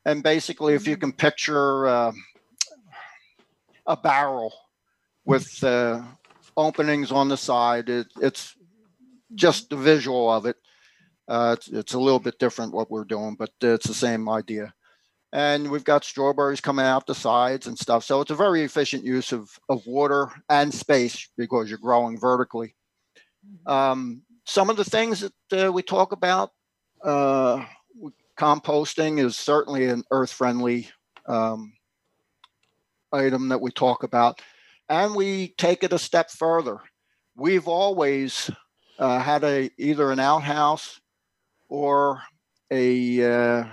And 0.05 0.23
basically, 0.23 0.75
if 0.75 0.87
you 0.87 0.97
can 0.97 1.13
picture 1.13 1.87
uh, 1.87 2.13
a 3.87 3.97
barrel 3.97 4.53
with 5.25 5.63
uh, 5.65 6.03
openings 6.57 7.11
on 7.11 7.29
the 7.29 7.37
side, 7.37 7.89
it, 7.89 8.07
it's 8.21 8.57
just 9.35 9.71
the 9.71 9.77
visual 9.77 10.31
of 10.31 10.47
it. 10.47 10.57
Uh, 11.29 11.57
it's, 11.59 11.69
it's 11.69 11.95
a 11.95 11.99
little 11.99 12.21
bit 12.21 12.39
different 12.39 12.73
what 12.73 12.91
we're 12.91 13.05
doing, 13.05 13.35
but 13.37 13.51
it's 13.61 13.89
the 13.89 13.95
same 13.95 14.29
idea. 14.29 14.73
And 15.37 15.71
we've 15.71 15.85
got 15.85 16.03
strawberries 16.03 16.63
coming 16.63 16.87
out 16.87 17.07
the 17.07 17.15
sides 17.15 17.67
and 17.67 17.79
stuff. 17.79 18.05
So 18.05 18.23
it's 18.23 18.31
a 18.31 18.35
very 18.35 18.63
efficient 18.63 19.05
use 19.05 19.33
of, 19.33 19.51
of 19.69 19.87
water 19.87 20.31
and 20.49 20.73
space 20.73 21.29
because 21.37 21.69
you're 21.69 21.79
growing 21.79 22.19
vertically. 22.19 22.75
Um, 23.67 24.23
some 24.47 24.71
of 24.71 24.79
the 24.79 24.85
things 24.85 25.21
that 25.51 25.67
uh, 25.67 25.71
we 25.71 25.83
talk 25.83 26.13
about, 26.13 26.53
uh, 27.05 27.63
composting 28.39 29.23
is 29.23 29.37
certainly 29.37 29.85
an 29.85 30.05
earth 30.11 30.33
friendly 30.33 30.89
um, 31.27 31.75
item 33.13 33.51
that 33.51 33.61
we 33.61 33.71
talk 33.71 34.05
about. 34.05 34.41
And 34.89 35.15
we 35.15 35.49
take 35.59 35.85
it 35.85 35.93
a 35.93 35.99
step 35.99 36.31
further. 36.31 36.79
We've 37.37 37.69
always 37.69 38.51
uh, 38.99 39.19
had 39.19 39.45
a 39.45 39.69
either 39.77 40.11
an 40.13 40.19
outhouse 40.19 40.99
or 41.69 42.23
a 42.71 43.23
uh, 43.23 43.65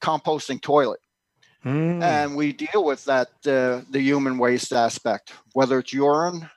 composting 0.00 0.62
toilet 0.62 1.00
Mm, 1.64 2.02
and 2.02 2.36
we 2.36 2.52
deal 2.52 2.84
with 2.84 3.04
that 3.04 3.28
uh, 3.46 3.82
the 3.90 4.00
human 4.00 4.36
waste 4.36 4.72
aspect 4.72 5.32
whether 5.52 5.78
it's 5.78 5.92
urine 5.92 6.48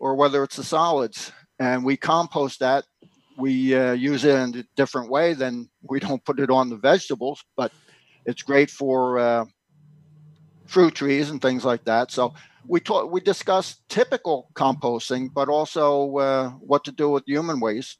or 0.00 0.14
whether 0.16 0.42
it's 0.42 0.56
the 0.56 0.64
solids. 0.64 1.30
And 1.58 1.84
we 1.84 1.96
compost 1.96 2.60
that. 2.60 2.84
We 3.36 3.74
uh, 3.74 3.92
use 3.92 4.24
it 4.24 4.34
in 4.34 4.56
a 4.56 4.64
different 4.76 5.10
way 5.10 5.34
than 5.34 5.68
we 5.82 6.00
don't 6.00 6.24
put 6.24 6.40
it 6.40 6.50
on 6.50 6.68
the 6.68 6.76
vegetables 6.76 7.44
but 7.56 7.70
it's 8.26 8.42
great 8.42 8.70
for 8.70 9.18
uh, 9.18 9.44
fruit 10.66 10.94
trees 10.94 11.30
and 11.30 11.40
things 11.40 11.64
like 11.64 11.84
that. 11.84 12.10
So 12.10 12.34
we 12.66 12.80
talk 12.80 13.10
we 13.10 13.20
discuss 13.20 13.80
typical 13.88 14.50
composting 14.54 15.32
but 15.32 15.48
also 15.48 16.16
uh, 16.16 16.48
what 16.50 16.84
to 16.84 16.92
do 16.92 17.10
with 17.10 17.24
human 17.26 17.60
waste. 17.60 17.98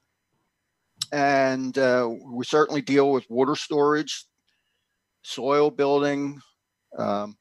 And 1.13 1.77
uh, 1.79 2.09
we 2.25 2.45
certainly 2.45 2.83
deal 2.83 3.11
with 3.11 3.25
water 3.29 3.57
storage 3.57 4.27
soil 5.23 5.71
building. 5.71 6.41
Um, 6.97 7.37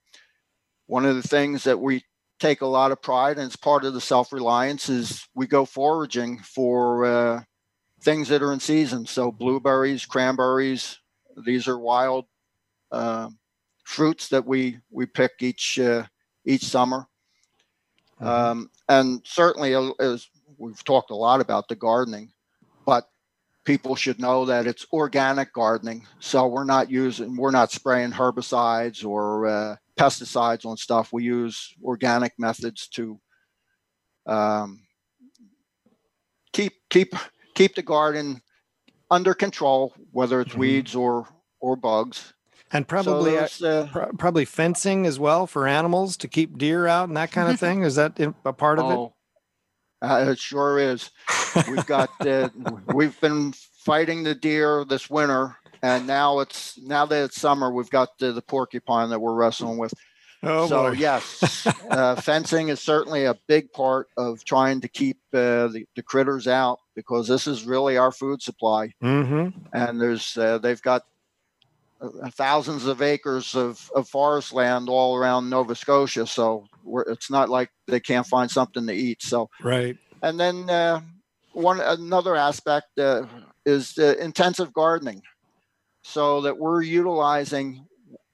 one 0.88 1.05
of 1.05 1.15
the 1.15 1.27
things 1.27 1.63
that 1.63 1.80
we 1.80 2.03
take 2.39 2.61
a 2.61 2.65
lot 2.65 2.91
of 2.91 3.01
pride 3.01 3.38
in, 3.38 3.45
it's 3.45 3.55
part 3.55 3.86
of 3.86 3.93
the 3.93 4.01
self 4.01 4.32
reliance, 4.34 4.89
is 4.89 5.27
we 5.36 5.47
go 5.47 5.65
foraging 5.65 6.39
for 6.39 7.05
uh, 7.05 7.43
things 8.01 8.30
that 8.30 8.41
are 8.41 8.53
in 8.53 8.59
season. 8.59 9.05
So, 9.05 9.32
blueberries, 9.32 10.05
cranberries, 10.05 10.97
these 11.45 11.67
are 11.67 11.77
wild 11.77 12.25
uh, 12.91 13.30
fruits 13.84 14.30
that 14.30 14.45
we, 14.45 14.80
we 14.89 15.05
pick 15.05 15.32
each, 15.41 15.80
uh, 15.80 16.05
each 16.45 16.65
summer. 16.65 17.07
mhm. 18.21 18.25
Um, 18.27 18.71
and 18.88 19.21
certainly, 19.25 19.75
uh, 19.75 19.91
as 19.99 20.27
we've 20.57 20.84
talked 20.84 21.11
a 21.11 21.15
lot 21.15 21.41
about 21.41 21.67
the 21.67 21.75
gardening, 21.75 22.32
but 22.86 23.07
people 23.70 23.95
should 23.95 24.20
know 24.20 24.45
that 24.45 24.65
it's 24.65 24.84
organic 24.91 25.53
gardening. 25.53 26.03
So 26.17 26.47
we're 26.47 26.63
not 26.63 26.89
using, 26.89 27.38
we're 27.38 27.51
not 27.51 27.72
spraying 27.72 28.09
herbicides 28.11 29.05
or 29.05 29.45
uh, 29.45 29.76
pesticides 29.95 30.65
on 30.65 30.76
stuff. 30.76 31.13
We 31.13 31.24
use 31.24 31.72
organic 31.84 32.34
methods 32.39 32.88
to 32.95 33.20
um, 34.26 34.80
keep 36.51 36.74
keep 36.89 37.13
keep 37.53 37.76
the 37.76 37.84
garden 37.84 38.41
under 39.11 39.36
control, 39.36 39.93
whether 40.13 40.41
it's 40.41 40.53
Mhm. 40.55 40.59
weeds 40.59 40.95
or 40.95 41.28
or 41.59 41.76
bugs. 41.76 42.34
And 42.72 42.88
probably 42.88 43.34
there's, 43.34 43.61
uh, 43.61 43.88
pro- 43.91 44.13
probably 44.13 44.45
fencing 44.45 45.05
as 45.05 45.20
well 45.20 45.45
for 45.45 45.67
animals 45.67 46.17
to 46.17 46.28
keep 46.28 46.57
deer 46.57 46.88
out 46.88 47.07
and 47.07 47.17
that 47.17 47.32
kind 47.32 47.51
of 47.51 47.59
thing. 47.65 47.84
Is 47.84 47.95
that 47.97 48.20
a 48.20 48.53
part 48.53 48.80
of 48.80 48.86
oh, 48.86 49.13
uh, 50.02 50.26
it 50.30 50.39
sure 50.39 50.80
is. 50.80 51.10
We've 51.68 51.86
got 51.86 52.10
uh, 52.26 52.50
we've 52.93 53.20
been 53.22 53.54
fighting 53.54 54.24
the 54.24 54.36
deer 54.36 54.86
this 54.86 55.10
winter, 55.10 55.58
and 55.82 56.08
now 56.08 56.39
it's 56.39 56.80
now 56.80 57.06
that 57.06 57.26
it's 57.26 57.39
summer, 57.39 57.72
we've 57.72 57.89
got 57.89 58.18
the, 58.20 58.32
the 58.32 58.41
porcupine 58.41 59.10
that 59.10 59.20
we're 59.20 59.34
wrestling 59.34 59.78
with. 59.78 59.91
it? 59.93 60.00
Oh 60.41 60.68
so 60.68 60.84
boy. 60.84 60.91
yes, 60.91 61.68
uh, 61.89 62.16
fencing 62.16 62.70
is 62.70 62.80
certainly 62.80 63.26
a 63.26 63.38
big 63.47 63.74
part 63.74 64.08
of 64.16 64.43
trying 64.45 64.80
to 64.82 64.88
keep 64.88 65.18
uh, 65.34 65.68
the, 65.68 65.86
the 65.95 66.04
critters 66.04 66.47
out 66.47 66.80
because 66.95 67.28
this 67.28 67.45
is 67.45 67.66
really 67.66 67.97
our 67.97 68.12
food 68.12 68.41
supply. 68.41 68.93
Mm-hmm. 69.04 69.58
And 69.74 70.00
there's 70.00 70.38
uh, 70.38 70.60
they've 70.60 70.82
got 70.82 71.04
thousands 72.32 72.86
of 72.86 73.02
acres 73.02 73.56
of, 73.56 73.89
of 73.95 74.08
forest 74.08 74.54
land 74.54 74.89
all 74.89 75.16
around 75.16 75.50
Nova 75.50 75.76
Scotia, 75.76 76.26
so 76.26 76.66
we're, 76.84 77.02
it's 77.04 77.30
not 77.30 77.50
like 77.50 77.70
they 77.88 78.00
can't 78.00 78.28
find 78.28 78.50
something 78.50 78.88
to 78.88 78.93
eat. 78.93 79.22
So 79.22 79.50
Right. 79.62 79.97
and 80.22 80.39
then 80.39 80.70
uh, 80.70 81.02
one 81.54 81.80
another 81.82 82.36
aspect 82.36 82.88
uh, 82.97 83.26
is 83.66 83.93
the 83.93 84.22
intensive 84.24 84.74
gardening, 84.74 85.22
so 86.04 86.41
that 86.41 86.58
we're 86.58 86.82
utilizing 86.82 87.86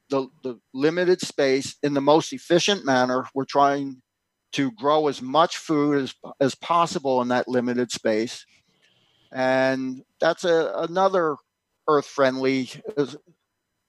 the, 0.09 0.27
the 0.43 0.59
limited 0.73 1.21
space 1.21 1.75
in 1.81 1.93
the 1.93 2.01
most 2.01 2.33
efficient 2.33 2.85
manner. 2.85 3.25
We're 3.33 3.45
trying 3.45 4.01
to 4.53 4.71
grow 4.71 5.07
as 5.07 5.21
much 5.21 5.57
food 5.57 6.03
as, 6.03 6.13
as 6.39 6.55
possible 6.55 7.21
in 7.21 7.29
that 7.29 7.47
limited 7.47 7.91
space. 7.91 8.45
And 9.31 10.03
that's 10.21 10.45
a, 10.45 10.71
another 10.77 11.35
earth 11.87 12.05
friendly 12.05 12.69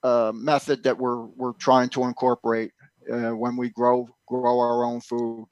uh, 0.03 0.31
method 0.33 0.83
that 0.83 0.97
we're, 0.97 1.25
we're 1.25 1.53
trying 1.53 1.89
to 1.89 2.03
incorporate 2.03 2.71
uh, 3.11 3.31
when 3.31 3.55
we 3.55 3.69
grow, 3.69 4.07
grow 4.27 4.59
our 4.59 4.83
own 4.83 5.01
food 5.01 5.45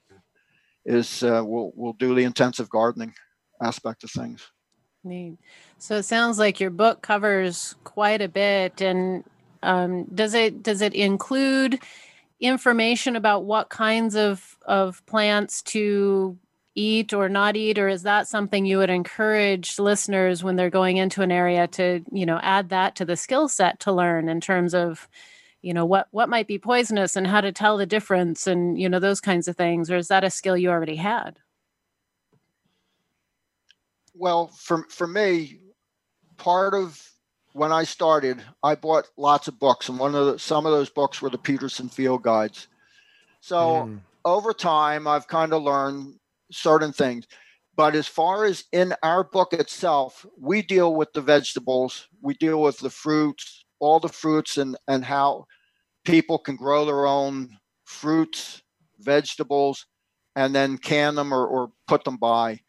is 0.86 1.24
uh, 1.24 1.42
we'll, 1.46 1.72
we'll 1.76 1.94
do 1.94 2.14
the 2.14 2.24
intensive 2.24 2.70
gardening 2.70 3.14
aspect 3.62 4.04
of 4.04 4.12
things. 4.12 4.52
Neat. 5.04 5.38
So 5.78 5.98
it 5.98 6.04
sounds 6.04 6.40
like 6.40 6.60
your 6.60 6.72
book 6.72 7.02
covers 7.02 7.76
quite 7.84 8.22
a 8.22 8.28
bit. 8.28 8.82
And 8.82 9.24
um, 9.62 10.06
does 10.06 10.34
it 10.34 10.64
does 10.64 10.82
it 10.82 10.94
include 10.94 11.80
information 12.40 13.16
about 13.16 13.46
what 13.46 13.70
kinds 13.70 14.16
of 14.16 14.58
of 14.66 15.06
plants 15.06 15.62
to 15.62 16.38
eat 16.76 17.14
or 17.14 17.30
not 17.30 17.56
eat, 17.56 17.80
or 17.80 17.88
is 17.88 18.04
that 18.04 18.28
something 18.28 18.66
you 18.66 18.78
would 18.78 18.90
encourage 18.90 19.80
listeners 19.80 20.44
when 20.44 20.56
they're 20.58 20.70
going 20.70 20.98
into 20.98 21.22
an 21.22 21.32
area 21.32 21.68
to 21.68 22.04
you 22.12 22.26
know 22.26 22.40
add 22.44 22.70
that 22.70 22.96
to 22.98 23.06
the 23.06 23.16
skill 23.18 23.48
set 23.48 23.80
to 23.82 23.92
learn 23.92 24.30
in 24.30 24.42
terms 24.42 24.76
of 24.76 25.08
you 25.62 25.74
know 25.74 25.86
what 25.86 26.08
what 26.12 26.30
might 26.30 26.48
be 26.48 26.60
poisonous 26.60 27.16
and 27.16 27.28
how 27.28 27.42
to 27.42 27.52
tell 27.52 27.78
the 27.78 27.86
difference 27.86 28.46
and 28.48 28.80
you 28.80 28.90
know 28.90 29.00
those 29.00 29.22
kinds 29.22 29.48
of 29.48 29.56
things, 29.56 29.90
or 29.90 29.98
is 29.98 30.10
that 30.10 30.24
a 30.24 30.30
skill 30.30 30.58
you 30.58 30.70
already 30.70 30.98
had? 30.98 31.40
Well, 34.14 34.48
for 34.48 34.84
for 34.90 35.08
me, 35.08 35.60
part 36.38 36.74
of 36.74 37.02
when 37.54 37.72
I 37.72 37.84
started, 37.84 38.44
I 38.62 38.76
bought 38.76 39.08
lots 39.18 39.48
of 39.48 39.60
books, 39.60 39.88
and 39.90 39.98
one 39.98 40.14
of 40.14 40.26
the, 40.26 40.40
some 40.40 40.66
of 40.66 40.74
those 40.74 40.90
books 40.90 41.22
were 41.22 41.30
the 41.30 41.38
Peterson 41.38 41.90
Field 41.90 42.22
Guides. 42.24 42.68
So 43.42 43.86
Mm. 43.88 44.02
over 44.26 44.54
time, 44.54 45.08
I've 45.08 45.28
kind 45.28 45.54
of 45.54 45.64
learned 45.64 46.16
certain 46.52 46.94
things. 46.94 47.26
But 47.76 47.96
as 47.96 48.08
far 48.08 48.46
as 48.46 48.64
in 48.72 48.94
our 49.04 49.24
book 49.24 49.54
itself, 49.54 50.26
we 50.40 50.62
deal 50.62 50.96
with 50.96 51.12
the 51.14 51.22
vegetables, 51.22 52.08
we 52.22 52.34
deal 52.36 52.62
with 52.62 52.80
the 52.80 52.90
fruits, 52.90 53.66
all 53.80 54.00
the 54.00 54.10
fruits, 54.10 54.58
and 54.58 54.78
and 54.88 55.04
how 55.04 55.46
people 56.06 56.38
can 56.38 56.56
grow 56.56 56.86
their 56.86 57.06
own 57.06 57.58
fruits, 57.84 58.62
vegetables, 59.00 59.86
and 60.36 60.56
then 60.56 60.78
can 60.78 61.16
them 61.16 61.34
or, 61.34 61.46
or 61.46 61.72
put 61.88 62.04
them 62.04 62.18
by. 62.18 62.60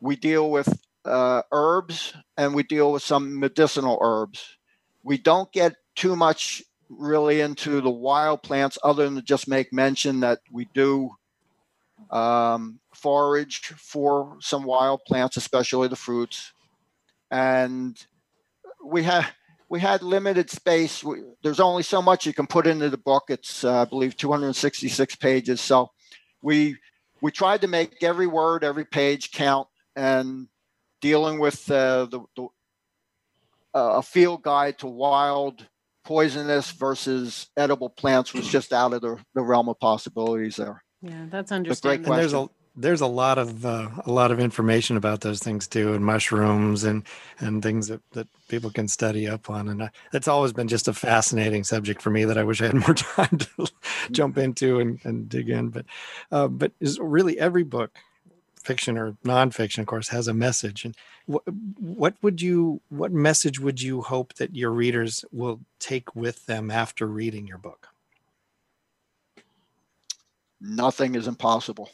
We 0.00 0.16
deal 0.16 0.50
with 0.50 0.68
uh, 1.04 1.42
herbs 1.52 2.14
and 2.36 2.54
we 2.54 2.62
deal 2.62 2.92
with 2.92 3.02
some 3.02 3.38
medicinal 3.38 3.98
herbs. 4.02 4.56
We 5.02 5.18
don't 5.18 5.50
get 5.52 5.76
too 5.94 6.16
much 6.16 6.62
really 6.88 7.40
into 7.40 7.80
the 7.80 7.90
wild 7.90 8.42
plants 8.42 8.78
other 8.82 9.04
than 9.04 9.16
to 9.16 9.22
just 9.22 9.48
make 9.48 9.72
mention 9.72 10.20
that 10.20 10.40
we 10.50 10.68
do 10.74 11.10
um, 12.10 12.80
forage 12.94 13.60
for 13.76 14.36
some 14.40 14.64
wild 14.64 15.00
plants, 15.06 15.36
especially 15.36 15.88
the 15.88 15.96
fruits. 15.96 16.52
And 17.30 17.96
we 18.84 19.02
have 19.04 19.32
we 19.68 19.80
had 19.80 20.02
limited 20.02 20.48
space. 20.50 21.02
We, 21.02 21.22
there's 21.42 21.60
only 21.60 21.82
so 21.82 22.00
much 22.00 22.26
you 22.26 22.32
can 22.32 22.46
put 22.46 22.66
into 22.66 22.88
the 22.88 22.98
book. 22.98 23.24
It's 23.28 23.64
uh, 23.64 23.82
I 23.82 23.84
believe 23.84 24.16
266 24.16 25.16
pages. 25.16 25.60
So 25.60 25.90
we 26.42 26.76
we 27.20 27.30
tried 27.30 27.62
to 27.62 27.68
make 27.68 28.02
every 28.02 28.26
word, 28.26 28.62
every 28.62 28.84
page 28.84 29.32
count, 29.32 29.68
and 29.94 30.48
dealing 31.00 31.38
with 31.38 31.70
uh, 31.70 32.06
the, 32.06 32.20
the 32.36 32.48
uh, 33.74 33.98
a 33.98 34.02
field 34.02 34.42
guide 34.42 34.78
to 34.78 34.86
wild 34.86 35.66
poisonous 36.04 36.70
versus 36.70 37.48
edible 37.56 37.90
plants 37.90 38.32
was 38.32 38.46
just 38.46 38.72
out 38.72 38.92
of 38.92 39.02
the, 39.02 39.18
the 39.34 39.42
realm 39.42 39.68
of 39.68 39.78
possibilities 39.80 40.56
there. 40.56 40.82
Yeah, 41.02 41.26
that's 41.28 41.52
understandable. 41.52 42.12
And 42.12 42.22
there's 42.22 42.32
a 42.32 42.48
there's 42.76 43.00
a 43.00 43.06
lot 43.06 43.38
of 43.38 43.64
uh, 43.64 43.88
a 44.04 44.12
lot 44.12 44.30
of 44.30 44.38
information 44.38 44.96
about 44.96 45.22
those 45.22 45.40
things 45.40 45.66
too, 45.66 45.94
and 45.94 46.04
mushrooms 46.04 46.84
and 46.84 47.04
and 47.38 47.62
things 47.62 47.88
that, 47.88 48.02
that 48.12 48.28
people 48.48 48.70
can 48.70 48.86
study 48.86 49.26
up 49.26 49.48
on. 49.48 49.68
And 49.68 49.82
uh, 49.82 49.88
it's 50.12 50.28
always 50.28 50.52
been 50.52 50.68
just 50.68 50.88
a 50.88 50.92
fascinating 50.92 51.64
subject 51.64 52.02
for 52.02 52.10
me 52.10 52.24
that 52.24 52.38
I 52.38 52.44
wish 52.44 52.60
I 52.60 52.66
had 52.66 52.74
more 52.86 52.94
time 52.94 53.38
to 53.38 53.66
jump 54.10 54.36
into 54.38 54.78
and, 54.80 55.00
and 55.04 55.28
dig 55.28 55.48
in. 55.48 55.70
But 55.70 55.86
uh, 56.30 56.48
but 56.48 56.72
is 56.80 56.98
really 56.98 57.38
every 57.38 57.64
book, 57.64 57.96
fiction 58.62 58.98
or 58.98 59.12
nonfiction, 59.24 59.78
of 59.78 59.86
course, 59.86 60.08
has 60.08 60.28
a 60.28 60.34
message. 60.34 60.84
And 60.84 60.94
what 61.24 61.44
what 61.78 62.14
would 62.22 62.42
you 62.42 62.82
what 62.90 63.12
message 63.12 63.58
would 63.58 63.80
you 63.80 64.02
hope 64.02 64.34
that 64.34 64.54
your 64.54 64.70
readers 64.70 65.24
will 65.32 65.60
take 65.78 66.14
with 66.14 66.44
them 66.46 66.70
after 66.70 67.06
reading 67.06 67.46
your 67.46 67.58
book? 67.58 67.88
Nothing 70.60 71.14
is 71.14 71.28
impossible. 71.28 71.90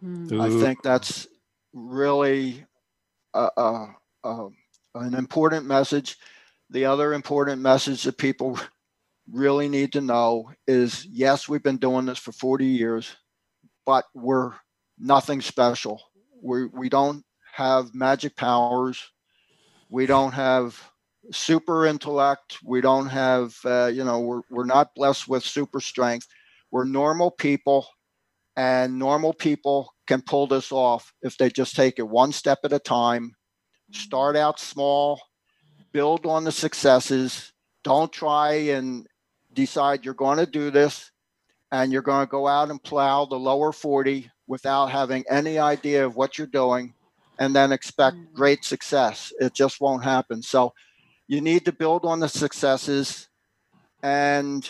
Hmm. 0.00 0.40
I 0.40 0.48
think 0.48 0.82
that's 0.82 1.26
really 1.72 2.64
a, 3.34 3.48
a, 3.56 3.86
a, 4.24 4.48
an 4.94 5.14
important 5.14 5.66
message. 5.66 6.16
The 6.70 6.84
other 6.86 7.12
important 7.12 7.60
message 7.60 8.04
that 8.04 8.18
people 8.18 8.58
really 9.30 9.68
need 9.68 9.92
to 9.92 10.00
know 10.00 10.50
is 10.66 11.04
yes, 11.06 11.48
we've 11.48 11.62
been 11.62 11.76
doing 11.76 12.06
this 12.06 12.18
for 12.18 12.32
40 12.32 12.66
years, 12.66 13.16
but 13.86 14.04
we're 14.14 14.52
nothing 14.98 15.40
special. 15.40 16.02
We, 16.42 16.66
we 16.66 16.88
don't 16.88 17.24
have 17.52 17.94
magic 17.94 18.36
powers. 18.36 19.10
We 19.88 20.06
don't 20.06 20.32
have 20.32 20.80
super 21.32 21.86
intellect. 21.86 22.58
We 22.64 22.80
don't 22.80 23.08
have, 23.08 23.56
uh, 23.64 23.90
you 23.92 24.04
know, 24.04 24.20
we're, 24.20 24.40
we're 24.50 24.64
not 24.64 24.94
blessed 24.94 25.28
with 25.28 25.44
super 25.44 25.80
strength. 25.80 26.26
We're 26.70 26.84
normal 26.84 27.30
people, 27.30 27.86
and 28.56 28.98
normal 28.98 29.32
people 29.32 29.92
can 30.06 30.22
pull 30.22 30.46
this 30.46 30.72
off 30.72 31.12
if 31.22 31.36
they 31.36 31.50
just 31.50 31.76
take 31.76 31.98
it 31.98 32.08
one 32.08 32.32
step 32.32 32.58
at 32.64 32.72
a 32.72 32.78
time. 32.78 33.34
Start 33.92 34.36
out 34.36 34.60
small, 34.60 35.20
build 35.92 36.26
on 36.26 36.44
the 36.44 36.52
successes. 36.52 37.52
Don't 37.82 38.12
try 38.12 38.52
and 38.52 39.06
decide 39.52 40.04
you're 40.04 40.14
going 40.14 40.38
to 40.38 40.46
do 40.46 40.70
this 40.70 41.10
and 41.72 41.92
you're 41.92 42.02
going 42.02 42.26
to 42.26 42.30
go 42.30 42.46
out 42.46 42.70
and 42.70 42.82
plow 42.82 43.24
the 43.24 43.38
lower 43.38 43.72
40 43.72 44.30
without 44.46 44.86
having 44.86 45.24
any 45.30 45.58
idea 45.58 46.04
of 46.04 46.16
what 46.16 46.38
you're 46.38 46.46
doing 46.46 46.94
and 47.38 47.54
then 47.54 47.72
expect 47.72 48.16
Mm. 48.16 48.32
great 48.32 48.64
success. 48.64 49.32
It 49.40 49.54
just 49.54 49.80
won't 49.80 50.04
happen. 50.04 50.42
So 50.42 50.72
you 51.26 51.40
need 51.40 51.64
to 51.64 51.72
build 51.72 52.04
on 52.04 52.20
the 52.20 52.28
successes. 52.28 53.28
And 54.02 54.68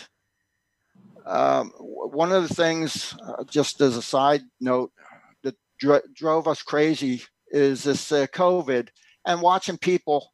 um, 1.25 1.71
one 1.77 2.31
of 2.31 2.47
the 2.47 2.53
things, 2.53 3.15
uh, 3.25 3.43
just 3.45 3.81
as 3.81 3.97
a 3.97 4.01
side 4.01 4.41
note, 4.59 4.91
that 5.43 5.55
dro- 5.79 6.01
drove 6.15 6.47
us 6.47 6.61
crazy 6.61 7.23
is 7.49 7.83
this 7.83 8.11
uh, 8.11 8.27
COVID 8.27 8.89
and 9.25 9.41
watching 9.41 9.77
people 9.77 10.31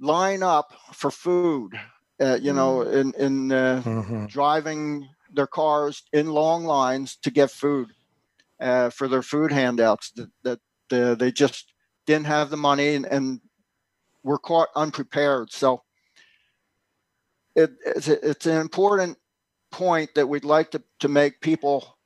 line 0.00 0.42
up 0.42 0.72
for 0.92 1.10
food. 1.10 1.72
Uh, 2.20 2.38
you 2.40 2.52
know, 2.52 2.82
in 2.82 3.14
in 3.14 3.50
uh, 3.52 3.82
Mhm. 3.84 4.28
driving 4.28 5.08
their 5.32 5.46
cars 5.46 6.02
in 6.12 6.26
long 6.28 6.64
lines 6.64 7.16
to 7.22 7.30
get 7.30 7.50
food 7.50 7.88
uh, 8.60 8.90
for 8.90 9.08
their 9.08 9.22
food 9.22 9.52
handouts 9.52 10.10
that, 10.12 10.30
that 10.42 10.60
uh, 10.92 11.14
they 11.14 11.32
just 11.32 11.72
didn't 12.06 12.26
have 12.26 12.50
the 12.50 12.56
money 12.56 12.94
and, 12.94 13.06
and 13.06 13.40
were 14.22 14.38
caught 14.38 14.68
unprepared. 14.76 15.50
So 15.52 15.82
it, 17.54 17.70
it's, 17.86 18.08
it's 18.08 18.46
an 18.46 18.60
important 18.60 19.16
point 19.70 20.14
that 20.14 20.28
we'd 20.28 20.44
like 20.44 20.70
to, 20.72 20.82
to 21.00 21.08
make 21.08 21.40
people 21.40 21.96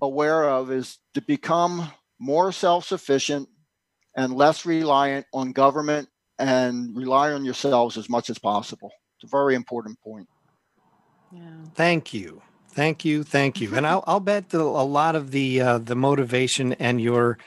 aware 0.00 0.48
of 0.48 0.70
is 0.70 0.98
to 1.14 1.20
become 1.20 1.90
more 2.18 2.52
self-sufficient 2.52 3.48
and 4.16 4.34
less 4.34 4.66
reliant 4.66 5.26
on 5.32 5.52
government 5.52 6.08
and 6.38 6.96
rely 6.96 7.32
on 7.32 7.44
yourselves 7.44 7.96
as 7.96 8.08
much 8.08 8.30
as 8.30 8.38
possible. 8.38 8.90
It's 9.16 9.24
a 9.24 9.36
very 9.36 9.54
important 9.54 10.00
point. 10.00 10.28
Yeah. 11.32 11.42
Thank 11.74 12.12
you. 12.12 12.42
Thank 12.68 13.04
you. 13.04 13.22
Thank 13.22 13.60
you. 13.60 13.74
And 13.74 13.86
I'll, 13.86 14.04
I'll 14.06 14.20
bet 14.20 14.50
that 14.50 14.60
a 14.60 14.62
lot 14.62 15.16
of 15.16 15.30
the 15.30 15.60
uh, 15.60 15.78
the 15.78 15.96
motivation 15.96 16.72
and 16.74 17.00
your 17.00 17.38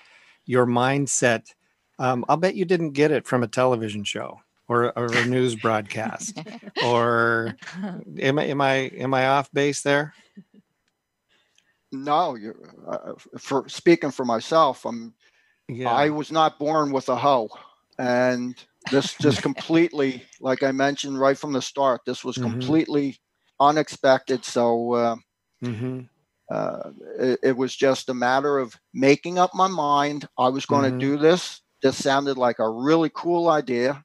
your 0.45 0.65
mindset, 0.65 1.47
um, 1.97 2.25
I'll 2.27 2.37
bet 2.37 2.55
you 2.55 2.65
didn't 2.65 2.91
get 2.91 3.11
it 3.11 3.25
from 3.25 3.43
a 3.43 3.47
television 3.47 4.03
show 4.03 4.39
or, 4.67 4.97
or 4.97 5.19
a 5.19 5.25
news 5.25 5.55
broadcast. 5.55 6.41
or 6.79 7.57
am 8.19 8.39
I 8.39 8.45
am 8.45 8.61
I 8.61 8.73
am 8.73 9.13
I 9.13 9.27
off 9.27 9.51
base 9.51 9.81
there? 9.83 10.13
No, 11.91 12.35
you 12.35 12.55
uh, 12.87 13.13
for 13.37 13.69
speaking 13.69 14.11
for 14.11 14.25
myself, 14.25 14.85
I'm 14.85 15.13
Yeah. 15.67 16.05
I 16.05 16.09
was 16.09 16.31
not 16.31 16.59
born 16.59 16.91
with 16.91 17.09
a 17.09 17.15
hoe. 17.17 17.49
And 17.99 18.57
this 18.91 19.15
just 19.19 19.41
completely, 19.41 20.25
like 20.41 20.63
I 20.63 20.71
mentioned 20.71 21.19
right 21.19 21.37
from 21.37 21.53
the 21.53 21.61
start, 21.61 22.01
this 22.05 22.23
was 22.23 22.37
Mhm. 22.37 22.77
completely 22.77 23.19
unexpected. 23.59 24.45
So 24.45 24.93
uh, 24.93 25.15
hmm 25.61 26.09
uh, 26.51 26.91
it, 27.19 27.39
it 27.43 27.57
was 27.57 27.75
just 27.75 28.09
a 28.09 28.13
matter 28.13 28.57
of 28.57 28.75
making 28.93 29.39
up 29.39 29.51
my 29.53 29.67
mind. 29.67 30.27
I 30.37 30.49
was 30.49 30.65
going 30.65 30.89
to 30.89 30.95
Mhm. 30.95 31.05
do 31.05 31.17
this. 31.17 31.61
This 31.81 32.01
sounded 32.01 32.37
like 32.37 32.59
a 32.59 32.69
really 32.69 33.09
cool 33.13 33.49
idea. 33.49 34.03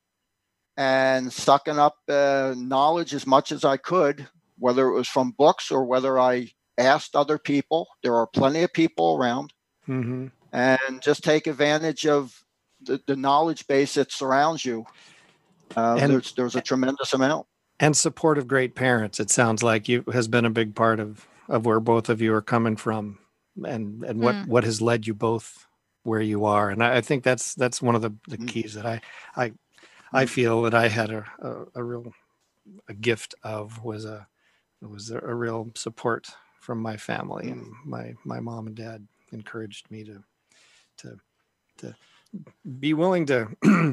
And 0.79 1.33
sucking 1.33 1.79
up 1.79 1.97
uh, 2.09 2.55
knowledge 2.57 3.13
as 3.13 3.27
much 3.27 3.51
as 3.51 3.65
I 3.65 3.77
could, 3.79 4.29
whether 4.61 4.87
it 4.87 4.95
was 4.95 5.09
from 5.09 5.33
books 5.33 5.73
or 5.73 5.85
whether 5.85 6.21
I 6.21 6.53
asked 6.79 7.17
other 7.17 7.37
people. 7.37 7.89
There 8.05 8.15
are 8.15 8.29
plenty 8.29 8.63
of 8.63 8.73
people 8.73 9.17
around 9.17 9.53
hmm 9.87 10.29
and 10.53 11.03
just 11.03 11.25
take 11.25 11.47
advantage 11.47 12.07
of 12.07 12.43
the, 12.81 13.01
the 13.07 13.17
knowledge 13.17 13.67
base 13.67 13.95
that 13.95 14.13
surrounds 14.13 14.65
you. 14.65 14.87
Uh, 15.77 15.97
And- 16.01 16.13
there's 16.13 16.33
there's 16.35 16.55
a 16.57 16.61
tremendous 16.61 17.13
amount. 17.13 17.47
And 17.81 17.97
support 17.97 18.39
of 18.39 18.47
great 18.49 18.75
parents. 18.75 19.21
It 19.21 19.31
sounds 19.31 19.63
like 19.63 19.89
you 19.89 20.05
has 20.13 20.29
been 20.29 20.45
a 20.45 20.51
big 20.51 20.75
part 20.77 21.01
of 21.01 21.27
of 21.49 21.67
where 21.67 21.81
both 21.81 22.09
of 22.09 22.21
you 22.23 22.33
are 22.35 22.43
coming 22.43 22.77
from, 22.77 23.19
and 23.65 24.05
and 24.05 24.21
what 24.21 24.37
Mm. 24.37 24.47
what 24.47 24.65
has 24.65 24.81
led 24.81 25.07
you 25.09 25.15
both 25.15 25.67
where 26.05 26.21
you 26.21 26.45
are. 26.45 26.71
And 26.71 26.83
I, 26.85 26.99
I 26.99 27.01
think 27.01 27.25
that's 27.25 27.55
that's 27.55 27.83
one 27.83 27.97
of 27.97 28.03
the 28.03 28.15
the 28.29 28.39
Mm. 28.39 28.47
keys 28.47 28.75
that 28.75 28.87
I 28.87 29.01
I 29.37 29.53
I 30.13 30.27
feel 30.27 30.63
that 30.63 30.75
I 30.75 30.89
had 30.89 31.11
a 31.11 31.25
a, 31.41 31.81
a 31.81 31.85
real 31.85 32.13
a 32.89 32.95
gift 32.95 33.35
of 33.43 33.83
was 33.85 34.05
a 34.05 34.27
was 34.81 35.11
a, 35.11 35.19
a 35.19 35.35
real 35.35 35.71
support 35.75 36.29
from 36.61 36.81
my 36.81 36.97
family 36.97 37.47
mm. 37.47 37.53
and 37.53 37.73
my 37.85 38.15
my 38.25 38.41
mom 38.41 38.67
and 38.67 38.77
dad 38.77 39.07
encouraged 39.33 39.91
me 39.91 40.05
to 40.05 40.23
to 40.99 41.19
to 41.79 41.95
be 42.79 42.95
willing 42.95 43.27
to 43.27 43.49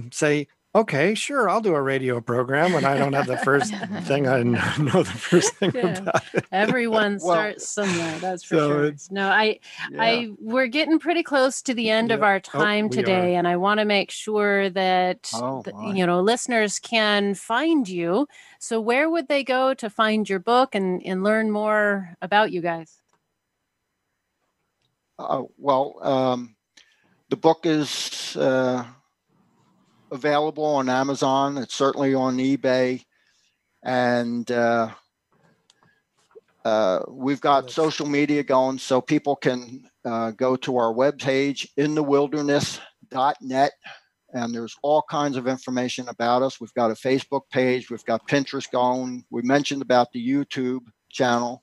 say 0.11 0.47
okay 0.75 1.15
sure 1.15 1.49
i'll 1.49 1.61
do 1.61 1.73
a 1.73 1.81
radio 1.81 2.19
program 2.21 2.73
when 2.73 2.83
i 2.85 2.97
don't 2.97 3.13
have 3.13 3.25
the 3.27 3.37
first 3.37 3.73
thing 4.03 4.27
i 4.27 4.43
know 4.43 5.01
the 5.03 5.05
first 5.05 5.53
thing 5.55 5.71
Yeah. 5.73 5.97
about 5.99 6.21
it 6.33 6.45
Everyone 6.51 7.13
Well, 7.23 7.33
starts 7.33 7.67
somewhere. 7.69 8.19
That's 8.19 8.43
for 8.43 8.55
so 8.55 8.67
sure. 8.69 8.83
it's- 8.85 9.09
No, 9.11 9.27
I, 9.29 9.59
I, 9.97 10.29
we're 10.39 10.67
getting 10.67 10.99
pretty 10.99 11.23
close 11.23 11.61
to 11.63 11.73
the 11.73 11.89
end 11.89 12.11
of 12.11 12.21
our 12.23 12.35
Oh, 12.37 12.39
time 12.39 12.85
we 12.89 12.95
today, 12.97 13.35
and 13.35 13.47
I 13.47 13.55
want 13.57 13.79
to 13.79 13.85
make 13.85 14.11
sure 14.11 14.69
that 14.69 15.29
Oh, 15.33 15.63
the- 15.63 15.73
you 15.95 16.05
know 16.05 16.21
listeners 16.21 16.79
can 16.79 17.33
find 17.35 17.87
you. 17.89 18.27
So, 18.59 18.79
where 18.79 19.09
would 19.09 19.27
they 19.27 19.43
go 19.43 19.73
to 19.73 19.89
find 19.89 20.29
your 20.29 20.39
book 20.39 20.75
and 20.75 21.01
and 21.05 21.23
learn 21.23 21.51
more 21.51 22.15
about 22.21 22.51
you 22.51 22.61
guys? 22.61 23.01
Uh, 25.19 25.43
well, 25.57 25.95
um, 26.01 26.55
the 27.29 27.37
book 27.37 27.65
is 27.65 28.35
uh, 28.37 28.85
available 30.15 30.65
on 30.65 30.89
Amazon. 30.89 31.59
It's 31.59 31.75
certainly 31.75 32.15
on 32.15 32.37
eBay, 32.37 33.03
and 33.83 34.49
uh, 34.49 34.89
uh, 36.65 36.99
we've 37.07 37.41
got 37.41 37.69
social 37.69 38.07
media 38.07 38.41
going, 38.43 38.79
so 38.79 38.99
people 38.99 39.35
can 39.35 39.83
uh, 40.03 40.31
go 40.31 40.55
to 40.55 40.77
our 40.77 40.91
webpage 40.91 41.67
inthewilderness.net, 41.77 43.71
and 44.33 44.55
there's 44.55 44.75
all 44.81 45.03
kinds 45.07 45.37
of 45.37 45.47
information 45.47 46.07
about 46.09 46.41
us. 46.41 46.59
We've 46.59 46.73
got 46.73 46.89
a 46.89 46.95
Facebook 46.95 47.41
page, 47.51 47.91
we've 47.91 48.03
got 48.05 48.27
Pinterest 48.27 48.71
going. 48.71 49.23
We 49.29 49.43
mentioned 49.43 49.83
about 49.83 50.11
the 50.11 50.27
YouTube 50.27 50.87
channel. 51.11 51.61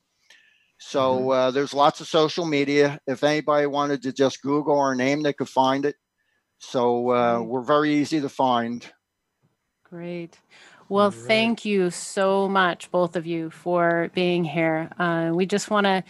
So 0.78 1.30
uh, 1.30 1.50
there's 1.52 1.72
lots 1.72 2.00
of 2.00 2.08
social 2.08 2.44
media. 2.44 2.98
If 3.06 3.22
anybody 3.22 3.66
wanted 3.66 4.02
to 4.02 4.12
just 4.12 4.42
Google 4.42 4.78
our 4.78 4.96
name, 4.96 5.22
they 5.22 5.32
could 5.32 5.48
find 5.48 5.84
it. 5.84 5.94
So 6.62 7.10
uh, 7.10 7.42
we're 7.42 7.62
very 7.62 7.92
easy 7.94 8.20
to 8.20 8.28
find. 8.28 8.86
Great. 9.82 10.38
Well, 10.88 11.06
All 11.06 11.10
right. 11.10 11.20
thank 11.20 11.64
you 11.64 11.90
so 11.90 12.48
much, 12.48 12.90
both 12.90 13.16
of 13.16 13.26
you, 13.26 13.50
for 13.50 14.10
being 14.14 14.44
here. 14.44 14.88
Uh, 14.98 15.32
we 15.34 15.44
just 15.44 15.70
want 15.70 15.86
to 15.86 16.04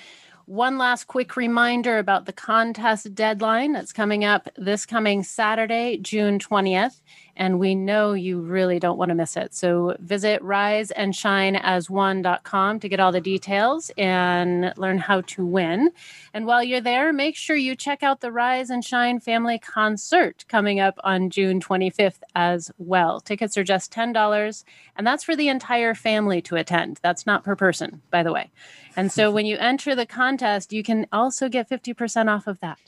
one 0.44 0.76
last 0.76 1.06
quick 1.06 1.36
reminder 1.36 1.98
about 1.98 2.26
the 2.26 2.32
contest 2.32 3.14
deadline 3.14 3.72
that's 3.72 3.92
coming 3.92 4.24
up 4.24 4.48
this 4.56 4.84
coming 4.84 5.22
Saturday, 5.22 5.96
June 5.96 6.38
20th. 6.38 7.00
And 7.36 7.58
we 7.58 7.74
know 7.74 8.12
you 8.12 8.40
really 8.40 8.78
don't 8.78 8.98
want 8.98 9.08
to 9.08 9.14
miss 9.14 9.36
it. 9.36 9.54
So 9.54 9.96
visit 10.00 10.42
riseandshineas1.com 10.42 12.80
to 12.80 12.88
get 12.88 13.00
all 13.00 13.12
the 13.12 13.20
details 13.20 13.90
and 13.96 14.72
learn 14.76 14.98
how 14.98 15.22
to 15.22 15.46
win. 15.46 15.90
And 16.34 16.46
while 16.46 16.62
you're 16.62 16.80
there, 16.80 17.12
make 17.12 17.36
sure 17.36 17.56
you 17.56 17.74
check 17.74 18.02
out 18.02 18.20
the 18.20 18.30
Rise 18.30 18.70
and 18.70 18.84
Shine 18.84 19.20
Family 19.20 19.58
Concert 19.58 20.44
coming 20.48 20.80
up 20.80 20.98
on 21.04 21.30
June 21.30 21.60
25th 21.60 22.20
as 22.34 22.70
well. 22.78 23.20
Tickets 23.20 23.56
are 23.56 23.64
just 23.64 23.92
$10, 23.92 24.64
and 24.96 25.06
that's 25.06 25.24
for 25.24 25.36
the 25.36 25.48
entire 25.48 25.94
family 25.94 26.40
to 26.42 26.56
attend. 26.56 26.98
That's 27.02 27.26
not 27.26 27.44
per 27.44 27.56
person, 27.56 28.02
by 28.10 28.22
the 28.22 28.32
way. 28.32 28.50
And 28.96 29.10
so 29.10 29.30
when 29.34 29.46
you 29.46 29.56
enter 29.58 29.94
the 29.94 30.06
contest, 30.06 30.72
you 30.72 30.82
can 30.82 31.06
also 31.12 31.48
get 31.48 31.68
50% 31.68 32.28
off 32.28 32.46
of 32.46 32.60
that. 32.60 32.78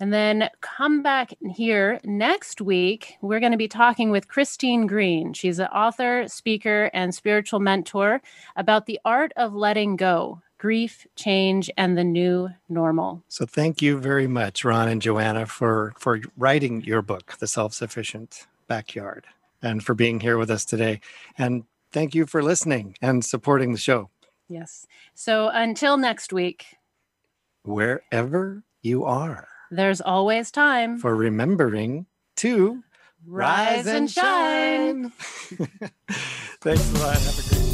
And 0.00 0.12
then 0.12 0.50
come 0.60 1.02
back 1.02 1.34
here 1.54 2.00
next 2.04 2.60
week. 2.60 3.16
We're 3.22 3.40
going 3.40 3.52
to 3.52 3.58
be 3.58 3.68
talking 3.68 4.10
with 4.10 4.28
Christine 4.28 4.86
Green. 4.86 5.32
She's 5.32 5.58
an 5.58 5.66
author, 5.68 6.26
speaker, 6.28 6.90
and 6.92 7.14
spiritual 7.14 7.60
mentor 7.60 8.20
about 8.56 8.86
the 8.86 9.00
art 9.04 9.32
of 9.36 9.54
letting 9.54 9.96
go, 9.96 10.42
grief, 10.58 11.06
change, 11.16 11.70
and 11.76 11.96
the 11.96 12.04
new 12.04 12.48
normal. 12.68 13.22
so 13.28 13.46
thank 13.46 13.80
you 13.82 13.98
very 13.98 14.26
much 14.26 14.64
ron 14.64 14.88
and 14.88 15.02
joanna 15.02 15.46
for 15.46 15.92
for 15.98 16.20
writing 16.36 16.82
your 16.82 17.02
book 17.02 17.34
the 17.38 17.46
self-sufficient 17.46 18.46
backyard 18.66 19.26
and 19.62 19.84
for 19.84 19.94
being 19.94 20.20
here 20.20 20.38
with 20.38 20.50
us 20.50 20.64
today 20.64 21.00
and 21.38 21.64
thank 21.92 22.14
you 22.14 22.24
for 22.26 22.42
listening 22.42 22.96
and 23.02 23.24
supporting 23.24 23.72
the 23.72 23.78
show 23.78 24.08
Yes. 24.48 24.86
So 25.14 25.48
until 25.48 25.96
next 25.96 26.30
week, 26.32 26.66
wherever 27.62 28.62
you 28.82 29.04
are 29.04 29.48
there's 29.76 30.00
always 30.00 30.50
time. 30.50 30.98
for 30.98 31.14
remembering 31.14 32.06
to 32.36 32.82
Rise 33.26 33.86
and 33.86 34.10
shine. 34.10 35.10
Thanks 36.60 36.92
a 36.92 36.98
lot. 36.98 37.16
Have 37.16 37.38
a 37.38 37.42
great 37.48 37.60
day. 37.60 37.64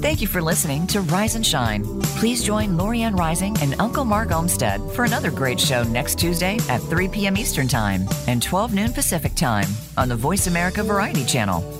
Thank 0.00 0.22
you 0.22 0.26
for 0.26 0.42
listening 0.42 0.86
to 0.88 1.02
Rise 1.02 1.36
and 1.36 1.46
Shine. 1.46 1.84
Please 2.18 2.42
join 2.42 2.70
Lorianne 2.70 3.16
Rising 3.16 3.56
and 3.60 3.78
Uncle 3.78 4.04
Mark 4.04 4.32
Olmsted 4.32 4.80
for 4.92 5.04
another 5.04 5.30
great 5.30 5.60
show 5.60 5.82
next 5.84 6.18
Tuesday 6.18 6.58
at 6.68 6.78
3 6.78 7.08
p.m. 7.08 7.36
Eastern 7.36 7.68
Time 7.68 8.08
and 8.26 8.42
12 8.42 8.74
noon 8.74 8.92
Pacific 8.92 9.34
Time 9.34 9.68
on 9.96 10.08
the 10.08 10.16
Voice 10.16 10.46
America 10.46 10.82
Variety 10.82 11.24
Channel. 11.24 11.79